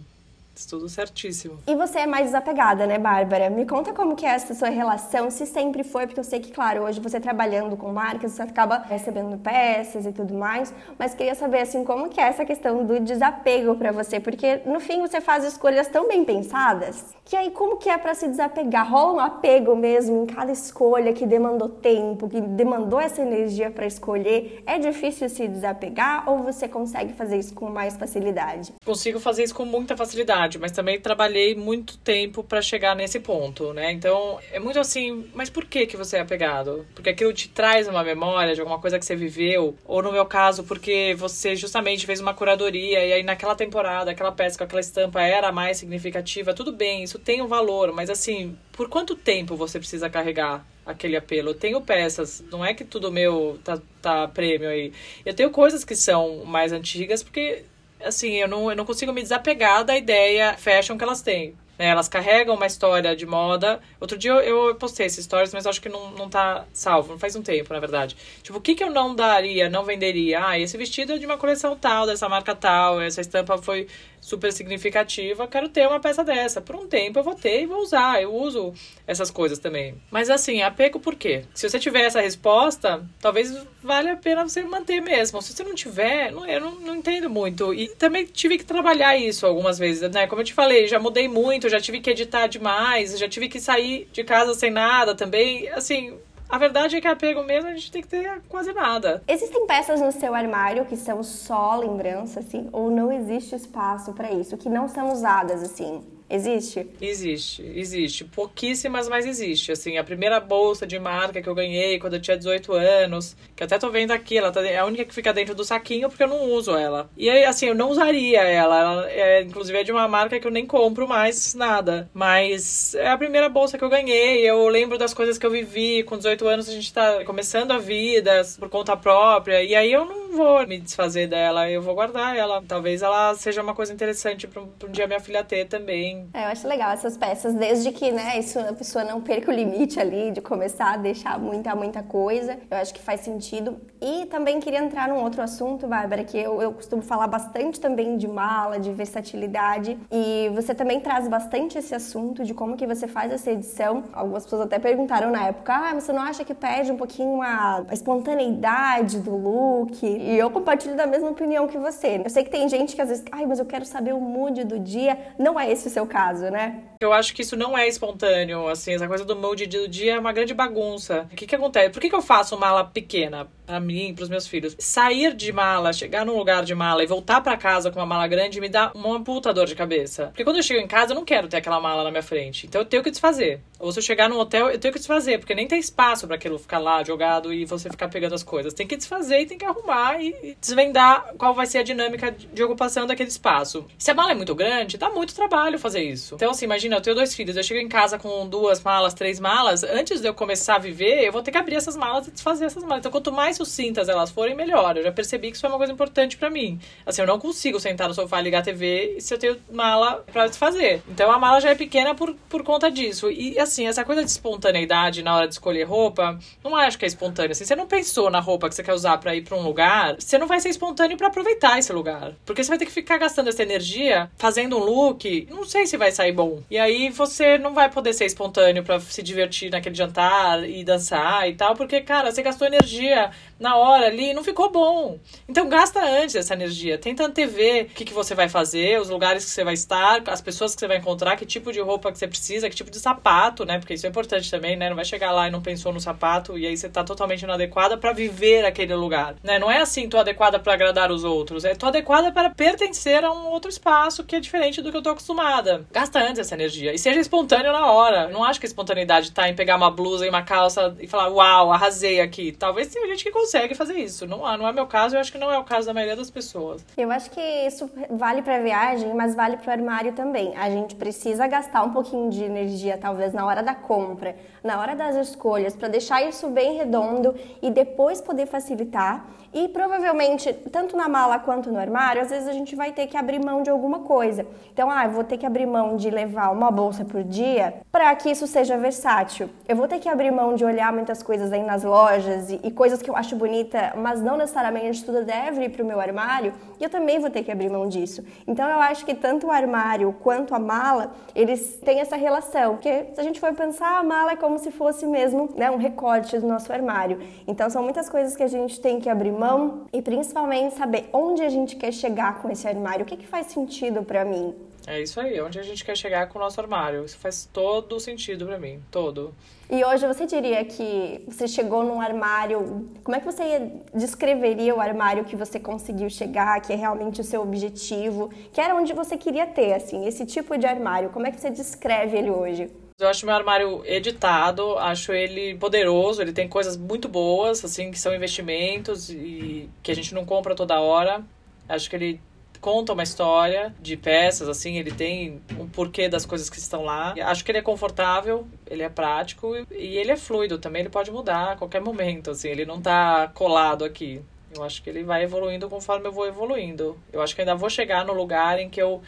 Tudo 0.70 0.88
certíssimo. 0.88 1.58
E 1.68 1.76
você 1.76 2.00
é 2.00 2.06
mais 2.06 2.28
desapegada, 2.28 2.86
né, 2.86 3.00
Bárbara? 3.00 3.50
Me 3.50 3.66
conta 3.66 3.92
como 3.92 4.16
que 4.16 4.26
é 4.26 4.30
essa 4.30 4.54
sua 4.54 4.70
relação, 4.70 5.32
se 5.32 5.48
sempre 5.48 5.84
foi, 5.84 6.06
porque 6.06 6.20
eu 6.20 6.24
sei 6.24 6.40
que, 6.40 6.52
claro, 6.52 6.84
hoje 6.84 7.00
você 7.00 7.20
trabalhando 7.20 7.76
com 7.76 7.92
marcas, 7.92 8.34
você 8.34 8.44
acaba 8.44 8.78
recebendo 8.78 9.38
peças 9.40 10.06
e 10.06 10.12
tudo 10.12 10.34
mais, 10.36 10.72
mas 10.98 11.16
queria 11.16 11.34
saber, 11.34 11.62
assim, 11.62 11.84
como 11.84 12.08
que 12.08 12.22
é 12.22 12.26
essa 12.26 12.46
questão 12.46 12.86
do 12.86 13.00
desapego 13.00 13.76
para 13.76 13.92
você, 13.92 14.20
porque 14.20 14.62
no 14.66 14.80
fim 14.80 15.02
você 15.02 15.20
faz 15.20 15.44
escolhas 15.44 15.88
tão 15.88 16.08
bem 16.08 16.24
pensadas, 16.24 17.16
que 17.26 17.36
aí 17.36 17.50
como 17.50 17.78
que 17.78 17.90
é 17.90 17.98
para 17.98 18.14
se 18.14 18.28
desapegar? 18.28 18.90
Rola 18.90 19.14
um 19.14 19.20
apego 19.20 19.76
mesmo 19.76 20.24
em 20.24 20.26
cada 20.28 20.52
escolha 20.52 21.14
que 21.14 21.26
demandou 21.26 21.68
tempo, 21.68 22.30
que 22.30 22.40
demandou 22.40 23.00
essa 23.00 23.22
energia 23.22 23.72
para 23.72 23.88
escolher? 23.88 24.62
É 24.68 24.78
difícil 24.78 25.28
se 25.30 25.48
desapegar 25.48 26.30
ou 26.30 26.40
você 26.40 26.68
consegue 26.68 27.14
fazer 27.14 27.38
isso 27.38 27.56
com 27.56 27.70
mais 27.70 27.98
facilidade? 27.98 28.74
Consigo 28.86 29.20
fazer 29.20 29.44
isso 29.44 29.56
com 29.56 29.66
muita 29.66 29.98
facilidade 29.98 30.43
mas 30.60 30.72
também 30.72 31.00
trabalhei 31.00 31.56
muito 31.56 31.98
tempo 31.98 32.44
para 32.44 32.62
chegar 32.62 32.96
nesse 32.96 33.20
ponto, 33.20 33.74
né? 33.74 33.92
Então, 33.92 34.40
é 34.52 34.60
muito 34.60 34.80
assim, 34.80 35.30
mas 35.34 35.50
por 35.50 35.66
que 35.66 35.86
que 35.86 35.98
você 35.98 36.18
é 36.18 36.20
apegado? 36.22 36.86
Porque 36.94 37.10
aquilo 37.10 37.34
te 37.34 37.50
traz 37.50 37.88
uma 37.88 38.04
memória 38.04 38.54
de 38.54 38.62
alguma 38.62 38.80
coisa 38.80 39.00
que 39.00 39.06
você 39.06 39.16
viveu, 39.16 39.78
ou 39.86 40.02
no 40.02 40.12
meu 40.12 40.26
caso, 40.26 40.64
porque 40.64 41.16
você 41.18 41.56
justamente 41.56 42.06
fez 42.06 42.20
uma 42.20 42.34
curadoria 42.34 43.06
e 43.06 43.14
aí 43.14 43.24
naquela 43.24 43.56
temporada, 43.56 44.12
aquela 44.12 44.32
peça 44.32 44.58
com 44.58 44.64
aquela 44.64 44.82
estampa 44.82 45.22
era 45.22 45.52
mais 45.52 45.78
significativa, 45.78 46.54
tudo 46.54 46.72
bem, 46.72 47.04
isso 47.04 47.20
tem 47.20 47.42
um 47.42 47.48
valor, 47.48 47.92
mas 47.94 48.10
assim, 48.10 48.58
por 48.72 48.90
quanto 48.90 49.16
tempo 49.16 49.56
você 49.56 49.80
precisa 49.80 50.10
carregar 50.10 50.66
aquele 50.86 51.16
apelo. 51.16 51.50
Eu 51.50 51.54
tenho 51.54 51.82
peças, 51.82 52.44
não 52.52 52.64
é 52.64 52.74
que 52.74 52.84
tudo 52.84 53.12
meu 53.12 53.60
tá, 53.64 53.80
tá 54.02 54.28
prêmio 54.28 54.70
aí. 54.70 54.92
Eu 55.26 55.34
tenho 55.34 55.50
coisas 55.50 55.84
que 55.84 55.96
são 55.96 56.44
mais 56.46 56.72
antigas, 56.72 57.24
porque 57.24 57.64
assim, 58.04 58.34
eu 58.34 58.48
não, 58.48 58.70
eu 58.70 58.76
não 58.76 58.86
consigo 58.86 59.14
me 59.14 59.22
desapegar 59.22 59.84
da 59.84 59.98
ideia 59.98 60.56
fashion 60.58 60.98
que 60.98 61.04
elas 61.04 61.22
têm. 61.22 61.56
Né? 61.78 61.88
Elas 61.88 62.08
carregam 62.08 62.56
uma 62.56 62.66
história 62.66 63.16
de 63.16 63.26
moda. 63.26 63.80
Outro 64.00 64.18
dia 64.18 64.32
eu, 64.32 64.68
eu 64.68 64.76
postei 64.76 65.06
esses 65.06 65.26
stories, 65.26 65.54
mas 65.54 65.66
acho 65.66 65.82
que 65.82 65.90
não, 65.90 66.12
não 66.12 66.30
tá 66.30 66.66
salvo, 66.72 67.14
não 67.14 67.20
faz 67.20 67.36
um 67.36 67.42
tempo, 67.42 67.74
na 67.74 67.80
verdade. 67.80 68.16
Tipo, 68.42 68.58
o 68.58 68.62
que, 68.62 68.76
que 68.76 68.84
eu 68.84 68.90
não 68.90 69.16
daria, 69.16 69.70
não 69.70 69.84
venderia? 69.84 70.46
Ah, 70.46 70.60
esse 70.60 70.78
vestido 70.78 71.14
é 71.14 71.18
de 71.18 71.26
uma 71.26 71.38
coleção 71.38 71.76
tal, 71.76 72.06
dessa 72.06 72.30
marca 72.30 72.56
tal, 72.56 73.02
essa 73.02 73.22
estampa 73.22 73.58
foi 73.58 73.88
super 74.24 74.54
significativa, 74.54 75.46
quero 75.48 75.68
ter 75.68 75.86
uma 75.86 76.00
peça 76.00 76.24
dessa. 76.24 76.62
Por 76.62 76.78
um 76.78 76.88
tempo 76.88 77.20
eu 77.20 77.24
vou 77.24 77.36
ter 77.36 77.64
e 77.64 77.66
vou 77.66 77.80
usar. 77.80 78.22
Eu 78.22 78.34
uso 78.34 78.74
essas 79.06 79.30
coisas 79.30 79.60
também. 79.60 79.96
Mas 80.10 80.30
assim, 80.30 80.62
apego 80.62 80.98
por 80.98 81.14
quê? 81.16 81.44
Se 81.54 81.70
você 81.70 81.78
tiver 81.78 82.04
essa 82.04 82.22
resposta, 82.22 83.06
talvez 83.20 83.54
valha 83.84 84.14
a 84.14 84.16
pena 84.16 84.48
você 84.48 84.64
manter 84.64 85.02
mesmo. 85.02 85.42
Se 85.42 85.54
você 85.54 85.64
não 85.64 85.76
tiver, 85.76 86.32
não, 86.32 86.46
eu 86.46 86.62
não, 86.62 86.72
não 86.80 86.96
entendo 86.96 87.30
muito. 87.30 87.74
E 87.74 87.90
também 87.90 88.26
tive 88.26 88.58
que 88.58 88.64
trabalhar 88.64 89.18
isso 89.18 89.46
algumas 89.46 89.78
vezes, 89.78 90.10
né? 90.10 90.26
Como 90.26 90.40
eu 90.40 90.46
te 90.46 90.54
falei, 90.54 90.88
já 90.88 91.00
mudei 91.00 91.28
muito, 91.28 91.68
já 91.68 91.82
tive 91.82 92.00
que 92.00 92.10
editar 92.10 92.48
demais, 92.48 93.20
já 93.20 93.28
tive 93.28 93.50
que 93.50 93.60
sair 93.60 94.08
de 94.14 94.24
casa 94.24 94.54
sem 94.54 94.72
nada 94.72 95.14
também. 95.14 95.68
Assim, 95.70 96.18
a 96.54 96.58
verdade 96.60 96.96
é 96.96 97.02
que 97.02 97.08
apego 97.08 97.42
mesmo 97.42 97.68
a 97.68 97.74
gente 97.74 97.92
tem 97.92 98.04
que 98.04 98.08
ter 98.08 98.44
quase 98.48 98.72
nada. 98.74 99.24
Existem 99.28 99.66
peças 99.66 100.00
no 100.00 100.12
seu 100.12 100.36
armário 100.36 100.86
que 100.86 100.96
são 100.96 101.24
só 101.24 101.76
lembrança, 101.78 102.42
assim, 102.42 102.70
ou 102.72 102.92
não 102.92 103.12
existe 103.12 103.56
espaço 103.56 104.14
para 104.14 104.32
isso, 104.32 104.56
que 104.56 104.70
não 104.70 104.88
são 104.88 105.12
usadas, 105.12 105.64
assim? 105.64 106.04
Existe? 106.34 106.88
Existe, 107.00 107.62
existe. 107.76 108.26
Pouquíssimas, 108.26 109.08
mas 109.08 109.24
existe. 109.24 109.72
Assim, 109.72 110.00
a 110.00 110.04
primeira 110.04 110.40
bolsa 110.40 110.88
de 110.88 110.98
marca 110.98 111.44
que 111.44 111.48
eu 111.48 111.54
ganhei 111.54 112.00
quando 112.00 112.16
eu 112.16 112.22
tinha 112.22 112.36
18 112.36 112.74
anos, 112.74 113.38
que 113.56 113.64
até 113.64 113.78
tô 113.78 113.92
vendo 113.92 114.10
aqui, 114.10 114.40
ela 114.40 114.52
tá, 114.52 114.66
é 114.66 114.80
a 114.80 114.86
única 114.86 115.06
que 115.06 115.14
fica 115.14 115.32
dentro 115.32 115.54
do 115.54 115.64
saquinho 115.64 116.10
porque 116.10 116.24
eu 116.24 116.28
não 116.28 116.50
uso 116.50 116.76
ela. 116.76 117.08
E 117.16 117.30
aí, 117.30 117.46
assim, 117.46 117.68
eu 117.68 117.76
não 117.76 117.92
usaria 117.92 118.42
ela. 118.42 118.80
Ela 118.80 119.12
é, 119.12 119.42
inclusive, 119.44 119.78
é 119.78 119.84
de 119.84 119.92
uma 119.92 120.08
marca 120.08 120.40
que 120.40 120.48
eu 120.48 120.52
nem 120.52 120.66
compro 120.66 121.08
mais 121.08 121.54
nada. 121.54 122.10
Mas 122.16 122.96
é 122.96 123.10
a 123.10 123.18
primeira 123.18 123.48
bolsa 123.48 123.78
que 123.78 123.84
eu 123.84 123.90
ganhei. 123.90 124.42
Eu 124.50 124.68
lembro 124.70 124.98
das 124.98 125.14
coisas 125.14 125.38
que 125.38 125.46
eu 125.46 125.52
vivi. 125.52 126.02
Com 126.02 126.18
18 126.18 126.48
anos 126.48 126.68
a 126.68 126.72
gente 126.72 126.92
tá 126.92 127.24
começando 127.26 127.72
a 127.72 127.78
vida 127.78 128.42
por 128.58 128.70
conta 128.70 128.98
própria. 128.98 129.64
E 129.64 129.76
aí 129.76 129.94
eu 129.94 130.04
não 130.04 130.32
vou 130.36 130.66
me 130.66 130.80
desfazer 130.80 131.28
dela, 131.28 131.70
eu 131.70 131.82
vou 131.82 131.94
guardar 131.94 132.36
ela. 132.36 132.64
Talvez 132.68 133.04
ela 133.04 133.36
seja 133.36 133.62
uma 133.62 133.76
coisa 133.76 133.94
interessante 133.94 134.48
para 134.48 134.62
um, 134.64 134.70
um 134.84 134.92
dia 134.92 135.06
minha 135.06 135.20
filha 135.20 135.44
ter 135.44 135.66
também 135.66 136.23
é, 136.34 136.46
eu 136.46 136.48
acho 136.50 136.68
legal 136.68 136.92
essas 136.92 137.18
peças, 137.18 137.54
desde 137.54 137.92
que, 137.92 138.12
né, 138.12 138.40
isso, 138.40 138.60
a 138.60 138.74
pessoa 138.74 139.04
não 139.04 139.22
perca 139.22 139.52
o 139.52 139.54
limite 139.54 140.00
ali 140.00 140.32
de 140.32 140.42
começar 140.42 140.94
a 140.94 140.98
deixar 140.98 141.40
muita, 141.40 141.76
muita 141.76 142.04
coisa. 142.04 142.58
Eu 142.70 142.78
acho 142.78 142.94
que 142.94 143.02
faz 143.02 143.22
sentido. 143.22 143.78
E 144.02 144.26
também 144.26 144.60
queria 144.60 144.80
entrar 144.80 145.08
num 145.08 145.22
outro 145.24 145.42
assunto, 145.42 145.88
Bárbara, 145.88 146.24
que 146.24 146.38
eu, 146.38 146.62
eu 146.62 146.74
costumo 146.74 147.02
falar 147.02 147.28
bastante 147.28 147.80
também 147.80 148.18
de 148.18 148.28
mala, 148.28 148.80
de 148.80 148.92
versatilidade. 148.92 149.98
E 150.12 150.50
você 150.54 150.76
também 150.76 151.00
traz 151.00 151.28
bastante 151.28 151.78
esse 151.78 151.96
assunto 151.96 152.44
de 152.44 152.54
como 152.54 152.76
que 152.76 152.86
você 152.86 153.08
faz 153.08 153.32
essa 153.32 153.52
edição. 153.52 154.04
Algumas 154.14 154.44
pessoas 154.44 154.64
até 154.64 154.80
perguntaram 154.80 155.32
na 155.32 155.48
época, 155.48 155.74
ah, 155.74 155.94
você 155.94 156.12
não 156.12 156.22
acha 156.22 156.44
que 156.44 156.54
perde 156.54 156.92
um 156.92 156.98
pouquinho 156.98 157.42
a, 157.42 157.84
a 157.88 157.94
espontaneidade 157.94 159.20
do 159.20 159.36
look? 159.36 160.06
E 160.06 160.38
eu 160.38 160.50
compartilho 160.50 160.96
da 160.96 161.08
mesma 161.08 161.30
opinião 161.30 161.68
que 161.68 161.78
você. 161.78 162.22
Eu 162.24 162.30
sei 162.30 162.44
que 162.44 162.50
tem 162.50 162.68
gente 162.68 162.96
que 162.96 163.02
às 163.02 163.10
vezes, 163.10 163.24
ai, 163.32 163.46
mas 163.46 163.60
eu 163.60 163.66
quero 163.66 163.86
saber 163.86 164.14
o 164.14 164.20
mood 164.20 164.64
do 164.64 164.80
dia. 164.80 165.18
Não 165.40 165.60
é 165.60 165.72
esse 165.72 165.88
o 165.88 165.90
seu 165.90 166.03
caso, 166.08 166.50
né? 166.50 166.84
Eu 167.02 167.12
acho 167.14 167.34
que 167.34 167.42
isso 167.42 167.56
não 167.56 167.78
é 167.78 167.88
espontâneo, 167.88 168.68
assim, 168.68 168.94
essa 168.94 169.08
coisa 169.08 169.26
do 169.26 169.36
mood 169.36 169.66
do 169.68 169.88
dia 169.88 170.16
é 170.16 170.20
uma 170.20 170.32
grande 170.32 170.54
bagunça. 170.54 171.28
O 171.32 171.36
que 171.36 171.46
que 171.46 171.56
acontece? 171.56 171.90
Por 171.90 172.02
que 172.02 172.10
que 172.10 172.16
eu 172.16 172.22
faço 172.22 172.58
mala 172.58 172.84
pequena? 172.84 173.48
Para 173.66 173.80
mim, 173.80 174.14
para 174.14 174.24
os 174.24 174.30
meus 174.30 174.48
filhos. 174.48 174.76
Sair 174.80 175.34
de 175.34 175.52
mala, 175.52 175.94
chegar 175.94 176.26
num 176.26 176.38
lugar 176.38 176.64
de 176.64 176.76
mala 176.76 177.04
e 177.04 177.08
voltar 177.08 177.42
para 177.42 177.58
casa 177.58 177.92
com 177.92 178.00
uma 178.00 178.06
mala 178.06 178.28
grande 178.28 178.60
me 178.60 178.70
dá 178.70 178.92
uma 178.94 179.22
puta 179.24 179.54
dor 179.54 179.66
de 179.66 179.76
cabeça. 179.76 180.28
Porque 180.28 180.44
quando 180.44 180.58
eu 180.58 180.64
chego 180.64 180.80
em 180.80 180.88
casa, 180.88 181.12
eu 181.12 181.16
não 181.16 181.26
quero 181.26 181.48
ter 181.48 181.58
aquela 181.58 181.80
mala 181.80 182.04
na 182.04 182.12
minha 182.12 182.24
frente. 182.24 182.66
Então 182.68 182.82
eu 182.82 182.86
tenho 182.86 183.04
que 183.04 183.12
desfazer. 183.12 183.62
Ou 183.80 183.92
se 183.92 184.00
eu 184.00 184.04
chegar 184.04 184.30
num 184.30 184.40
hotel, 184.40 184.70
eu 184.70 184.80
tenho 184.80 184.94
que 184.94 185.00
desfazer, 185.00 185.40
porque 185.40 185.54
nem 185.54 185.68
tem 185.68 185.78
espaço 185.78 186.26
para 186.26 186.38
aquilo 186.38 186.58
ficar 186.58 186.80
lá 186.80 187.04
jogado 187.04 187.54
e 187.54 187.66
você 187.66 187.90
ficar 187.90 188.08
pegando 188.08 188.34
as 188.34 188.42
coisas. 188.42 188.74
Tem 188.74 188.88
que 188.88 188.96
desfazer 188.96 189.42
e 189.42 189.46
tem 189.46 189.58
que 189.58 189.66
arrumar 189.66 190.22
e 190.22 190.56
desvendar 190.60 191.34
qual 191.38 191.54
vai 191.54 191.66
ser 191.66 191.80
a 191.80 191.84
dinâmica 191.84 192.32
de 192.32 192.64
ocupação 192.64 193.06
daquele 193.06 193.30
espaço. 193.30 193.86
Se 193.98 194.10
a 194.10 194.14
mala 194.14 194.32
é 194.32 194.36
muito 194.36 194.56
grande, 194.56 194.98
dá 194.98 195.10
muito 195.10 195.36
trabalho 195.36 195.78
fazer 195.78 196.02
isso. 196.02 196.36
Então, 196.36 196.52
assim, 196.52 196.64
imagina, 196.64 196.96
eu 196.96 197.02
tenho 197.02 197.16
dois 197.16 197.36
filhos, 197.36 197.58
eu 197.58 197.64
chego 197.64 197.80
em 197.82 197.90
casa 197.90 198.18
com 198.18 198.48
duas 198.48 198.82
malas, 198.82 199.14
três 199.14 199.40
malas, 199.40 199.84
antes 199.84 200.22
de 200.22 200.28
eu 200.28 200.34
começar 200.34 200.76
a 200.76 200.80
viver, 200.80 201.26
eu 201.26 201.32
vou 201.32 201.42
ter 201.42 201.52
que 201.52 201.58
abrir 201.58 201.76
essas 201.76 201.98
malas 201.98 202.28
e 202.28 202.32
desfazer 202.32 202.66
essas 202.66 202.84
malas. 202.84 203.00
Então, 203.00 203.12
quanto 203.12 203.32
mais 203.32 203.58
sucintas 203.66 204.10
elas 204.10 204.32
forem, 204.32 204.56
melhor. 204.56 204.98
Eu 204.98 205.04
já 205.04 205.12
percebi 205.12 205.52
que 205.52 205.58
isso 205.58 205.66
é 205.66 205.70
uma 205.70 205.78
coisa 205.78 205.94
importante 205.94 206.38
para 206.38 206.50
mim. 206.50 206.80
Assim, 207.06 207.22
eu 207.22 207.28
não 207.28 207.40
consigo 207.40 207.80
sentar 207.80 208.08
no 208.08 208.14
sofá 208.14 208.40
e 208.40 208.44
ligar 208.44 208.60
a 208.60 208.64
TV 208.64 209.18
se 209.20 209.34
eu 209.34 209.38
tenho 209.38 209.58
mala 209.72 210.24
para 210.32 210.48
desfazer. 210.48 211.02
Então 211.10 211.32
a 211.32 211.40
mala 211.40 211.60
já 211.60 211.70
é 211.70 211.76
pequena 211.76 212.16
por, 212.16 212.36
por 212.50 212.64
conta 212.64 212.90
disso. 212.90 213.30
E 213.32 213.58
assim, 213.60 213.88
essa 213.88 214.04
coisa 214.04 214.24
de 214.24 214.30
espontaneidade 214.30 215.24
na 215.24 215.36
hora 215.36 215.48
de 215.48 215.54
escolher 215.54 215.84
roupa, 215.84 216.38
não 216.64 216.76
acho 216.76 216.98
que 216.98 217.06
é 217.06 217.08
espontânea. 217.08 217.52
Assim, 217.52 217.66
você 217.66 217.76
não 217.76 217.88
pensou 217.88 218.30
na 218.30 218.40
roupa 218.40 218.70
que 218.70 218.76
você 218.76 218.84
quer 218.84 218.94
usar 218.94 219.18
para 219.18 219.36
ir 219.36 219.44
para 219.44 219.58
um 219.58 219.62
lugar, 219.62 220.16
você 220.20 220.38
não 220.38 220.48
vai 220.48 220.60
ser 220.60 220.70
espontâneo 220.70 221.18
para 221.18 221.28
aproveitar 221.28 221.78
esse 221.80 221.92
lugar. 221.94 222.34
Porque 222.46 222.64
você 222.64 222.70
vai 222.70 222.78
ter 222.78 222.86
que 222.86 222.92
ficar 222.92 223.18
gastando 223.18 223.50
essa 223.50 223.64
energia 223.64 224.30
fazendo 224.38 224.78
um 224.78 224.84
look, 224.84 225.48
não 225.50 225.66
sei 225.66 225.86
se 225.86 225.98
vai 225.98 226.12
sair 226.12 226.32
bom. 226.32 226.62
E 226.70 226.78
aí 226.78 227.10
você 227.10 227.58
não 227.58 227.74
vai 227.74 227.90
poder 227.90 228.14
ser 228.14 228.26
espontâneo 228.26 228.84
para 228.84 229.00
se 229.00 229.22
divertir 229.22 229.72
naquele 229.72 229.96
jantar 229.96 230.68
e 230.68 230.84
dançar 230.84 231.50
e 231.50 231.56
tal, 231.56 231.76
porque, 231.76 232.02
cara, 232.02 232.32
você 232.32 232.42
gastou 232.42 232.68
energia 232.68 233.32
na 233.64 233.78
hora 233.78 234.08
ali, 234.08 234.34
não 234.34 234.44
ficou 234.44 234.70
bom. 234.70 235.18
Então 235.48 235.70
gasta 235.70 236.04
antes 236.04 236.36
essa 236.36 236.54
energia. 236.54 236.98
Tenta 236.98 237.26
antever 237.26 237.86
o 237.86 237.86
que, 237.88 238.04
que 238.04 238.14
você 238.14 238.36
vai 238.36 238.50
fazer, 238.50 239.00
os 239.00 239.10
lugares 239.10 239.46
que 239.46 239.52
você 239.52 239.64
vai 239.64 239.74
estar, 239.74 240.22
as 240.28 240.42
pessoas 240.42 240.76
que 240.76 240.82
você 240.82 240.88
vai 240.88 240.98
encontrar, 240.98 241.38
que 241.38 241.46
tipo 241.46 241.72
de 241.72 241.80
roupa 241.80 242.12
que 242.12 242.18
você 242.20 242.28
precisa, 242.28 242.70
que 242.70 242.76
tipo 242.76 242.92
de 242.92 243.00
sapato, 243.00 243.66
né? 243.66 243.80
Porque 243.80 243.94
isso 243.94 244.06
é 244.06 244.10
importante 244.10 244.52
também, 244.52 244.76
né? 244.76 244.90
Não 244.90 244.98
vai 244.98 245.06
chegar 245.06 245.32
lá 245.32 245.48
e 245.48 245.52
não 245.52 245.62
pensou 245.62 245.94
no 245.94 246.00
sapato 246.00 246.58
e 246.58 246.68
aí 246.68 246.76
você 246.76 246.90
tá 246.90 247.06
totalmente 247.06 247.44
inadequada 247.44 247.98
para 247.98 248.12
viver 248.12 248.66
aquele 248.66 248.94
lugar, 248.96 249.36
né? 249.42 249.58
Não 249.58 249.72
é 249.72 249.80
assim, 249.80 250.10
tô 250.10 250.18
adequada 250.18 250.60
para 250.60 250.74
agradar 250.74 251.10
os 251.10 251.24
outros, 251.24 251.64
é 251.64 251.74
tô 251.74 251.86
adequada 251.86 252.34
para 252.34 252.50
pertencer 252.50 253.24
a 253.24 253.32
um 253.32 253.48
outro 253.48 253.70
espaço 253.70 254.26
que 254.26 254.36
é 254.36 254.42
diferente 254.42 254.82
do 254.82 254.92
que 254.92 254.98
eu 254.98 255.02
tô 255.02 255.12
acostumada. 255.12 255.86
Gasta 255.90 256.20
antes 256.20 256.40
essa 256.40 256.54
energia 256.54 256.94
e 256.94 257.00
seja 257.00 257.20
espontâneo 257.20 257.72
na 257.72 257.90
hora. 257.90 258.28
Não 258.28 258.44
acho 258.44 258.60
que 258.60 258.66
a 258.66 258.68
espontaneidade 258.68 259.32
tá 259.32 259.48
em 259.48 259.56
pegar 259.56 259.78
uma 259.78 259.90
blusa 259.90 260.26
e 260.26 260.30
uma 260.30 260.42
calça 260.42 260.94
e 261.00 261.08
falar, 261.08 261.30
uau, 261.30 261.72
arrasei 261.72 262.20
aqui. 262.20 262.52
Talvez 262.52 262.90
tenha 262.90 263.08
gente 263.08 263.24
que 263.24 263.32
consegue 263.54 263.76
fazer 263.76 264.00
isso. 264.00 264.26
Não, 264.26 264.40
não 264.58 264.68
é 264.68 264.74
meu 264.74 264.88
caso, 264.88 265.16
eu 265.16 265.20
acho 265.20 265.32
que 265.32 265.38
não 265.38 265.52
é 265.52 265.58
o 265.60 265.64
caso 265.64 265.86
da 265.86 265.94
maioria 265.94 266.16
das 266.16 266.32
pessoas. 266.32 266.84
Eu 266.98 267.12
acho 267.12 267.30
que 267.30 267.40
isso 267.40 267.88
vale 268.10 268.42
para 268.42 268.60
viagem, 268.60 269.14
mas 269.14 269.36
vale 269.36 269.58
para 269.58 269.70
o 269.70 269.72
armário 269.72 270.14
também. 270.14 270.56
A 270.58 270.72
gente 270.72 270.96
precisa 270.96 271.46
gastar 271.46 271.84
um 271.84 271.92
pouquinho 271.92 272.32
de 272.32 272.44
energia, 272.44 272.98
talvez 272.98 273.32
na 273.32 273.46
hora 273.46 273.62
da 273.62 273.76
compra, 273.76 274.36
na 274.64 274.80
hora 274.80 274.96
das 274.96 275.16
escolhas, 275.16 275.76
para 275.76 275.88
deixar 275.88 276.28
isso 276.28 276.50
bem 276.50 276.76
redondo 276.76 277.36
e 277.62 277.70
depois 277.70 278.20
poder 278.22 278.48
facilitar. 278.48 279.24
E 279.54 279.68
provavelmente, 279.68 280.52
tanto 280.72 280.98
na 280.98 281.08
mala 281.08 281.38
quanto 281.38 281.72
no 281.72 281.78
armário, 281.78 282.24
às 282.24 282.32
vezes 282.32 282.48
a 282.48 282.54
gente 282.54 282.76
vai 282.76 282.92
ter 282.92 283.06
que 283.06 283.16
abrir 283.16 283.38
mão 283.38 283.62
de 283.62 283.70
alguma 283.70 284.00
coisa. 284.00 284.48
Então, 284.74 284.90
ah, 284.90 285.06
eu 285.06 285.12
vou 285.12 285.24
ter 285.24 285.38
que 285.38 285.46
abrir 285.46 285.68
mão 285.68 285.96
de 285.96 286.10
levar 286.10 286.50
uma 286.50 286.72
bolsa 286.72 287.06
por 287.06 287.24
dia 287.24 287.76
para 287.92 288.16
que 288.16 288.32
isso 288.32 288.48
seja 288.48 288.76
versátil. 288.78 289.48
Eu 289.68 289.76
vou 289.76 289.88
ter 289.88 290.00
que 290.00 290.10
abrir 290.10 290.32
mão 290.32 290.56
de 290.56 290.66
olhar 290.66 290.92
muitas 290.92 291.22
coisas 291.22 291.54
aí 291.54 291.62
nas 291.62 291.84
lojas 291.84 292.50
e, 292.50 292.60
e 292.64 292.72
coisas 292.72 293.00
que 293.00 293.12
eu 293.12 293.16
acho 293.16 293.33
bonita, 293.36 293.94
mas 293.96 294.22
não 294.22 294.36
necessariamente 294.38 295.04
tudo 295.04 295.24
deve 295.24 295.66
ir 295.66 295.70
para 295.70 295.84
o 295.84 295.86
meu 295.86 296.00
armário. 296.00 296.54
Eu 296.80 296.90
também 296.90 297.20
vou 297.20 297.30
ter 297.30 297.44
que 297.44 297.52
abrir 297.52 297.70
mão 297.70 297.88
disso. 297.88 298.24
Então, 298.48 298.68
eu 298.68 298.80
acho 298.80 299.06
que 299.06 299.14
tanto 299.14 299.48
o 299.48 299.52
armário 299.52 300.14
quanto 300.22 300.54
a 300.54 300.60
mala, 300.60 301.14
eles 301.36 301.80
têm 301.84 302.00
essa 302.00 302.16
relação. 302.16 302.74
Porque 302.74 303.06
se 303.14 303.22
a 303.22 303.24
gente 303.24 303.40
for 303.40 303.54
pensar, 303.54 304.00
a 304.00 304.04
mala 304.04 304.32
é 304.32 304.36
como 304.36 304.58
se 304.58 304.72
fosse 304.72 305.06
mesmo 305.06 305.50
né, 305.56 305.72
um 305.72 305.78
recorte 305.78 306.38
do 306.38 306.48
nosso 306.48 306.74
armário. 306.74 307.20
Então, 307.48 307.70
são 307.70 307.84
muitas 307.84 308.10
coisas 308.10 308.36
que 308.36 308.44
a 308.44 308.48
gente 308.48 308.82
tem 308.82 309.00
que 309.00 309.10
abrir 309.10 309.32
mão 309.32 309.44
mão 309.44 309.86
e 309.92 310.02
principalmente 310.02 310.76
saber 310.76 311.10
onde 311.12 311.42
a 311.42 311.50
gente 311.50 311.76
quer 311.76 311.92
chegar 311.92 312.42
com 312.42 312.50
esse 312.50 312.68
armário, 312.68 313.04
o 313.04 313.06
que, 313.06 313.18
que 313.18 313.28
faz 313.28 313.48
sentido 313.48 314.04
para 314.04 314.26
mim. 314.26 314.54
É 314.86 315.02
isso 315.02 315.20
aí, 315.20 315.40
onde 315.42 315.58
a 315.60 315.64
gente 315.64 315.84
quer 315.86 315.96
chegar 315.96 316.28
com 316.28 316.38
o 316.38 316.42
nosso 316.42 316.60
armário. 316.60 317.06
Isso 317.06 317.18
faz 317.18 317.50
todo 317.52 318.00
sentido 318.00 318.46
para 318.46 318.60
mim, 318.60 318.82
todo. 318.92 319.34
E 319.70 319.84
hoje 319.84 320.06
você 320.06 320.26
diria 320.26 320.64
que 320.66 321.24
você 321.26 321.48
chegou 321.48 321.84
num 321.84 322.02
armário. 322.02 322.90
Como 323.04 323.16
é 323.16 323.20
que 323.20 323.26
você 323.26 323.72
descreveria 323.94 324.76
o 324.76 324.82
armário 324.82 325.24
que 325.24 325.36
você 325.36 325.60
conseguiu 325.60 326.10
chegar, 326.10 326.60
que 326.62 326.74
é 326.74 326.76
realmente 326.76 327.22
o 327.22 327.24
seu 327.24 327.42
objetivo, 327.42 328.30
que 328.52 328.60
era 328.60 328.76
onde 328.76 328.94
você 328.94 329.18
queria 329.18 329.48
ter, 329.48 329.74
assim, 329.74 330.06
esse 330.06 330.26
tipo 330.26 330.58
de 330.58 330.66
armário? 330.66 331.10
Como 331.12 331.26
é 331.26 331.32
que 331.32 331.40
você 331.40 331.50
descreve 331.50 332.18
ele 332.18 332.30
hoje? 332.30 332.70
Eu 333.00 333.08
acho 333.08 333.26
meu 333.26 333.34
armário 333.34 333.82
editado, 333.86 334.78
acho 334.78 335.14
ele 335.14 335.56
poderoso, 335.56 336.22
ele 336.22 336.32
tem 336.32 336.48
coisas 336.48 336.78
muito 336.78 337.08
boas, 337.08 337.64
assim, 337.66 337.90
que 337.90 338.00
são 338.00 338.14
investimentos 338.14 339.10
e 339.10 339.70
que 339.82 339.92
a 339.92 339.96
gente 339.96 340.14
não 340.14 340.26
compra 340.26 340.54
toda 340.54 340.80
hora. 340.80 341.24
Acho 341.68 341.90
que 341.90 341.96
ele 341.96 342.22
conta 342.64 342.94
uma 342.94 343.04
história 343.04 343.76
de 343.82 343.98
peças, 343.98 344.48
assim, 344.48 344.78
ele 344.78 344.90
tem 344.90 345.42
um 345.60 345.68
porquê 345.68 346.08
das 346.08 346.26
coisas 346.26 346.50
que 346.50 346.58
estão 346.58 346.86
lá. 346.86 347.14
Acho 347.26 347.44
que 347.44 347.52
ele 347.52 347.58
é 347.58 347.62
confortável, 347.62 348.48
ele 348.66 348.82
é 348.82 348.88
prático 348.88 349.54
e 349.70 349.98
ele 349.98 350.12
é 350.12 350.16
fluido 350.16 350.58
também, 350.58 350.80
ele 350.80 350.90
pode 350.90 351.12
mudar 351.12 351.52
a 351.52 351.56
qualquer 351.58 351.82
momento, 351.82 352.32
assim, 352.32 352.48
ele 352.48 352.66
não 352.66 352.82
tá 352.82 353.30
colado 353.34 353.84
aqui. 353.84 354.22
Eu 354.56 354.64
acho 354.64 354.82
que 354.82 354.90
ele 354.90 355.04
vai 355.04 355.24
evoluindo 355.24 355.68
conforme 355.68 356.08
eu 356.08 356.12
vou 356.14 356.26
evoluindo. 356.26 356.98
Eu 357.12 357.22
acho 357.22 357.36
que 357.36 357.42
ainda 357.42 357.54
vou 357.54 357.70
chegar 357.70 358.06
no 358.06 358.14
lugar 358.14 358.58
em 358.58 358.70
que 358.70 358.82
eu 358.82 359.02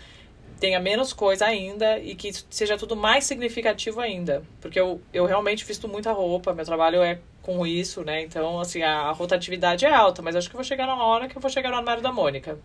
tenha 0.59 0.79
menos 0.79 1.13
coisa 1.13 1.45
ainda 1.45 1.97
e 1.99 2.13
que 2.13 2.33
seja 2.49 2.77
tudo 2.77 2.93
mais 2.93 3.23
significativo 3.23 4.01
ainda. 4.01 4.43
Porque 4.59 4.77
eu, 4.77 4.99
eu 5.13 5.25
realmente 5.25 5.63
visto 5.63 5.87
muita 5.87 6.11
roupa, 6.11 6.53
meu 6.53 6.65
trabalho 6.65 7.01
é 7.01 7.19
com 7.41 7.65
isso, 7.65 8.03
né? 8.03 8.21
Então, 8.21 8.59
assim, 8.59 8.81
a, 8.81 9.03
a 9.03 9.11
rotatividade 9.13 9.85
é 9.85 9.93
alta, 9.93 10.21
mas 10.21 10.35
acho 10.35 10.49
que 10.49 10.55
vou 10.55 10.65
chegar 10.65 10.87
na 10.87 11.01
hora 11.01 11.29
que 11.29 11.37
eu 11.37 11.41
vou 11.41 11.49
chegar 11.49 11.69
no 11.69 11.77
armário 11.77 12.03
da 12.03 12.11
Mônica. 12.11 12.59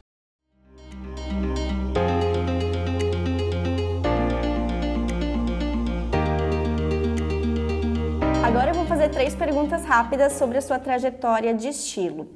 Agora 8.42 8.70
eu 8.70 8.74
vou 8.74 8.86
fazer 8.86 9.10
três 9.10 9.34
perguntas 9.34 9.84
rápidas 9.84 10.32
sobre 10.32 10.56
a 10.56 10.62
sua 10.62 10.78
trajetória 10.78 11.52
de 11.54 11.68
estilo. 11.68 12.26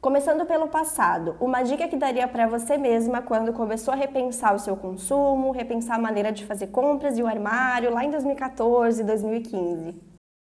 Começando 0.00 0.46
pelo 0.46 0.68
passado, 0.68 1.36
uma 1.40 1.62
dica 1.62 1.88
que 1.88 1.96
daria 1.96 2.28
para 2.28 2.46
você 2.46 2.76
mesma 2.76 3.22
quando 3.22 3.52
começou 3.52 3.92
a 3.92 3.96
repensar 3.96 4.54
o 4.54 4.58
seu 4.58 4.76
consumo, 4.76 5.50
repensar 5.50 5.96
a 5.96 5.98
maneira 5.98 6.30
de 6.30 6.44
fazer 6.44 6.68
compras 6.68 7.18
e 7.18 7.22
o 7.22 7.26
armário 7.26 7.92
lá 7.92 8.04
em 8.04 8.10
2014, 8.10 9.02
2015. 9.02 9.94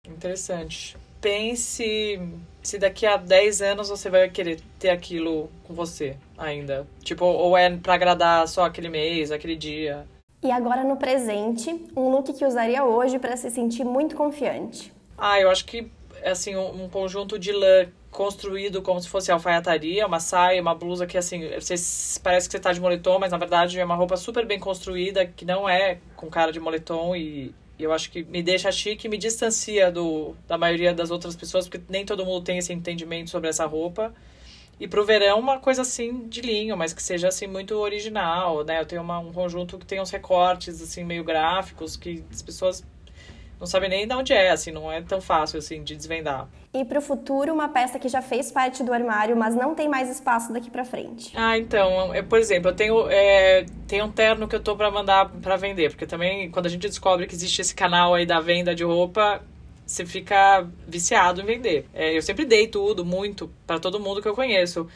Interessante. 0.08 0.96
Pense 1.20 2.20
se 2.60 2.78
daqui 2.78 3.06
a 3.06 3.16
10 3.16 3.62
anos 3.62 3.88
você 3.88 4.10
vai 4.10 4.28
querer 4.28 4.60
ter 4.78 4.90
aquilo 4.90 5.48
com 5.64 5.72
você 5.72 6.16
ainda. 6.36 6.86
Tipo, 7.02 7.24
ou 7.24 7.56
é 7.56 7.74
para 7.76 7.94
agradar 7.94 8.46
só 8.48 8.64
aquele 8.64 8.88
mês, 8.88 9.30
aquele 9.30 9.56
dia. 9.56 10.04
E 10.42 10.50
agora 10.50 10.84
no 10.84 10.96
presente, 10.96 11.70
um 11.96 12.10
look 12.10 12.32
que 12.32 12.44
usaria 12.44 12.84
hoje 12.84 13.18
para 13.18 13.36
se 13.36 13.50
sentir 13.50 13.84
muito 13.84 14.14
confiante. 14.14 14.95
Ah, 15.16 15.40
eu 15.40 15.50
acho 15.50 15.64
que 15.64 15.90
assim 16.24 16.56
um, 16.56 16.88
conjunto 16.88 17.38
de 17.38 17.52
lã 17.52 17.86
construído 18.10 18.80
como 18.80 19.00
se 19.00 19.08
fosse 19.08 19.30
alfaiataria, 19.30 20.06
uma 20.06 20.18
saia, 20.18 20.60
uma 20.60 20.74
blusa 20.74 21.06
que 21.06 21.18
assim, 21.18 21.48
você, 21.58 21.74
parece 22.22 22.48
que 22.48 22.52
você 22.52 22.58
tá 22.58 22.72
de 22.72 22.80
moletom, 22.80 23.18
mas 23.18 23.30
na 23.30 23.38
verdade 23.38 23.78
é 23.78 23.84
uma 23.84 23.94
roupa 23.94 24.16
super 24.16 24.46
bem 24.46 24.58
construída, 24.58 25.26
que 25.26 25.44
não 25.44 25.68
é 25.68 25.98
com 26.16 26.28
cara 26.30 26.50
de 26.50 26.58
moletom 26.58 27.14
e, 27.14 27.54
e 27.78 27.82
eu 27.82 27.92
acho 27.92 28.10
que 28.10 28.24
me 28.24 28.42
deixa 28.42 28.72
chique 28.72 29.06
e 29.06 29.10
me 29.10 29.18
distancia 29.18 29.90
do, 29.92 30.34
da 30.48 30.56
maioria 30.56 30.94
das 30.94 31.10
outras 31.10 31.36
pessoas, 31.36 31.68
porque 31.68 31.84
nem 31.90 32.06
todo 32.06 32.24
mundo 32.24 32.42
tem 32.42 32.58
esse 32.58 32.72
entendimento 32.72 33.28
sobre 33.30 33.50
essa 33.50 33.66
roupa. 33.66 34.14
E 34.78 34.86
pro 34.86 35.04
verão, 35.04 35.38
uma 35.38 35.58
coisa 35.58 35.82
assim 35.82 36.26
de 36.28 36.42
linho, 36.42 36.76
mas 36.76 36.92
que 36.92 37.02
seja 37.02 37.28
assim 37.28 37.46
muito 37.46 37.74
original, 37.76 38.62
né? 38.62 38.80
Eu 38.80 38.86
tenho 38.86 39.00
uma, 39.00 39.18
um 39.18 39.32
conjunto 39.32 39.78
que 39.78 39.86
tem 39.86 40.00
uns 40.00 40.10
recortes 40.10 40.82
assim 40.82 41.02
meio 41.02 41.24
gráficos 41.24 41.96
que 41.96 42.22
as 42.30 42.42
pessoas 42.42 42.84
não 43.58 43.66
sabem 43.66 43.88
nem 43.88 44.06
de 44.06 44.14
onde 44.14 44.32
é, 44.32 44.50
assim, 44.50 44.70
não 44.70 44.90
é 44.90 45.00
tão 45.00 45.20
fácil 45.20 45.58
assim 45.58 45.82
de 45.82 45.96
desvendar. 45.96 46.48
E 46.74 46.84
para 46.84 46.98
o 46.98 47.02
futuro, 47.02 47.54
uma 47.54 47.68
peça 47.68 47.98
que 47.98 48.08
já 48.08 48.20
fez 48.20 48.52
parte 48.52 48.82
do 48.82 48.92
armário, 48.92 49.34
mas 49.34 49.54
não 49.54 49.74
tem 49.74 49.88
mais 49.88 50.10
espaço 50.10 50.52
daqui 50.52 50.70
para 50.70 50.84
frente. 50.84 51.32
Ah, 51.34 51.56
então, 51.56 52.14
eu, 52.14 52.22
por 52.24 52.38
exemplo, 52.38 52.70
eu 52.70 52.74
tenho, 52.74 53.08
é, 53.08 53.64
tenho 53.88 54.04
um 54.04 54.12
terno 54.12 54.46
que 54.46 54.54
eu 54.54 54.60
tô 54.60 54.76
para 54.76 54.90
mandar 54.90 55.30
para 55.40 55.56
vender, 55.56 55.90
porque 55.90 56.06
também 56.06 56.50
quando 56.50 56.66
a 56.66 56.68
gente 56.68 56.86
descobre 56.86 57.26
que 57.26 57.34
existe 57.34 57.62
esse 57.62 57.74
canal 57.74 58.14
aí 58.14 58.26
da 58.26 58.40
venda 58.40 58.74
de 58.74 58.84
roupa, 58.84 59.40
você 59.86 60.04
fica 60.04 60.66
viciado 60.86 61.40
em 61.40 61.44
vender. 61.44 61.86
É, 61.94 62.16
eu 62.16 62.20
sempre 62.20 62.44
dei 62.44 62.66
tudo, 62.66 63.04
muito, 63.04 63.50
para 63.66 63.78
todo 63.78 64.00
mundo 64.00 64.20
que 64.20 64.28
eu 64.28 64.34
conheço. 64.34 64.86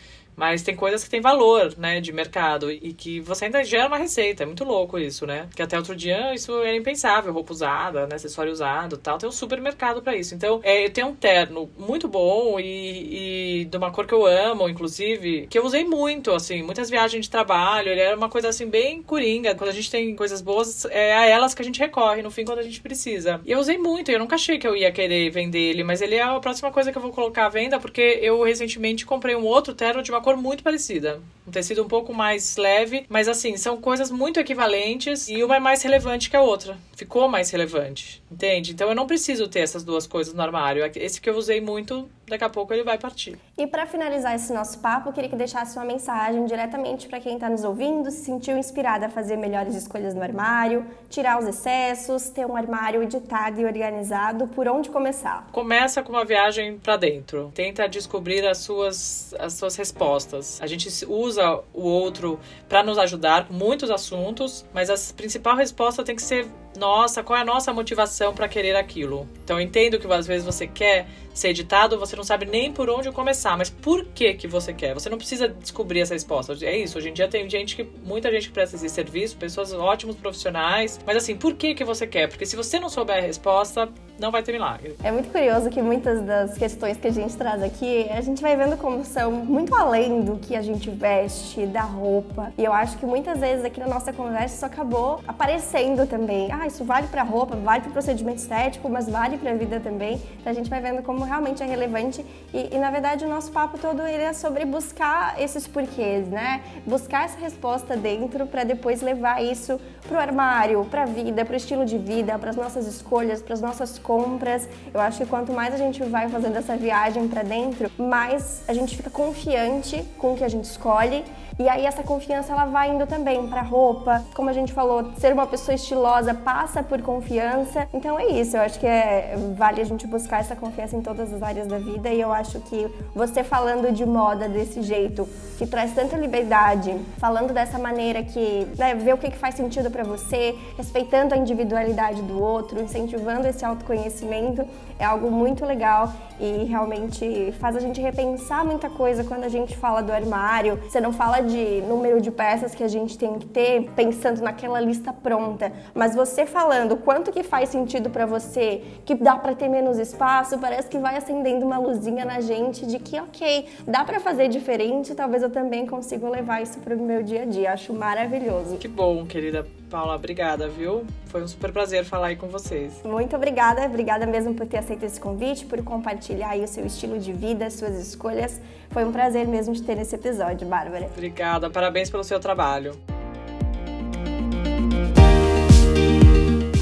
Mas 0.41 0.63
tem 0.63 0.75
coisas 0.75 1.05
que 1.05 1.11
têm 1.11 1.21
valor, 1.21 1.75
né, 1.77 2.01
de 2.01 2.15
mercado 2.15 2.73
e 2.73 2.95
que 2.95 3.21
você 3.21 3.45
ainda 3.45 3.63
gera 3.63 3.89
uma 3.89 3.99
receita. 3.99 4.43
É 4.43 4.47
muito 4.47 4.65
louco 4.65 4.99
isso, 4.99 5.27
né? 5.27 5.51
Que 5.55 5.61
até 5.61 5.77
outro 5.77 5.95
dia 5.95 6.35
isso 6.35 6.63
era 6.63 6.75
impensável, 6.75 7.31
roupa 7.31 7.53
usada, 7.53 8.07
né, 8.07 8.15
acessório 8.15 8.51
usado, 8.51 8.97
tal. 8.97 9.19
Tem 9.19 9.29
um 9.29 9.33
supermercado 9.33 10.01
para 10.01 10.17
isso. 10.17 10.35
Então, 10.35 10.59
é, 10.63 10.87
eu 10.87 10.91
tenho 10.91 11.09
um 11.09 11.15
terno 11.15 11.71
muito 11.79 12.09
bom 12.09 12.59
e, 12.59 13.61
e 13.61 13.65
de 13.67 13.77
uma 13.77 13.91
cor 13.91 14.07
que 14.07 14.15
eu 14.15 14.25
amo, 14.25 14.67
inclusive, 14.67 15.47
que 15.47 15.59
eu 15.59 15.67
usei 15.67 15.85
muito, 15.85 16.33
assim, 16.33 16.63
muitas 16.63 16.89
viagens 16.89 17.27
de 17.27 17.31
trabalho. 17.31 17.91
Ele 17.91 18.01
era 18.01 18.17
uma 18.17 18.31
coisa 18.31 18.49
assim 18.49 18.67
bem 18.67 19.03
coringa. 19.03 19.55
Quando 19.55 19.69
a 19.69 19.75
gente 19.75 19.91
tem 19.91 20.17
coisas 20.17 20.41
boas, 20.41 20.87
é 20.87 21.15
a 21.19 21.27
elas 21.27 21.53
que 21.53 21.61
a 21.61 21.65
gente 21.67 21.79
recorre 21.79 22.23
no 22.23 22.31
fim 22.31 22.47
quando 22.47 22.61
a 22.61 22.63
gente 22.63 22.81
precisa. 22.81 23.43
E 23.45 23.53
eu 23.53 23.59
usei 23.59 23.77
muito. 23.77 24.11
Eu 24.11 24.19
nunca 24.19 24.37
achei 24.37 24.59
que 24.59 24.67
eu 24.67 24.75
ia 24.75 24.91
querer 24.91 25.29
vender 25.29 25.59
ele, 25.59 25.85
mas 25.85 26.01
ele 26.01 26.15
é 26.15 26.23
a 26.23 26.41
próxima 26.41 26.71
coisa 26.71 26.91
que 26.91 26.97
eu 26.97 27.03
vou 27.03 27.13
colocar 27.13 27.45
à 27.45 27.49
venda 27.51 27.79
porque 27.79 28.19
eu 28.23 28.43
recentemente 28.43 29.05
comprei 29.05 29.37
um 29.37 29.45
outro 29.45 29.75
terno 29.75 30.03
de 30.03 30.11
uma 30.11 30.23
cor 30.23 30.30
cor 30.31 30.37
muito 30.37 30.63
parecida. 30.63 31.21
Um 31.47 31.51
tecido 31.51 31.83
um 31.83 31.89
pouco 31.89 32.15
mais 32.15 32.57
leve, 32.57 33.07
mas 33.09 33.27
assim, 33.27 33.57
são 33.57 33.81
coisas 33.81 34.11
muito 34.11 34.39
equivalentes 34.39 35.29
e 35.29 35.43
uma 35.43 35.57
é 35.57 35.61
mais 35.61 35.83
relevante 35.83 36.31
que 36.31 36.37
a 36.37 36.43
outra. 36.43 36.79
Ficou 36.95 37.29
mais 37.29 37.51
relevante, 37.51 38.23
entende? 38.31 38.73
Então 38.73 38.89
eu 38.89 38.95
não 38.95 39.07
preciso 39.07 39.49
ter 39.49 39.61
essas 39.61 39.83
duas 39.83 40.07
coisas 40.07 40.33
no 40.35 40.43
armário. 40.43 40.89
Esse 40.95 41.21
que 41.21 41.29
eu 41.29 41.35
usei 41.35 41.61
muito, 41.61 42.09
daqui 42.29 42.45
a 42.45 42.49
pouco 42.49 42.73
ele 42.73 42.85
vai 42.85 42.99
partir. 42.99 43.39
E 43.59 43.67
para 43.67 43.87
finalizar 43.87 44.35
esse 44.35 44.53
nosso 44.53 44.79
papo, 44.79 45.09
eu 45.09 45.13
queria 45.13 45.31
que 45.31 45.35
deixasse 45.35 45.77
uma 45.77 45.85
mensagem 45.85 46.45
diretamente 46.45 47.09
para 47.09 47.19
quem 47.19 47.35
está 47.35 47.49
nos 47.49 47.65
ouvindo, 47.65 48.11
se 48.11 48.23
sentiu 48.23 48.57
inspirada 48.57 49.07
a 49.07 49.09
fazer 49.09 49.37
melhores 49.37 49.75
escolhas 49.75 50.15
no 50.15 50.23
armário, 50.23 50.87
tirar 51.09 51.41
os 51.41 51.49
excessos, 51.49 52.29
ter 52.29 52.47
um 52.47 52.55
armário 52.55 53.03
editado 53.03 53.61
e 53.61 53.65
organizado, 53.65 54.47
por 54.47 54.69
onde 54.69 54.91
começar? 54.91 55.49
Começa 55.51 56.03
com 56.03 56.13
uma 56.13 56.25
viagem 56.25 56.79
para 56.79 56.99
dentro. 56.99 57.51
Tenta 57.55 57.89
descobrir 57.89 58.47
as 58.47 58.59
suas, 58.59 59.35
as 59.39 59.55
suas 59.55 59.75
respostas 59.75 60.20
respostas. 60.21 60.61
A 60.61 60.67
gente 60.67 60.89
usa 61.07 61.61
o 61.73 61.83
outro 61.83 62.39
para 62.69 62.83
nos 62.83 62.99
ajudar 62.99 63.47
com 63.47 63.55
muitos 63.55 63.91
assuntos, 63.91 64.65
mas 64.73 64.91
a 64.91 65.15
principal 65.15 65.57
resposta 65.57 66.05
tem 66.05 66.15
que 66.15 66.23
ser 66.23 66.47
nossa, 66.79 67.23
qual 67.23 67.37
é 67.39 67.43
a 67.43 67.45
nossa 67.45 67.73
motivação 67.73 68.33
para 68.33 68.49
querer 68.49 68.77
aquilo? 68.77 69.29
Então 69.45 69.59
eu 69.59 69.65
entendo 69.65 69.99
que 69.99 70.07
às 70.13 70.27
vezes 70.27 70.45
você 70.45 70.67
quer 70.67 71.09
ser 71.33 71.49
editado, 71.49 71.99
você 71.99 72.17
não 72.17 72.25
sabe 72.25 72.47
nem 72.47 72.73
por 72.73 72.89
onde 72.91 73.11
começar, 73.11 73.57
mas 73.57 73.71
por 73.71 74.05
que 74.07 74.35
que 74.35 74.47
você 74.47 74.73
quer? 74.73 74.95
Você 74.95 75.09
não 75.09 75.19
precisa 75.19 75.49
descobrir 75.49 76.01
essa 76.01 76.15
resposta. 76.15 76.57
É 76.63 76.77
isso, 76.77 76.99
hoje 76.99 77.11
em 77.11 77.13
dia 77.13 77.29
tem 77.29 77.49
gente 77.49 77.77
que 77.77 77.87
muita 78.05 78.31
gente 78.31 78.49
que 78.49 78.53
presta 78.53 78.77
esse 78.77 78.89
serviço, 78.89 79.37
pessoas 79.37 79.73
ótimos 79.73 80.17
profissionais, 80.17 80.99
mas 81.07 81.17
assim, 81.17 81.37
por 81.37 81.55
que 81.55 81.75
que 81.75 81.85
você 81.85 82.07
quer? 82.07 82.29
Porque 82.29 82.47
se 82.47 82.57
você 82.57 82.79
não 82.79 82.89
souber 82.89 83.19
a 83.19 83.21
resposta, 83.21 83.89
não 84.19 84.31
vai 84.31 84.43
ter 84.43 84.53
milagre. 84.53 84.97
É 85.03 85.11
muito 85.11 85.31
curioso 85.31 85.71
que 85.71 85.81
muitas 85.81 86.21
das 86.23 86.57
questões 86.59 86.99
que 86.99 87.09
a 87.09 87.11
gente 87.11 87.35
traz 87.37 87.63
aqui, 87.63 88.07
a 88.11 88.21
gente 88.21 88.43
vai 88.43 88.55
vendo 88.57 88.77
como 88.77 89.05
são 89.05 89.33
muito 89.33 89.75
além 89.75 90.23
do 90.23 90.37
que 90.37 90.55
a 90.55 90.63
gente 90.63 90.91
veste, 90.91 91.67
da 91.67 91.83
roupa. 91.83 92.53
E 92.59 92.65
eu 92.65 92.73
acho 92.73 92.99
que 92.99 93.07
muitas 93.07 93.41
vezes 93.41 93.65
aqui 93.65 93.81
na 93.81 93.89
nossa 93.89 94.13
conversa 94.13 94.55
isso 94.57 94.67
acabou 94.67 95.21
aparecendo 95.27 96.07
também. 96.07 96.53
Ah, 96.53 96.67
isso 96.67 96.85
vale 96.85 97.07
para 97.07 97.23
roupa, 97.23 97.57
vale 97.57 97.83
para 97.83 97.91
procedimento 97.93 98.39
estético, 98.39 98.89
mas 98.89 99.09
vale 99.09 99.39
para 99.39 99.53
a 99.53 99.55
vida 99.55 99.81
também. 99.81 100.21
Então 100.39 100.51
a 100.51 100.55
gente 100.55 100.69
vai 100.69 100.81
vendo 100.81 101.03
como 101.03 101.20
realmente 101.25 101.63
é 101.63 101.67
relevante 101.67 102.25
e, 102.53 102.75
e, 102.75 102.79
na 102.79 102.91
verdade 102.91 103.25
o 103.25 103.29
nosso 103.29 103.51
papo 103.53 103.79
todo 103.79 104.07
ele 104.07 104.23
é 104.23 104.33
sobre 104.33 104.65
buscar 104.65 105.41
esses 105.41 105.67
porquês, 105.67 106.29
né? 106.29 106.63
Buscar 106.87 107.25
essa 107.25 107.39
resposta 107.39 107.97
dentro 107.97 108.47
para 108.47 108.65
depois 108.65 109.03
levar 109.03 109.43
isso 109.43 109.81
pro 110.07 110.19
armário, 110.19 110.85
para 110.91 111.03
a 111.03 111.07
vida, 111.07 111.45
para 111.45 111.55
o 111.55 111.57
estilo 111.57 111.85
de 111.85 111.99
vida, 111.99 112.39
para 112.39 112.51
as 112.51 112.57
nossas 112.57 112.87
escolhas, 112.87 113.43
para 113.43 113.55
as 113.55 113.61
nossas 113.61 113.99
compras. 113.99 114.69
Eu 114.93 115.01
acho 115.01 115.19
que 115.19 115.27
quanto 115.27 115.53
mais 115.53 115.75
a 115.75 115.79
gente 115.79 116.03
vai 116.05 116.29
fazendo 116.29 116.57
essa 116.57 116.77
viagem 116.77 117.29
para 117.29 117.43
dentro, 117.43 117.91
mais 117.99 118.63
a 118.69 118.73
gente 118.73 118.97
fica 118.97 119.11
confiante 119.11 120.05
com 120.19 120.33
o 120.33 120.37
que 120.37 120.45
a 120.45 120.49
gente 120.49 120.65
escolhe 120.65 121.25
e 121.61 121.69
aí 121.69 121.85
essa 121.85 122.03
confiança 122.03 122.55
ela 122.55 122.65
vai 122.65 122.91
indo 122.91 123.07
também 123.07 123.47
para 123.47 123.61
roupa, 123.61 124.25
como 124.35 124.49
a 124.49 124.53
gente 124.55 124.73
falou, 124.73 125.13
ser 125.19 125.31
uma 125.35 125.47
pessoa 125.47 125.75
estilosa 125.75 126.33
passa 126.33 126.83
por 126.83 127.03
confiança. 127.03 127.87
Então 127.93 128.19
é 128.19 128.29
isso, 128.29 128.57
eu 128.57 128.63
acho 128.63 128.81
que 128.81 128.87
é, 128.87 129.37
vale 129.59 129.79
a 129.79 129.85
gente 129.85 130.07
buscar 130.07 130.41
essa 130.41 130.57
confiança 130.57 130.97
em 130.97 131.03
todas 131.03 131.31
as 131.31 131.43
áreas 131.43 131.67
da 131.67 131.77
vida. 131.77 132.09
E 132.09 132.19
eu 132.19 132.33
acho 132.33 132.61
que 132.61 132.91
você 133.15 133.45
falando 133.45 133.93
de 133.93 134.07
moda 134.07 134.49
desse 134.49 134.81
jeito, 134.81 135.29
que 135.59 135.67
traz 135.67 135.95
tanta 135.95 136.17
liberdade, 136.17 136.99
falando 137.19 137.53
dessa 137.53 137.79
maneira 137.79 138.23
que 138.23 138.67
né, 138.79 138.95
vê 138.95 139.13
o 139.13 139.19
que, 139.19 139.31
que 139.31 139.37
faz 139.37 139.55
sentido 139.55 139.91
para 139.91 140.03
você, 140.03 140.57
respeitando 140.79 141.35
a 141.35 141.37
individualidade 141.37 142.23
do 142.23 142.43
outro, 142.43 142.81
incentivando 142.81 143.47
esse 143.47 143.67
autoconhecimento, 143.67 144.67
é 144.99 145.05
algo 145.05 145.31
muito 145.31 145.67
legal 145.67 146.11
e 146.41 146.65
realmente 146.65 147.53
faz 147.61 147.77
a 147.77 147.81
gente 147.81 148.01
repensar 148.01 148.65
muita 148.65 148.89
coisa 148.89 149.23
quando 149.23 149.45
a 149.45 149.49
gente 149.49 149.77
fala 149.77 150.03
do 150.03 150.11
armário. 150.11 150.81
Você 150.89 151.01
não 151.01 151.13
fala 151.13 151.41
de 151.41 151.83
número 151.83 152.21
de 152.21 152.31
peças 152.31 152.75
que 152.75 152.83
a 152.83 152.89
gente 152.89 153.19
tem 153.19 153.39
que 153.39 153.47
ter 153.47 153.91
pensando 153.95 154.41
naquela 154.41 154.81
lista 154.81 155.13
pronta, 155.13 155.73
mas 155.95 156.15
você 156.15 156.47
falando 156.47 156.97
quanto 156.97 157.31
que 157.31 157.43
faz 157.43 157.69
sentido 157.69 158.09
para 158.09 158.25
você, 158.25 158.83
que 159.05 159.15
dá 159.15 159.37
para 159.37 159.55
ter 159.55 159.69
menos 159.69 159.99
espaço, 159.99 160.59
parece 160.59 160.89
que 160.89 160.99
vai 160.99 161.17
acendendo 161.17 161.67
uma 161.67 161.79
luzinha 161.79 162.25
na 162.25 162.41
gente 162.41 162.87
de 162.87 162.99
que 162.99 163.21
OK, 163.21 163.67
dá 163.87 164.05
para 164.05 164.19
fazer 164.19 164.49
diferente, 164.49 165.15
talvez 165.15 165.43
eu 165.43 165.51
também 165.51 165.87
consiga 165.87 166.29
levar 166.29 166.63
isso 166.63 166.79
para 166.81 166.95
o 166.95 167.01
meu 167.01 167.23
dia 167.23 167.43
a 167.43 167.45
dia. 167.45 167.73
Acho 167.73 167.93
maravilhoso. 167.93 168.77
Que 168.79 168.89
bom, 168.89 169.27
querida 169.27 169.67
Paula, 169.91 170.15
obrigada, 170.15 170.69
viu? 170.69 171.05
Foi 171.27 171.43
um 171.43 171.49
super 171.49 171.73
prazer 171.73 172.05
falar 172.05 172.29
aí 172.29 172.37
com 172.37 172.47
vocês. 172.47 173.03
Muito 173.05 173.35
obrigada, 173.35 173.85
obrigada 173.85 174.25
mesmo 174.25 174.55
por 174.55 174.65
ter 174.65 174.79
aceito 174.79 175.05
esse 175.05 175.21
convite, 175.21 175.67
por 175.67 175.83
compartilhar 175.83 176.51
aí 176.51 176.63
o 176.63 176.69
seu 176.69 176.87
estilo 176.87 177.19
de 177.19 177.33
vida, 177.33 177.69
suas 177.71 177.97
escolhas. 177.99 178.61
Foi 178.91 179.05
um 179.05 179.11
prazer 179.11 179.49
mesmo 179.49 179.75
de 179.75 179.83
ter 179.83 179.99
esse 179.99 180.15
episódio, 180.15 180.67
Bárbara. 180.67 181.07
Obrigada, 181.07 181.69
parabéns 181.69 182.09
pelo 182.09 182.23
seu 182.23 182.39
trabalho. 182.39 182.93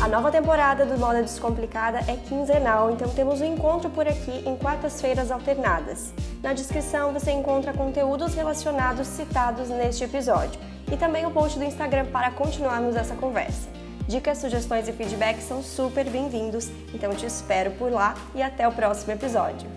A 0.02 0.06
nova 0.06 0.30
temporada 0.30 0.84
do 0.84 0.98
Moda 0.98 1.22
Descomplicada 1.22 2.00
é 2.06 2.16
quinzenal, 2.28 2.90
então 2.90 3.09
temos 3.09 3.40
um 3.40 3.44
encontro 3.46 3.88
por 3.88 4.06
aqui 4.06 4.42
em 4.46 4.54
quartas-feiras 4.56 5.30
alternadas. 5.30 6.12
Na 6.42 6.52
descrição 6.52 7.12
você 7.14 7.30
encontra 7.30 7.72
conteúdos 7.72 8.34
relacionados 8.34 9.06
citados 9.06 9.70
neste 9.70 10.04
episódio 10.04 10.77
e 10.93 10.97
também 10.97 11.26
o 11.26 11.30
post 11.30 11.59
do 11.59 11.64
Instagram 11.64 12.07
para 12.07 12.30
continuarmos 12.30 12.97
essa 12.97 13.14
conversa. 13.14 13.68
Dicas, 14.07 14.39
sugestões 14.39 14.89
e 14.89 14.93
feedback 14.93 15.41
são 15.43 15.62
super 15.62 16.09
bem-vindos, 16.09 16.70
então 16.95 17.14
te 17.14 17.26
espero 17.26 17.72
por 17.72 17.93
lá 17.93 18.14
e 18.34 18.43
até 18.43 18.66
o 18.66 18.72
próximo 18.72 19.12
episódio. 19.12 19.68